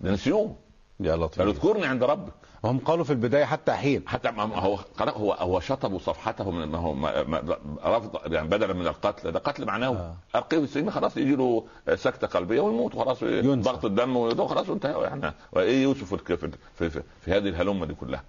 ده 0.00 0.10
نسيوه. 0.10 0.54
يا 1.00 1.16
لطيف. 1.16 1.40
اذكرني 1.40 1.86
عند 1.86 2.04
ربك. 2.04 2.32
هم 2.64 2.78
قالوا 2.78 3.04
في 3.04 3.10
البداية 3.10 3.44
حتى 3.44 3.72
حين. 3.72 4.08
حتى 4.08 4.30
ما 4.30 4.56
هو 4.56 4.78
هو 5.00 5.32
هو 5.32 5.60
شطبوا 5.60 5.98
صفحته 5.98 6.50
من 6.50 6.64
ما 6.64 6.78
هو 6.78 6.94
ما 6.94 7.22
ما 7.22 7.42
رفض 7.84 8.32
يعني 8.32 8.48
بدلا 8.48 8.72
من 8.72 8.86
القتل. 8.86 9.32
ده 9.32 9.38
قتل 9.38 9.66
معنوي 9.66 9.96
آه. 9.96 10.16
القيه 10.34 10.58
السجن 10.58 10.90
خلاص 10.90 11.16
يجي 11.16 11.36
له 11.36 11.64
سكتة 11.94 12.26
قلبية 12.26 12.60
ويموت 12.60 12.94
وخلاص. 12.94 13.24
ضغط 13.44 13.84
الدم 13.84 14.16
وخلاص 14.16 14.70
انتهى 14.70 15.02
يعني 15.02 15.32
وإيه 15.52 15.82
يوسف 15.82 16.14
في, 16.14 16.36
في, 16.36 16.50
في, 16.78 16.90
في, 16.90 17.32
هذه 17.32 17.48
الهلمة 17.48 17.86
دي 17.86 17.94
كلها؟ 17.94 18.22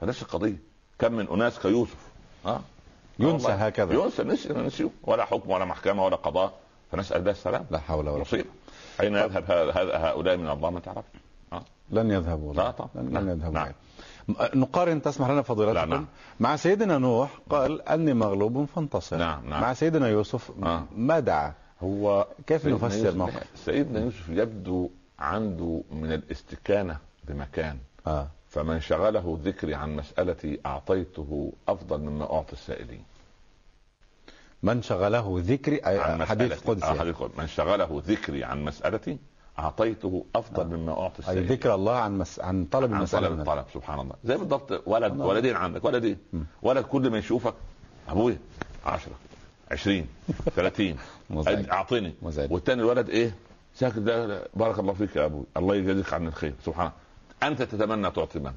فنفس 0.00 0.22
القضية 0.22 0.62
كم 0.98 1.12
من 1.12 1.28
أناس 1.28 1.58
كيوسف. 1.58 1.96
آه. 2.46 2.60
ينسى. 3.18 3.48
هكذا. 3.48 3.94
ينسى. 3.94 4.22
نسي 4.22 4.52
نسيوا 4.52 4.90
ولا 5.02 5.24
حكم 5.24 5.50
ولا 5.50 5.64
محكمة 5.64 6.04
ولا 6.04 6.16
قضاء. 6.16 6.52
فنسأل 6.92 7.16
الله 7.16 7.30
السلام. 7.30 7.66
لا 7.70 7.78
حول 7.78 8.08
ولا 8.08 8.24
قوة. 8.24 8.44
أين 9.00 9.14
يذهب 9.14 9.44
هؤلاء 9.94 10.36
من 10.36 10.50
الله 10.50 10.70
ما 10.70 10.80
تعرف. 10.80 10.98
آه. 10.98 11.27
لن 11.90 12.10
يذهبوا 12.10 12.54
لا 12.54 12.70
طبعا. 12.70 12.90
لن, 12.94 13.12
نعم. 13.12 13.24
لن 13.24 13.30
يذهبوا 13.30 13.54
نعم. 13.54 13.72
نقارن 14.54 15.02
تسمح 15.02 15.30
لنا 15.30 15.42
فضيلتكم 15.42 15.74
لا، 15.74 15.84
نعم. 15.84 16.06
مع 16.40 16.56
سيدنا 16.56 16.98
نوح 16.98 17.30
قال 17.50 17.82
أني 17.88 18.14
مغلوب 18.14 18.64
فانتصر 18.64 19.16
نعم، 19.16 19.48
نعم. 19.48 19.60
مع 19.60 19.74
سيدنا 19.74 20.08
يوسف 20.08 20.52
آه. 20.62 20.84
ما 20.96 21.20
دعا 21.20 21.52
هو 21.82 22.26
كيف 22.46 22.66
نفسر 22.66 23.08
الموقف؟ 23.08 23.42
سيدنا 23.64 24.00
يوسف 24.00 24.28
يبدو 24.28 24.90
عنده 25.18 25.82
من 25.92 26.12
الاستكانة 26.12 26.98
بمكان 27.24 27.78
آه. 28.06 28.28
فمن 28.48 28.80
شغله 28.80 29.38
ذكري 29.44 29.74
عن 29.74 29.96
مسألتي 29.96 30.60
أعطيته 30.66 31.52
أفضل 31.68 32.00
مما 32.00 32.32
أعطي 32.32 32.52
السائلين 32.52 33.02
من 34.62 34.82
شغله 34.82 35.34
ذكري 35.44 35.80
عن 35.82 36.24
حديث 36.24 36.52
مسألتي. 36.52 36.68
آه، 36.68 36.90
قدسي 36.90 37.00
حديث 37.00 37.16
قدسي. 37.16 37.40
من 37.40 37.46
شغله 37.46 38.02
ذكري 38.06 38.44
عن 38.44 38.64
مسألتي 38.64 39.18
أعطيته 39.58 40.24
أفضل 40.36 40.66
مما 40.66 40.92
أعطي 40.92 41.14
أي 41.14 41.18
السائلين 41.18 41.46
ذكر 41.46 41.74
الله 41.74 41.96
عن 41.96 42.18
مس... 42.18 42.40
عن 42.40 42.64
طلب 42.64 42.92
عن 42.92 42.98
المسألة. 42.98 43.28
طلب 43.28 43.40
الطلب 43.40 43.64
سبحان 43.74 44.00
الله. 44.00 44.14
زي 44.24 44.36
بالضبط 44.36 44.82
ولد 44.86 45.12
الله. 45.12 45.26
ولدين 45.26 45.56
عندك. 45.56 45.84
ولدين 45.84 46.18
ولد 46.62 46.84
كل 46.84 47.10
ما 47.10 47.18
يشوفك 47.18 47.54
أبويا 48.08 48.38
10 48.86 49.12
20 49.70 50.06
30 50.56 50.96
مزعج. 51.30 51.68
أعطيني. 51.70 52.14
مزعج. 52.22 52.52
والتاني 52.52 52.82
الولد 52.82 53.08
إيه؟ 53.08 53.34
ساكت 53.74 53.98
ده 53.98 54.44
بارك 54.54 54.78
الله 54.78 54.92
فيك 54.92 55.16
يا 55.16 55.24
أبوي. 55.24 55.44
الله 55.56 55.74
يجازيك 55.76 56.12
عن 56.14 56.26
الخير 56.26 56.54
سبحان 56.64 56.90
الله. 57.42 57.52
أنت 57.52 57.62
تتمنى 57.62 58.10
تعطي 58.10 58.38
من؟ 58.38 58.52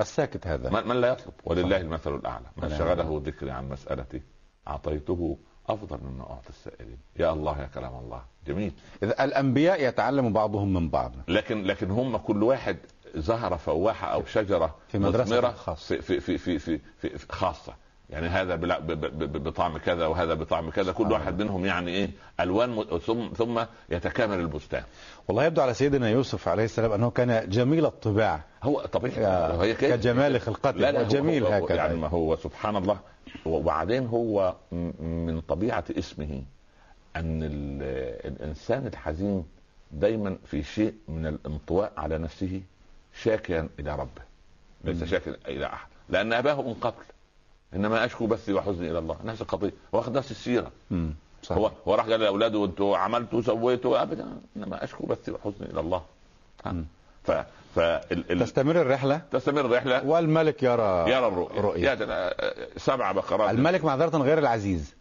الساكت 0.00 0.46
هذا. 0.46 0.70
من, 0.70 0.88
من 0.88 1.00
لا 1.00 1.08
يطلب. 1.08 1.32
ولله 1.44 1.76
المثل 1.76 2.14
الأعلى. 2.14 2.46
من. 2.56 2.78
شغله 2.78 3.22
ذكري 3.24 3.50
عن 3.50 3.68
مسألتي 3.68 4.22
أعطيته 4.68 5.38
أفضل 5.68 5.98
مما 6.04 6.22
اعطي 6.30 6.48
السائلين. 6.48 6.98
يا 7.16 7.32
الله 7.32 7.60
يا 7.62 7.66
كلام 7.66 7.94
الله. 7.94 8.22
جميل. 8.46 8.72
إذا 9.02 9.24
الأنبياء 9.24 9.88
يتعلم 9.88 10.32
بعضهم 10.32 10.72
من 10.72 10.88
بعض. 10.88 11.12
لكن 11.28 11.64
لكن 11.64 11.90
هم 11.90 12.16
كل 12.16 12.42
واحد 12.42 12.76
زهره 13.14 13.56
فواحة 13.56 14.06
أو 14.06 14.24
شجرة 14.24 14.74
في 14.88 14.98
مدرسة 14.98 15.36
مثمرة 15.36 15.52
خاصة. 15.52 16.00
في 16.00 16.20
في 16.20 16.38
في 16.38 16.58
في, 16.58 16.78
في, 16.78 17.18
في 17.18 17.32
خاصة. 17.32 17.74
يعني 18.10 18.26
هذا 18.26 18.56
بلا- 18.56 18.78
ب- 18.78 18.86
ب- 18.86 19.18
ب- 19.32 19.42
بطعم 19.44 19.78
كذا 19.78 20.06
وهذا 20.06 20.34
بطعم 20.34 20.70
كذا. 20.70 20.92
كل 20.92 21.12
واحد 21.12 21.42
منهم 21.42 21.66
يعني 21.66 21.90
إيه 21.90 22.10
ألوان 22.40 22.84
ثم 23.06 23.28
ثم 23.36 23.64
يتكامل 23.90 24.40
البستان. 24.40 24.82
والله 25.28 25.44
يبدو 25.44 25.62
على 25.62 25.74
سيدنا 25.74 26.08
يوسف 26.10 26.48
عليه 26.48 26.64
السلام 26.64 26.92
أنه 26.92 27.10
كان 27.10 27.48
جميل 27.48 27.86
الطباع. 27.86 28.40
هو 28.62 28.80
طبيعي. 28.80 29.26
هي. 29.70 29.74
كجمال 29.74 30.40
خلقته. 30.40 30.70
لا 30.78 30.92
لا 30.92 31.00
هو 31.42 31.46
هكذا. 31.46 31.76
يعني 31.76 31.96
ما 31.96 32.08
هو 32.08 32.36
سبحان 32.36 32.76
الله. 32.76 32.98
وبعدين 33.46 34.06
هو 34.06 34.54
من 35.00 35.40
طبيعة 35.48 35.84
اسمه 35.98 36.42
أن 37.16 37.42
ال- 37.42 38.32
الإنسان 38.32 38.86
الحزين 38.86 39.44
دايما 39.92 40.36
في 40.46 40.62
شيء 40.62 40.94
من 41.08 41.26
الانطواء 41.26 41.92
على 41.96 42.18
نفسه 42.18 42.60
شاكيا 43.22 43.68
إلى 43.80 43.92
ربه. 43.96 44.22
ليس. 44.84 45.04
شاكيا 45.04 45.36
إلى 45.48 45.66
أحد. 45.66 45.88
لأن 46.08 46.32
أباه 46.32 46.62
من 46.62 46.74
قبل. 46.74 47.04
إنما 47.74 48.04
أشكو 48.04 48.26
بثي 48.26 48.52
وحزني 48.52 48.90
إلى 48.90 48.98
الله. 48.98 49.16
نفس 49.24 49.40
القضية. 49.42 49.72
واخد 49.92 50.16
نفس 50.16 50.30
السيرة. 50.30 50.70
مم. 50.90 51.14
صحيح. 51.42 51.58
هو 51.58 51.70
هو 51.88 51.94
راح 51.94 52.06
قال 52.06 52.20
لأولاده 52.20 52.64
أنتوا 52.64 52.96
عملتوا 52.96 53.38
وسويتوا 53.38 54.02
أبدا. 54.02 54.26
إنما 54.56 54.84
اشكو 54.84 55.06
بثي 55.06 55.30
وحزني 55.30 55.70
إلى 55.70 55.80
الله. 55.80 56.02
ف 57.24 57.30
فال... 57.74 58.32
ال... 58.32 58.40
تستمر 58.40 58.80
الرحلة؟ 58.80 59.20
تستمر 59.32 59.60
الرحلة. 59.60 60.04
والملك 60.06 60.62
يرى 60.62 61.10
يرى 61.10 61.26
الرؤيا 61.28 61.60
رؤية. 61.60 61.88
يا 61.88 61.94
ده- 61.94 62.34
سبع 62.76 63.12
بقرات. 63.12 63.50
الملك 63.50 63.84
معذرة 63.84 64.16
غير 64.18 64.38
العزيز. 64.38 64.94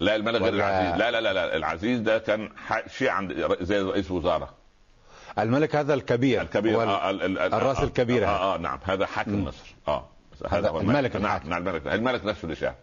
لا 0.00 0.16
الملك 0.16 0.42
غير 0.42 0.54
العزيز. 0.54 0.98
لا 1.00 1.10
لا 1.10 1.20
لا, 1.20 1.32
لا. 1.32 1.56
العزيز 1.56 2.00
ده 2.00 2.18
كان 2.18 2.50
شيء 2.86 3.08
عند 3.08 3.56
زي 3.60 3.80
رئيس 3.82 4.10
وزارة. 4.10 4.48
الملك 5.38 5.76
هذا 5.76 5.94
الكبير. 5.94 6.42
الكبير. 6.42 6.76
هو 6.76 6.82
ال- 6.82 6.88
آه 6.88 7.10
ال- 7.10 7.22
ال- 7.22 7.38
ال- 7.38 7.54
الرأس 7.54 7.78
آه 7.78 7.84
الكبيرة 7.84 8.26
آه, 8.26 8.54
آه 8.54 8.58
نعم. 8.58 8.78
هذا 8.84 9.06
حاكم 9.06 9.44
مصر. 9.44 9.74
آه. 9.88 10.04
هذا 10.50 10.68
هو 10.68 10.80
الملك. 10.80 11.16
نعم. 11.16 11.40
نعم 11.48 11.68
الملك 11.68 11.86
الملك 11.86 12.24
نفسه 12.24 12.44
اللي 12.44 12.56
شاف. 12.56 12.74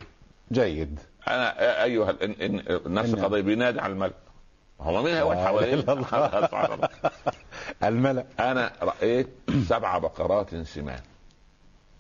جيد. 0.51 0.99
أنا 1.27 1.83
أيها 1.83 2.15
إن 2.23 2.31
إن 2.31 2.79
نفس 2.93 3.13
القضية 3.13 3.41
بينادي 3.41 3.79
على 3.79 3.93
الملك. 3.93 4.15
هو 4.81 5.03
مين؟ 5.03 5.17
هو 5.17 5.31
الله. 5.33 6.89
الملك. 7.83 8.25
أنا 8.39 8.71
رأيت 8.81 9.27
سبع 9.67 9.97
بقرات 9.97 10.55
سمان. 10.55 10.99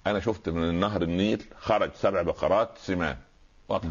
أنا 0.07 0.19
شفت 0.19 0.49
من 0.49 0.63
النهر 0.63 1.01
النيل 1.01 1.43
خرج 1.59 1.91
سبع 1.93 2.21
بقرات 2.21 2.69
سمان. 2.77 3.17
واضح. 3.69 3.89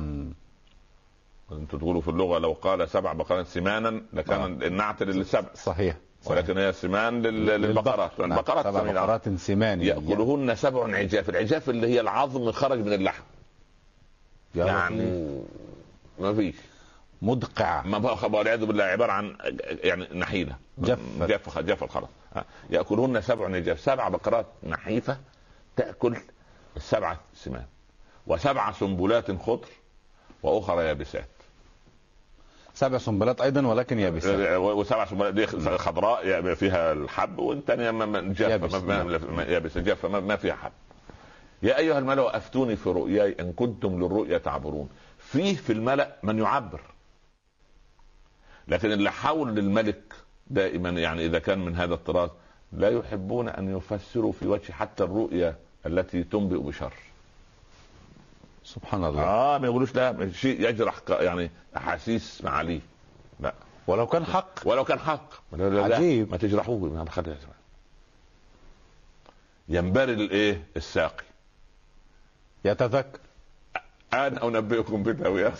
أنتوا 1.52 1.78
تقولوا 1.78 2.00
في 2.00 2.08
اللغة 2.08 2.38
لو 2.38 2.52
قال 2.52 2.88
سبع 2.88 3.12
بقرات 3.12 3.46
سمانا 3.46 4.02
لكان 4.12 4.62
آه. 4.62 4.66
النعت 4.66 5.02
للسبع. 5.02 5.48
صحيح. 5.54 5.96
ولكن 6.26 6.58
هي 6.58 6.72
سمان 6.72 7.22
لل- 7.22 7.46
للبقرات 7.46 8.20
نعم. 8.20 8.32
البقرات 8.32 8.64
سبع. 8.74 8.92
بقرات 8.92 9.28
سمان 9.28 9.82
يأكلهن 9.82 10.54
سبع 10.54 10.96
عجاف. 10.96 11.28
العجاف 11.28 11.70
اللي 11.70 11.86
هي 11.86 12.00
العظم 12.00 12.52
خرج 12.52 12.78
من 12.78 12.92
اللحم. 12.92 13.22
يعني. 14.54 15.40
ما 16.18 16.34
فيش. 16.34 16.54
مدقع. 17.22 17.82
ما 17.82 17.98
والعياذ 18.34 18.64
بالله 18.64 18.84
عبارة 18.84 19.12
عن 19.12 19.36
يعني 19.84 20.06
نحيلة. 20.14 20.56
جفت. 20.78 21.00
جف 21.20 21.58
جف 21.58 21.82
الخرز. 21.84 22.06
يأكلهن 22.70 23.20
سبع 23.20 23.48
نجاف 23.48 23.80
سبع 23.80 24.08
بقرات 24.08 24.46
نحيفة 24.66 25.18
تأكل 25.76 26.16
السبع 26.76 27.16
سمان. 27.34 27.64
وسبع 28.26 28.72
سنبلات 28.72 29.42
خضر 29.42 29.68
وأخرى 30.42 30.84
يابسات. 30.86 31.28
سبع 32.80 32.98
سنبلات 32.98 33.40
أيضا 33.40 33.66
ولكن 33.66 33.98
يابسة. 33.98 34.58
وسبع 34.58 35.04
سنبلات 35.04 35.34
دي 35.34 35.46
خضراء 35.78 36.26
يعني 36.26 36.54
فيها 36.56 36.92
الحب 36.92 37.38
والثانيه 37.38 37.90
ما- 37.90 38.18
يابسة 39.42 39.80
جافة 39.80 40.08
ما- 40.08 40.20
ما 40.20 40.36
فيها 40.36 40.54
حب. 40.54 40.72
يا 41.62 41.78
أيها 41.78 41.98
الملأ 41.98 42.36
أفتوني 42.36 42.76
في 42.76 42.88
رؤياي 42.88 43.36
إن 43.40 43.52
كنتم 43.52 44.00
للرؤيا 44.04 44.38
تعبرون. 44.38 44.88
فيه 45.18 45.56
في 45.56 45.72
الملأ 45.72 46.16
من 46.22 46.38
يعبر. 46.38 46.80
لكن 48.68 48.92
اللي 48.92 49.10
حول 49.10 49.54
للملك 49.54 50.02
دائما 50.46 50.88
يعني 50.90 51.26
إذا 51.26 51.38
كان 51.38 51.64
من 51.64 51.76
هذا 51.76 51.94
الطراز 51.94 52.30
لا 52.72 52.88
يحبون 52.88 53.48
أن 53.48 53.76
يفسروا 53.76 54.32
في 54.32 54.46
وجه 54.48 54.72
حتى 54.72 55.04
الرؤيا 55.04 55.56
التي 55.86 56.22
تنبئ 56.24 56.58
بشر. 56.58 56.92
سبحان 58.74 59.04
الله. 59.04 59.22
آه 59.22 59.58
ما 59.58 59.66
يقولوش 59.66 59.94
لا 59.94 60.30
شيء 60.32 60.68
يجرح 60.68 60.94
يعني 61.10 61.50
أحاسيس 61.76 62.44
معاليه 62.44 62.80
لا. 63.40 63.54
ولو 63.86 64.06
كان 64.06 64.24
حق. 64.24 64.50
ولو 64.64 64.84
كان 64.84 64.98
حق. 64.98 65.30
لا 65.52 65.70
لا 65.70 65.88
لا 65.88 65.96
عجيب. 65.96 66.30
ما 66.30 66.36
تجرحوه. 66.36 66.78
ما 66.78 67.10
خليها 67.10 67.34
يسمع. 67.36 67.52
ينبري 69.68 70.12
الإيه؟ 70.12 70.64
الساقي. 70.76 71.24
يتذكر. 72.64 73.18
أنا 74.14 74.44
أنبئكم 74.44 75.02
بالله 75.02 75.52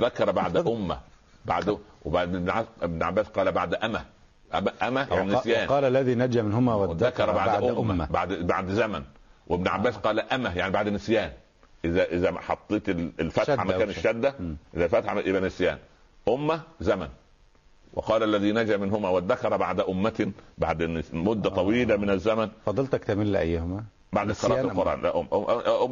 ذكر 0.00 0.30
بعد 0.30 0.56
أمة. 0.68 1.00
بعد 1.44 1.78
وبعد 2.04 2.34
ابن 2.34 2.50
عب- 2.50 2.66
ابن 2.82 3.02
عباس 3.02 3.26
قال 3.26 3.52
بعد 3.52 3.74
أمة. 3.74 4.04
أم- 4.52 4.82
أمة 4.82 5.06
يعني 5.10 5.32
نسيان. 5.34 5.68
وقال 5.68 5.84
الذي 5.84 6.14
نجا 6.14 6.42
منهما 6.42 6.74
وذكر 6.74 7.32
بعد, 7.32 7.62
أمة. 7.64 8.06
بعد 8.10 8.32
بعد 8.32 8.70
زمن. 8.70 9.04
وابن 9.46 9.68
عباس 9.68 9.96
قال 9.96 10.20
أمة 10.20 10.56
يعني 10.58 10.72
بعد 10.72 10.88
نسيان. 10.88 11.32
إذا 11.84 12.04
إذا 12.04 12.32
حطيت 12.40 12.88
ال- 12.88 13.12
الفتحة 13.20 13.44
شدة 13.54 13.64
مكان 13.64 13.88
مم. 14.40 14.56
إذا 14.76 14.88
فتحة 14.88 15.18
يبقى 15.20 15.40
نسيان. 15.40 15.78
أمة 16.28 16.60
زمن. 16.80 17.08
وقال 17.94 18.22
الذي 18.22 18.52
نجا 18.52 18.76
منهما 18.76 19.08
وادكر 19.08 19.56
بعد 19.56 19.80
أمة 19.80 20.32
بعد 20.58 20.82
نس- 20.82 21.14
مدة 21.14 21.50
طويلة 21.50 21.96
من 21.96 22.10
الزمن. 22.10 22.48
فضلتك 22.66 23.04
تميل 23.04 23.32
لايهما 23.32 23.84
بعد 24.12 24.32
قراءة 24.32 24.62
أم- 24.62 24.64
القرآن. 24.64 25.02
لا 25.02 25.16
هم- 25.16 25.28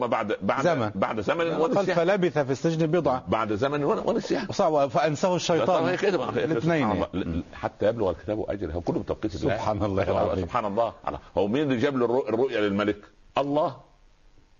هم 0.00 0.06
بعد 0.06 0.36
بعد 0.42 0.64
زمن. 0.64 0.90
بعد 0.94 1.20
زمن 1.20 1.46
ونسيان. 1.46 1.96
فلبث 1.96 2.38
في 2.38 2.52
السجن 2.52 2.86
بضعة 2.86 3.24
بعد 3.28 3.52
زمن 3.54 3.84
ون- 3.84 4.02
ونسيان. 4.06 4.46
فأنساه 4.88 5.36
الشيطان. 5.36 5.88
الاثنين 5.88 6.88
يعني. 6.88 7.42
حتى 7.54 7.86
يبلغ 7.88 8.10
الكتاب 8.10 8.44
أجله. 8.48 8.74
هو 8.74 8.80
كله 8.80 8.98
بتوقيت 9.00 9.34
الله. 9.34 9.56
سبحان 9.56 9.82
الله. 9.84 10.36
سبحان 10.36 10.64
الله 10.64 10.92
هو 11.38 11.48
مين 11.48 11.62
اللي 11.62 11.76
جاب 11.76 11.96
له 11.96 12.06
الرؤ- 12.06 12.28
الرؤيا 12.28 12.60
للملك؟ 12.60 12.96
الله. 13.38 13.76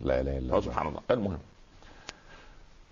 لا 0.01 0.21
إله 0.21 0.39
إلا 0.39 0.55
هو 0.55 0.59
الله. 0.59 0.61
سبحان 0.61 0.87
الله. 0.87 1.01
المهم. 1.11 1.39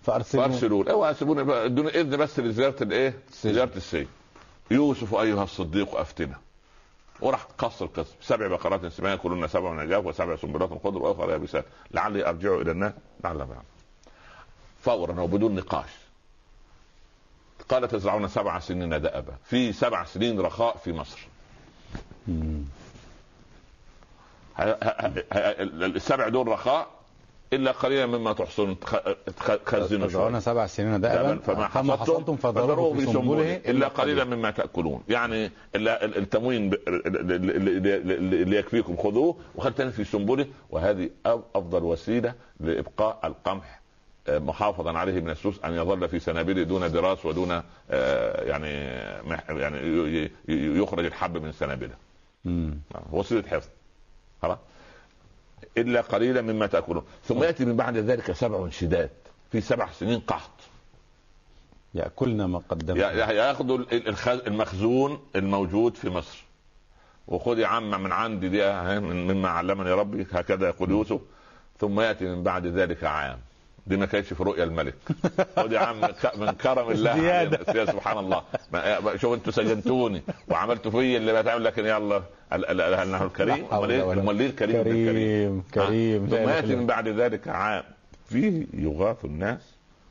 فارسلوا 0.03 0.47
فأرسلوا 0.47 0.91
أوعى 0.91 1.13
سيبوني 1.13 1.65
ادوني 1.65 1.89
إذن 1.89 2.17
بس 2.17 2.39
لزيارة 2.39 2.83
الإيه؟ 2.83 3.19
زياره 3.43 3.75
السجن. 3.75 4.07
يوسف 4.71 5.15
أيها 5.15 5.43
الصديق 5.43 5.95
أفتنا. 5.95 6.39
وراح 7.21 7.47
قص 7.57 7.81
القصة. 7.81 8.15
سبع 8.21 8.47
بقرات 8.47 8.85
سمان 8.85 9.17
كلن 9.17 9.47
سبع 9.47 9.83
نجاف 9.83 10.05
وسبع 10.05 10.35
سنبلات 10.35 10.69
خضر 10.83 11.03
وآخر 11.03 11.29
يابسات. 11.29 11.65
لعلي 11.91 12.29
أرجع 12.29 12.55
إلى 12.55 12.71
الناس. 12.71 12.93
لعل 13.23 13.37
بعد 13.37 13.63
فورا 14.81 15.21
وبدون 15.21 15.55
نقاش. 15.55 15.89
قال 17.69 17.87
تزرعون 17.87 18.27
سبع 18.27 18.59
سنين 18.59 19.01
دأبا. 19.01 19.35
في 19.43 19.73
سبع 19.73 20.03
سنين 20.05 20.39
رخاء 20.39 20.77
في 20.77 20.93
مصر. 20.93 21.27
السبع 25.95 26.29
دول 26.29 26.47
رخاء. 26.47 26.94
إلا 27.53 27.71
قليلا 27.71 28.05
مما 28.05 28.33
تحصن 28.33 28.75
تخزنوا 29.65 30.07
تزرعون 30.07 30.31
شوية. 30.31 30.39
سبع 30.39 30.65
سنين 30.67 31.01
دابا 31.01 31.35
فما 31.39 31.67
حصدتم 31.67 32.35
فذروه 32.35 32.67
فذروه 32.67 32.93
في 32.93 33.05
سنبله 33.05 33.55
إلا 33.55 33.87
قليلا 33.87 34.23
مما 34.23 34.51
تأكلون. 34.51 35.03
يعني 35.09 35.51
التموين 35.75 36.69
ب- 36.69 36.79
اللي 36.87 38.41
اللي 38.41 38.55
يكفيكم 38.57 38.97
خذوه 38.97 39.35
وخلتني 39.55 39.91
في 39.91 40.03
سنبله 40.03 40.45
وهذه 40.69 41.09
أفضل 41.25 41.83
وسيلة 41.83 42.33
لإبقاء 42.59 43.19
القمح 43.23 43.79
آه، 44.27 44.39
محافظا 44.39 44.97
عليه 44.97 45.21
من 45.21 45.29
السوس 45.29 45.63
أن 45.65 45.73
يظل 45.73 46.09
في 46.09 46.19
سنابله 46.19 46.63
دون 46.63 46.91
دراس 46.91 47.25
ودون 47.25 47.61
آه، 47.91 48.43
يعني 48.43 48.67
يعني 49.49 50.29
يخرج 50.47 51.05
الحب 51.05 51.37
من 51.37 51.51
سنابله 51.51 51.93
مم. 52.45 52.77
وسيلة 53.11 53.47
حفظ. 53.47 53.67
خلاص؟ 54.41 54.57
إلا 55.77 56.01
قليلا 56.01 56.41
مما 56.41 56.67
تأكلون. 56.67 57.03
ثم 57.25 57.43
يأتي 57.43 57.65
من 57.65 57.75
بعد 57.75 57.97
ذلك 57.97 58.31
سبع 58.31 58.69
شداد. 58.69 59.09
في 59.51 59.61
سبع 59.61 59.89
سنين 59.91 60.19
قحط. 60.19 60.51
ياكلنا 61.93 62.47
ما 62.47 62.61
قدمنا 62.69 63.27
يأ- 63.27 63.29
ياخذوا 63.31 63.77
المخزون 64.47 65.19
الموجود 65.35 65.95
في 65.97 66.09
مصر. 66.09 66.43
وخذ 67.27 67.59
يا 67.59 67.67
عم 67.67 68.03
من 68.03 68.11
عندي 68.11 68.49
دي 68.49 68.63
مما 68.99 69.49
علمني 69.49 69.91
ربي 69.91 70.27
هكذا 70.31 70.67
يقول 70.67 70.89
يوسف. 70.91 71.19
ثم 71.79 71.99
يأتي 71.99 72.25
من 72.25 72.43
بعد 72.43 72.65
ذلك 72.65 73.03
عام. 73.03 73.39
دي 73.87 73.97
ما 73.97 74.05
كانتش 74.05 74.33
في 74.33 74.43
رؤيا 74.43 74.63
الملك. 74.63 74.95
خذ 75.55 75.71
يا 75.71 75.79
عم 75.79 76.01
من 76.37 76.51
كرم 76.51 76.91
الله 76.91 77.19
زيادة. 77.19 77.73
يا 77.81 77.85
سبحان 77.85 78.17
الله. 78.17 78.41
شوف 79.15 79.33
أنتوا 79.33 79.51
سجنتوني 79.51 80.21
وعملتوا 80.49 80.91
فيا 80.91 81.17
اللي 81.17 81.41
بتعمل 81.41 81.63
لكن 81.63 81.85
يلا 81.85 82.21
ال- 82.53 82.81
انه 82.81 83.23
الكريم؟ 83.23 83.65
أمال 83.71 83.91
إيه؟ 83.91 84.13
ليه 84.13 84.45
الكريم؟ 84.47 84.83
كريم 84.83 85.63
كريم. 85.73 86.27
ثم 86.27 86.35
ياتي 86.49 86.75
من 86.75 86.85
بعد 86.85 87.07
ذلك 87.07 87.47
عام. 87.47 87.83
فيه 88.29 88.65
يغاث 88.73 89.25
الناس 89.25 89.61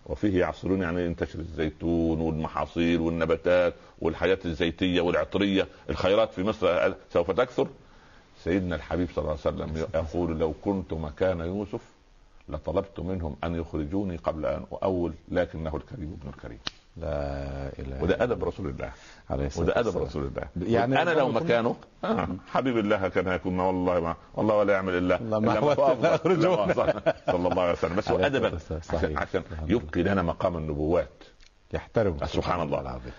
وفيه 0.06 0.40
يعصرون 0.40 0.82
يعني 0.82 1.04
ينتشر 1.06 1.38
الزيتون 1.38 2.20
والمحاصيل 2.20 3.00
والنباتات 3.00 3.74
والحياة 3.98 4.38
الزيتية 4.44 5.00
والعطرية. 5.00 5.66
الخيرات 5.90 6.32
في 6.32 6.42
مصر 6.42 6.92
سوف 7.12 7.30
تكثر. 7.30 7.68
سيدنا 8.44 8.76
الحبيب 8.76 9.08
صلى 9.14 9.22
الله 9.22 9.38
عليه 9.46 9.56
وسلم 9.56 9.86
يقول 9.94 10.38
لو 10.38 10.52
كنت 10.64 10.92
مكان 10.92 11.40
يوسف 11.40 11.80
لطلبت 12.48 13.00
منهم 13.00 13.36
أن 13.44 13.54
يخرجوني 13.54 14.16
قبل 14.16 14.46
أن 14.46 14.64
أؤول 14.82 15.14
لكنه 15.28 15.76
الكريم 15.76 16.18
ابن 16.20 16.28
الكريم. 16.28 16.58
لا 16.96 17.78
إله 17.78 18.02
وده 18.02 18.22
أدب 18.22 18.44
رسول 18.44 18.68
الله. 18.68 18.92
عليه 19.30 19.46
الصلاة 19.46 19.64
وده 19.64 19.80
أدب. 19.80 19.98
رسول 19.98 20.24
الله. 20.24 20.68
يعني 20.68 21.02
أنا 21.02 21.10
لو 21.10 21.28
مكانه؟ 21.28 21.76
آه. 22.04 22.28
حبيب 22.50 22.78
الله 22.78 23.08
كان 23.08 23.28
يكون 23.28 23.60
والله 23.60 24.00
ما 24.00 24.16
والله 24.34 24.54
ولا 24.56 24.72
يعمل 24.72 24.94
إلا 24.94 25.16
الله 25.16 25.38
ما 25.40 25.58
أفضل. 25.72 26.18
صلى 27.26 27.48
الله 27.48 27.62
عليه 27.62 27.72
وسلم. 27.72 27.96
بس 27.96 28.10
هو 28.10 28.18
ادبا. 28.18 28.58
عشان. 28.90 29.18
عشان 29.18 29.42
يبقي 29.66 30.02
لنا 30.02 30.22
مقام 30.22 30.56
النبوات. 30.56 31.24
يحترم. 31.72 32.16
سبحان 32.26 32.62
الله. 32.62 32.80
العظيم. 32.80 33.12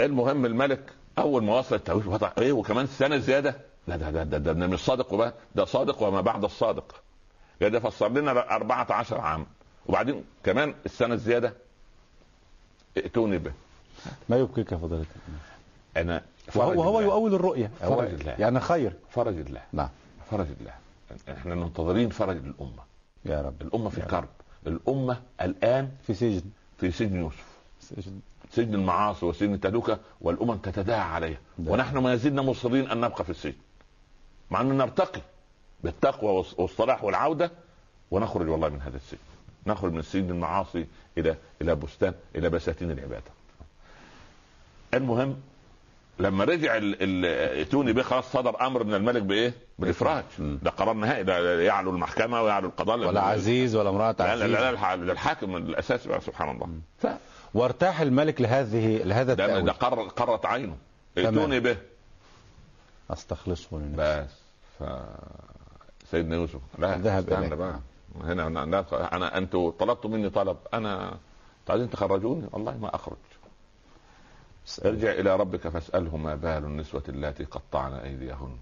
المهم 0.00 0.46
الملك 0.46 0.92
أول 1.18 1.44
ما 1.44 1.58
وصل 1.58 1.74
التوحيد 1.76 2.06
وضع 2.06 2.30
إيه 2.38 2.52
وكمان 2.52 2.86
سنة 2.86 3.16
زيادة. 3.16 3.56
لا 3.86 3.96
ده 3.96 4.10
ده 4.10 4.22
ده, 4.24 4.38
ده, 4.38 4.52
ده 4.52 4.66
مش 4.66 4.78
صادق 4.84 5.12
وبقى 5.12 5.34
ده 5.54 5.64
صادق 5.64 6.02
وما 6.02 6.20
بعد 6.20 6.44
الصادق. 6.44 6.94
ده 7.60 7.80
فسر 7.80 8.08
لنا 8.08 8.30
14 8.30 9.20
عام. 9.20 9.46
وبعدين 9.86 10.24
كمان 10.44 10.74
السنة 10.86 11.14
الزيادة 11.14 11.52
ائتوني 12.96 13.38
به. 13.38 13.52
ما 14.28 14.36
يبكيك 14.36 14.72
يا 14.72 14.76
فضيلة 14.76 15.04
أنا 15.96 16.22
وهو. 16.54 17.00
يؤول 17.00 17.34
الرؤيا 17.34 17.70
هو 17.82 17.96
فرج. 17.96 18.08
الله. 18.20 18.32
يعني 18.38 18.60
خير. 18.60 18.92
فرج 19.10 19.38
الله. 19.38 19.62
نعم. 19.72 19.88
فرج 20.30 20.46
الله. 20.60 20.74
إحنا 21.38 21.54
منتظرين 21.54 22.08
فرج 22.10 22.36
الأمة. 22.36 22.82
يا 23.24 23.42
رب. 23.42 23.62
الأمة 23.62 23.88
في 23.90 24.00
يا 24.00 24.04
رب. 24.04 24.10
كرب. 24.10 24.28
الأمة 24.66 25.20
الآن 25.40 25.90
في 26.06 26.14
سجن. 26.14 26.42
في 26.80 26.90
سجن 26.90 27.16
يوسف. 27.16 27.46
سجن. 27.80 28.20
سجن 28.52 28.74
المعاصي 28.74 29.26
وسجن 29.26 29.54
التهلكه 29.54 29.98
والأمم 30.20 30.56
تتداعى 30.56 31.00
عليها. 31.00 31.38
ده. 31.58 31.72
ونحن 31.72 31.98
ما 31.98 32.16
زلنا 32.16 32.42
مصرين 32.42 32.90
أن 32.90 33.00
نبقى 33.00 33.24
في 33.24 33.30
السجن. 33.30 33.58
مع 34.50 34.60
ان 34.60 34.76
نرتقي. 34.78 35.20
بالتقوى 35.84 36.42
والص- 36.44 36.58
والصلاح 36.60 37.04
والعودة 37.04 37.50
ونخرج 38.10 38.48
والله 38.48 38.68
من 38.68 38.80
هذا 38.82 38.96
السجن. 38.96 39.18
نخرج 39.66 39.92
من 39.92 40.02
سجن 40.02 40.30
المعاصي 40.30 40.86
إلى 41.18 41.36
إلى 41.62 41.74
بستان 41.74 42.14
إلى 42.36 42.50
بساتين 42.50 42.90
العبادة. 42.90 43.30
المهم 44.94 45.36
لما 46.18 46.44
رجع 46.44 46.76
ال- 46.76 46.96
ال- 47.00 47.68
توني 47.68 47.92
به 47.92 48.02
خلاص 48.02 48.32
صدر 48.32 48.66
أمر 48.66 48.84
من 48.84 48.94
الملك 48.94 49.22
بإيه؟ 49.22 49.52
بالإفراج. 49.78 50.24
ده 50.38 50.70
قرار 50.70 50.94
نهائي 50.94 51.24
ده 51.24 51.62
يعلو 51.62 51.90
المحكمة 51.90 52.42
ويعلو 52.42 52.68
القضاء. 52.68 52.98
ولا 52.98 53.20
عزيز 53.20 53.76
ولا 53.76 53.88
لا 54.18 54.24
عزيز. 54.30 54.42
لا, 54.46 54.72
لا, 54.72 54.94
لا 54.96 55.12
الحاكم 55.12 55.56
الاساسي 55.56 56.08
بقى 56.08 56.20
سبحان 56.20 56.50
الله. 56.50 56.68
ف 56.98 57.06
وارتاح 57.54 58.00
الملك 58.00 58.40
لهذه 58.40 58.96
لهذا 59.02 59.32
التأويل. 59.32 59.64
ده 59.64 59.72
قر 59.72 60.02
قرت 60.08 60.46
عينه. 60.46 60.76
ائتوني 61.18 61.60
به 61.60 61.76
أستخلصه 63.10 63.76
لنفسي. 63.78 63.96
بس. 63.96 64.30
ف 64.78 64.82
سيدنا 66.10 66.36
يوسف. 66.36 66.60
لا 66.78 66.98
ذهب 66.98 67.32
استنى. 67.32 67.56
بقى. 67.56 67.80
هنا 68.24 68.46
أنا 68.46 68.84
أنا 69.16 69.38
أنتوا 69.38 69.72
طلبتوا 69.78 70.10
مني 70.10 70.30
طلب. 70.30 70.56
أنا 70.74 71.18
عايزين 71.68 71.90
تخرجوني؟ 71.90 72.48
والله 72.52 72.76
ما 72.76 72.94
أخرج. 72.94 73.16
ارجع 74.84 75.12
إلى 75.12 75.36
ربك 75.36 75.68
فاسأله 75.68 76.16
ما 76.16 76.34
بال 76.34 76.64
النسوة 76.64 77.02
اللاتي 77.08 77.44
قطعن 77.44 77.92
أيديهن. 77.92 78.56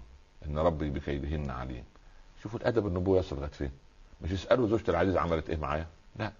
إن 0.45 0.59
ربي 0.59 0.89
بكيدهن 0.89 1.49
عليم. 1.49 1.83
شوفوا 2.43 2.59
الأدب 2.59 2.87
النبوي 2.87 3.19
يصل 3.19 3.35
لغايه 3.35 3.49
فين. 3.49 3.71
مش 4.21 4.31
يسألوا 4.31 4.67
زوجة 4.67 4.91
العزيز 4.91 5.17
عملت 5.17 5.49
إيه 5.49 5.57
معايا؟ 5.57 5.87
لا. 6.15 6.31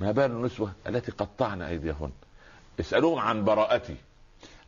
ما 0.00 0.12
بال 0.12 0.30
النسوة 0.30 0.72
التي 0.86 1.12
قطعن 1.12 1.62
أيديهن. 1.62 2.12
اسألوهم 2.80 3.18
عن 3.18 3.44
براءتي. 3.44 3.96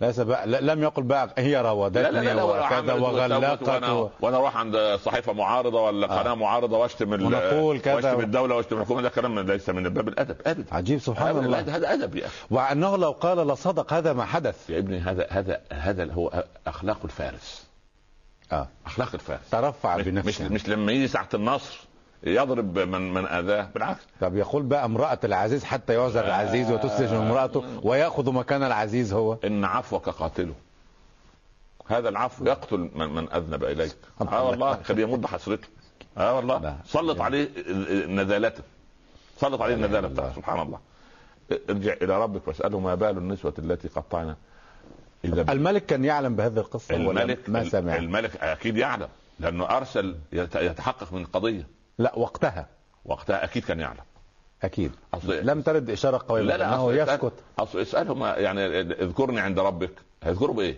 ليس 0.00 0.20
بقى 0.20 0.46
لا- 0.46 0.60
لم 0.60 0.82
يقل 0.82 1.02
بقى 1.02 1.34
هي 1.38 1.52
لا 1.52 1.62
لا 1.62 1.68
راودتني 1.68 2.10
لا, 2.10 2.34
لا 2.34 2.42
ولا 2.42 2.66
وكذا 2.66 2.92
وغلقت 2.94 3.68
وأنا 3.68 3.92
و- 3.92 4.10
وأنا 4.20 4.36
أروح 4.36 4.56
عند 4.56 4.98
صحيفة 5.04 5.32
معارضة 5.32 5.82
ولا 5.82 6.10
آه. 6.12 6.20
قناة 6.22 6.34
معارضة 6.34 6.78
وأشتم 6.78 7.14
ال- 7.14 7.22
ونقول 7.26 7.78
كذا. 7.80 7.94
وأشتم 7.94 8.20
الدولة 8.20 8.54
وأشتم 8.56 8.76
الحكومة. 8.78 9.02
ده 9.02 9.08
كلام 9.08 9.38
ليس 9.40 9.68
من 9.70 9.82
باب 9.88 10.08
الأدب 10.08 10.36
ابدا. 10.46 10.64
عجيب 10.74 10.98
سبحان 10.98 11.28
أبداً. 11.28 11.46
الله. 11.46 11.76
هذا 11.76 11.92
أدب 11.94 12.16
يا 12.16 12.26
أخي. 12.26 12.34
وأنه 12.50 12.96
لو 12.96 13.10
قال 13.10 13.38
لصدق 13.48 13.92
هذا 13.92 14.12
ما 14.12 14.24
حدث. 14.24 14.70
يا 14.70 14.78
ابني 14.78 14.98
هذا 14.98 15.26
هذا 15.30 15.60
هذا 15.72 16.12
هو 16.12 16.44
أخلاق 16.66 16.98
الفارس. 17.04 17.66
آه. 18.52 18.68
أخلاق 18.86 19.08
الفارس. 19.14 19.50
ترفع 19.50 19.96
مش 19.96 20.04
بنفسه. 20.04 20.48
مش 20.48 20.68
لما 20.68 20.92
يجي 20.92 21.08
ساعة 21.08 21.28
النصر 21.34 21.78
يضرب 22.22 22.78
من 22.78 23.14
من 23.14 23.26
أذاه. 23.26 23.68
بالعكس. 23.74 24.00
طب 24.20 24.36
يقول 24.36 24.62
بقى 24.62 24.84
امرأة 24.84 25.18
العزيز 25.24 25.64
حتى 25.64 25.94
يعذر 25.94 26.24
العزيز 26.24 26.70
وتسجن 26.70 27.16
امرأته 27.16 27.80
ويأخذ 27.82 28.32
مكان 28.32 28.62
العزيز 28.62 29.12
هو. 29.12 29.36
إن 29.44 29.64
عفوك 29.64 30.08
قاتله. 30.08 30.54
هذا 31.86 32.08
العفو 32.08 32.44
يقتل 32.44 32.90
من, 32.94 33.08
من 33.14 33.32
أذنب 33.32 33.64
إليك. 33.64 33.96
آه 34.20 34.48
والله 34.48 34.82
خليه 34.82 35.02
يمد 35.02 35.26
حسرته. 35.26 35.68
آه 36.18 36.36
والله. 36.36 36.76
سلط 36.86 37.20
عليه 37.20 37.48
نزالته. 38.06 38.62
سلط 39.40 39.62
عليه 39.62 39.76
بتاعته 39.86 40.06
الله. 40.06 40.32
سبحان 40.36 40.60
الله. 40.60 40.78
ارجع 41.70 41.92
إلى 42.02 42.22
ربك 42.22 42.48
واسأله 42.48 42.80
ما 42.80 42.94
بال 42.94 43.18
النسوة 43.18 43.54
التي 43.58 43.88
قطعن 43.88 44.34
إذا 45.24 45.52
الملك 45.52 45.86
كان 45.86 46.04
يعلم 46.04 46.36
بهذه 46.36 46.58
القصة 46.58 46.94
ولا 46.94 47.22
الملك 47.22 47.48
ما 47.50 47.64
سمع؟ 47.64 47.96
الملك 47.96 48.36
أكيد 48.36 48.76
يعلم 48.76 49.08
لأنه 49.40 49.64
أرسل 49.64 50.16
يت- 50.32 50.56
يتحقق 50.56 51.12
من 51.12 51.20
القضية 51.22 51.66
لا 51.98 52.12
وقتها. 52.18 52.66
وقتها 53.04 53.44
أكيد 53.44 53.64
كان 53.64 53.80
يعلم. 53.80 54.00
أكيد. 54.62 54.92
أصل 55.14 55.46
لم 55.46 55.62
ترد 55.62 55.90
إشارة 55.90 56.20
قوية 56.28 56.42
لا 56.42 56.56
لا 56.56 56.74
انه 56.74 56.92
يسكت. 56.92 57.32
أصل 57.58 57.78
اساله 57.78 58.14
ما 58.14 58.34
يعني 58.36 58.66
اذكرني 58.80 59.40
عند 59.40 59.58
ربك. 59.58 59.90
هيذكره 60.22 60.52
بإيه؟ 60.52 60.76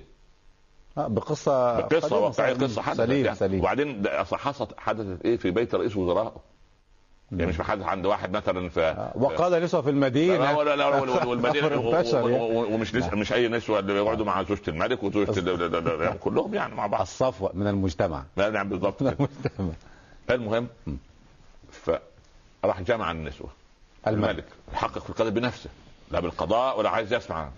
آه، 0.99 1.07
بقصة 1.07 1.81
قصه 1.81 1.99
قديمة. 2.09 2.17
واقعية 2.21 2.55
قصة 2.55 2.83
حدثت 2.83 2.99
سليم 3.03 3.25
يعني. 3.25 3.37
سليم. 3.37 3.61
وبعدين 3.61 4.03
حصلت 4.33 4.71
حدثت 4.79 5.25
إيه 5.25 5.37
في 5.37 5.51
بيت 5.51 5.75
رئيس 5.75 5.97
وزراء 5.97 6.35
يعني 7.33 7.47
مش 7.47 7.61
حدث 7.61 7.83
عند 7.85 8.07
واحد 8.07 8.37
مثلا 8.37 8.69
في 8.69 8.81
آه، 8.81 9.13
وقال 9.15 9.63
نسوة 9.63 9.81
في 9.83 9.91
المدينة. 9.91 10.53
لا 10.53 10.65
لا 10.65 10.77
لا 10.77 10.87
وال- 10.87 11.27
والمدينة 11.29 11.67
يعني. 11.67 11.77
ومش 12.75 12.95
نس... 12.95 13.13
مش 13.13 13.33
أي 13.33 13.49
نسوة 13.49 13.79
اللي 13.79 13.95
يقعدوا 13.97 14.27
مع 14.27 14.43
زوجة 14.43 14.63
الملك 14.69 14.99
ال- 15.05 16.19
كلهم 16.21 16.55
يعني 16.55 16.75
مع 16.75 16.87
بعض. 16.87 17.01
الصفوة 17.01 17.51
من 17.55 17.67
المجتمع. 17.67 18.25
نعم 18.37 18.69
بالضبط 18.69 19.03
المهم 20.31 20.69
فراح 21.85 22.81
جمع 22.81 23.11
النسوة. 23.11 23.49
الملك. 24.07 24.31
الملك. 24.31 24.45
يحقق 24.73 24.99
في 24.99 25.11
القضية 25.11 25.31
بنفسه. 25.31 25.71
لا 26.11 26.21
بالقضاء 26.21 26.79
ولا 26.79 26.91
عايز 26.91 27.13
يسمع. 27.13 27.49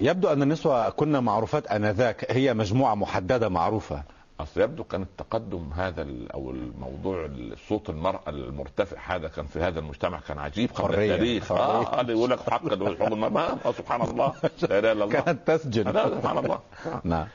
يبدو 0.00 0.28
أن 0.28 0.42
النسوة 0.42 0.90
كنا 0.90 1.20
معروفات 1.20 1.66
آنذاك. 1.66 2.26
هي 2.32 2.54
مجموعة 2.54 2.94
محددة 2.94 3.48
معروفة. 3.48 4.02
أصل 4.40 4.60
يبدو 4.60 4.84
كان 4.84 5.02
التقدم 5.02 5.70
هذا 5.76 6.06
أو 6.34 6.50
الموضوع 6.50 7.30
صوت 7.68 7.90
المرأة 7.90 8.22
المرتفع 8.28 9.16
هذا 9.16 9.28
كان 9.28 9.46
في 9.46 9.60
هذا 9.60 9.78
المجتمع 9.78 10.20
كان 10.20 10.38
عجيب. 10.38 10.70
قبل 10.74 10.94
حرية. 10.94 11.12
التاريخ. 11.14 11.48
حرية. 11.48 11.60
آه 11.60 12.00
اللي 12.00 12.12
يقول 12.12 12.30
لك 12.30 12.40
حق 12.50 12.68
حقوق 12.68 13.02
المرأة. 13.02 13.56
آه، 13.64 13.72
سبحان 13.72 14.02
الله. 14.02 14.32
لا 14.62 14.78
إله 14.78 14.92
إلا 14.92 15.04
الله. 15.04 15.20
كانت 15.20 15.50
تسجن. 15.50 15.90
لا 15.90 16.08
سبحان 16.08 16.38
الله. 16.38 16.58
نعم. 17.04 17.26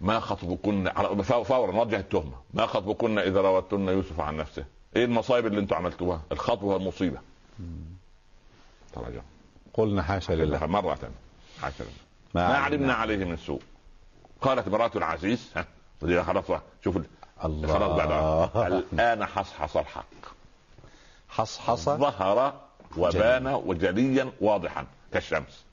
ما 0.00 0.20
خطبكن 0.20 0.88
على- 0.90 1.22
فورا 1.22 1.80
وجه 1.80 1.96
التهمة. 1.96 2.32
ما 2.54 2.66
خطبكن 2.66 3.18
إذا 3.18 3.40
راودتن 3.40 3.88
يوسف 3.88 4.20
عن 4.20 4.36
نفسه؟ 4.36 4.64
إيه 4.96 5.04
المصايب 5.04 5.46
اللي 5.46 5.60
أنتم 5.60 5.76
عملتوها؟ 5.76 6.20
الخطب 6.32 6.62
هو 6.62 6.76
المصيبه 6.76 7.18
تراجع 8.92 9.20
قلنا 9.74 10.02
حاشا 10.02 10.32
لله. 10.32 10.66
مرة 10.66 10.94
ثانية 10.94 11.14
حاشا 11.60 11.82
لله. 11.82 11.92
ما 12.34 12.48
ما 12.48 12.56
علمنا. 12.56 12.92
عليه 12.94 13.24
من 13.24 13.36
سوء 13.36 13.62
قالت 14.40 14.66
امرأة 14.68 14.90
العزيز 14.96 15.50
ها 15.56 15.66
ودي 16.02 16.22
خلاص 16.22 16.44
شوف 16.84 16.96
ال- 16.96 17.06
خلاص 17.42 17.96
بعد 17.96 18.10
الله 18.10 18.66
الآن 18.66 19.26
حصحص 19.26 19.76
الحق. 19.76 20.04
حصحص. 21.28 21.88
ظهر 21.88 22.60
وبان 22.96 23.46
وجليا 23.46 24.32
واضحا 24.40 24.86
كالشمس. 25.12 25.64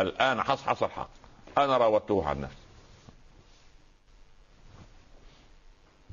الآن 0.00 0.42
حصحص 0.42 0.82
الحق. 0.82 1.08
أنا 1.58 1.76
راودته 1.76 2.24
عن 2.28 2.40
نفسي. 2.40 2.56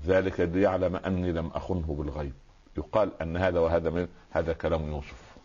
ذلك 0.06 0.40
ليعلم 0.40 0.96
أني 0.96 1.32
لم 1.32 1.48
أخنه 1.48 1.96
بالغيب. 2.00 2.34
يقال 2.78 3.22
أن 3.22 3.38
هذا 3.38 3.60
وهذا 3.60 3.90
من 3.90 4.08
هذا 4.32 4.54
كلام 4.54 4.90
يوسف. 4.90 5.36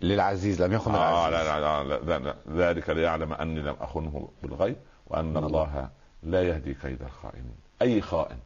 للعزيز 0.00 0.62
لم 0.62 0.72
يخن 0.72 0.94
آه 0.94 1.28
العزيز. 1.28 1.48
لا 1.48 1.60
لا, 1.60 1.84
لا, 1.84 2.18
لا, 2.18 2.18
لا 2.18 2.34
ذلك 2.48 2.90
ليعلم 2.90 3.32
أني 3.32 3.60
لم 3.60 3.76
أخنه 3.80 4.28
بالغيب 4.42 4.76
وأن 5.06 5.36
الله 5.36 5.88
لا 6.22 6.42
يهدي 6.42 6.74
كيد 6.74 7.02
الخائنين. 7.02 7.56
أي 7.82 8.00
خائن 8.00 8.36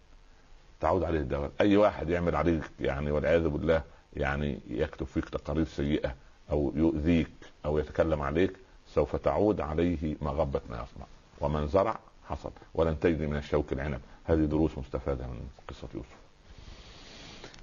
تعود 0.80 1.04
عليه 1.04 1.20
الدوام 1.20 1.50
أي 1.60 1.76
واحد 1.76 2.08
يعمل 2.08 2.36
عليك 2.36 2.70
يعني 2.80 3.10
والعياذ 3.10 3.48
بالله 3.48 3.82
يعني 4.16 4.60
يكتب 4.68 5.06
فيك 5.06 5.28
تقارير 5.28 5.64
سيئة 5.64 6.14
أو 6.50 6.72
يؤذيك 6.76 7.30
أو 7.64 7.78
يتكلم 7.78 8.22
عليك 8.22 8.56
سوف 8.94 9.16
تعود 9.16 9.60
عليه 9.60 10.16
مغبة 10.20 10.60
ما 10.70 10.76
يصنع. 10.76 11.06
ومن 11.40 11.66
زرع 11.66 11.98
حصد 12.28 12.52
ولن 12.74 13.00
تجد 13.00 13.22
من 13.22 13.36
الشوك 13.36 13.72
العنب. 13.72 14.00
هذه 14.24 14.44
دروس 14.44 14.78
مستفادة 14.78 15.26
من 15.26 15.48
قصة 15.68 15.88
يوسف. 15.94 16.19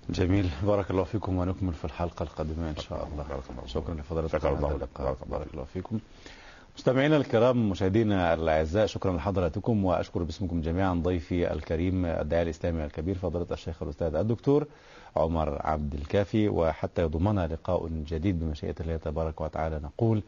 جميل 0.09 0.49
بارك 0.63 0.91
الله 0.91 1.03
فيكم 1.03 1.37
ونكمل 1.37 1.73
في 1.73 1.85
الحلقة 1.85 2.23
القادمة 2.23 2.69
إن 2.69 2.75
شاء 2.75 3.07
الله 3.13 3.23
بارك 3.29 3.43
الله. 3.49 3.67
شكرا 3.67 3.93
لفضلاتكم 3.95 4.37
شكرا 4.37 4.49
على 4.49 4.57
الله 4.57 4.69
هذا 4.69 4.75
لك. 4.77 4.81
اللقاء. 4.83 5.05
بارك 5.07 5.17
الله 5.25 5.37
بارك 5.37 5.53
الله 5.53 5.63
فيكم 5.63 5.99
مستمعينا 6.77 7.17
الكرام 7.17 7.69
مشاهدينا 7.69 8.33
الأعزاء 8.33 8.85
شكرا 8.85 9.13
لحضراتكم 9.17 9.85
وأشكر 9.85 10.23
باسمكم 10.23 10.61
جميعا 10.61 10.93
ضيفي 10.93 11.53
الكريم 11.53 12.05
الداعي 12.05 12.43
الإسلامي 12.43 12.85
الكبير 12.85 13.15
فضيلة 13.15 13.45
الشيخ 13.51 13.83
الأستاذ 13.83 14.15
الدكتور 14.15 14.67
عمر 15.15 15.61
عبد 15.67 15.93
الكافي 15.93 16.49
وحتى 16.49 17.01
يضمنا 17.01 17.47
لقاء 17.47 17.87
جديد 17.87 18.39
بمشيئة 18.39 18.75
الله 18.79 18.97
تبارك 18.97 19.41
وتعالى 19.41 19.79
نقول 19.83 20.21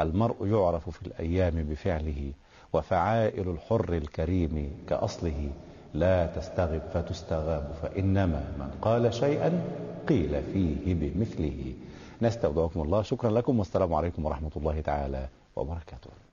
المرء 0.00 0.46
يعرف 0.46 0.90
في 0.90 1.06
الأيام 1.06 1.54
بفعله 1.70 2.32
وفعائل 2.72 3.48
الحر 3.50 3.92
الكريم 3.92 4.70
كأصله 4.88 5.50
لا 5.94 6.26
تستغب 6.26 6.82
فتستغاب 6.94 7.70
فإنما 7.82 8.44
من 8.58 8.70
قال 8.82 9.14
شيئا 9.14 9.62
قيل 10.08 10.42
فيه 10.52 10.94
بمثله. 10.94 11.74
نستودعكم 12.22 12.82
الله. 12.82 13.02
شكرا 13.02 13.30
لكم 13.30 13.58
والسلام 13.58 13.94
عليكم 13.94 14.26
ورحمة 14.26 14.50
الله 14.56 14.80
تعالى 14.80 15.28
وبركاته. 15.56 16.23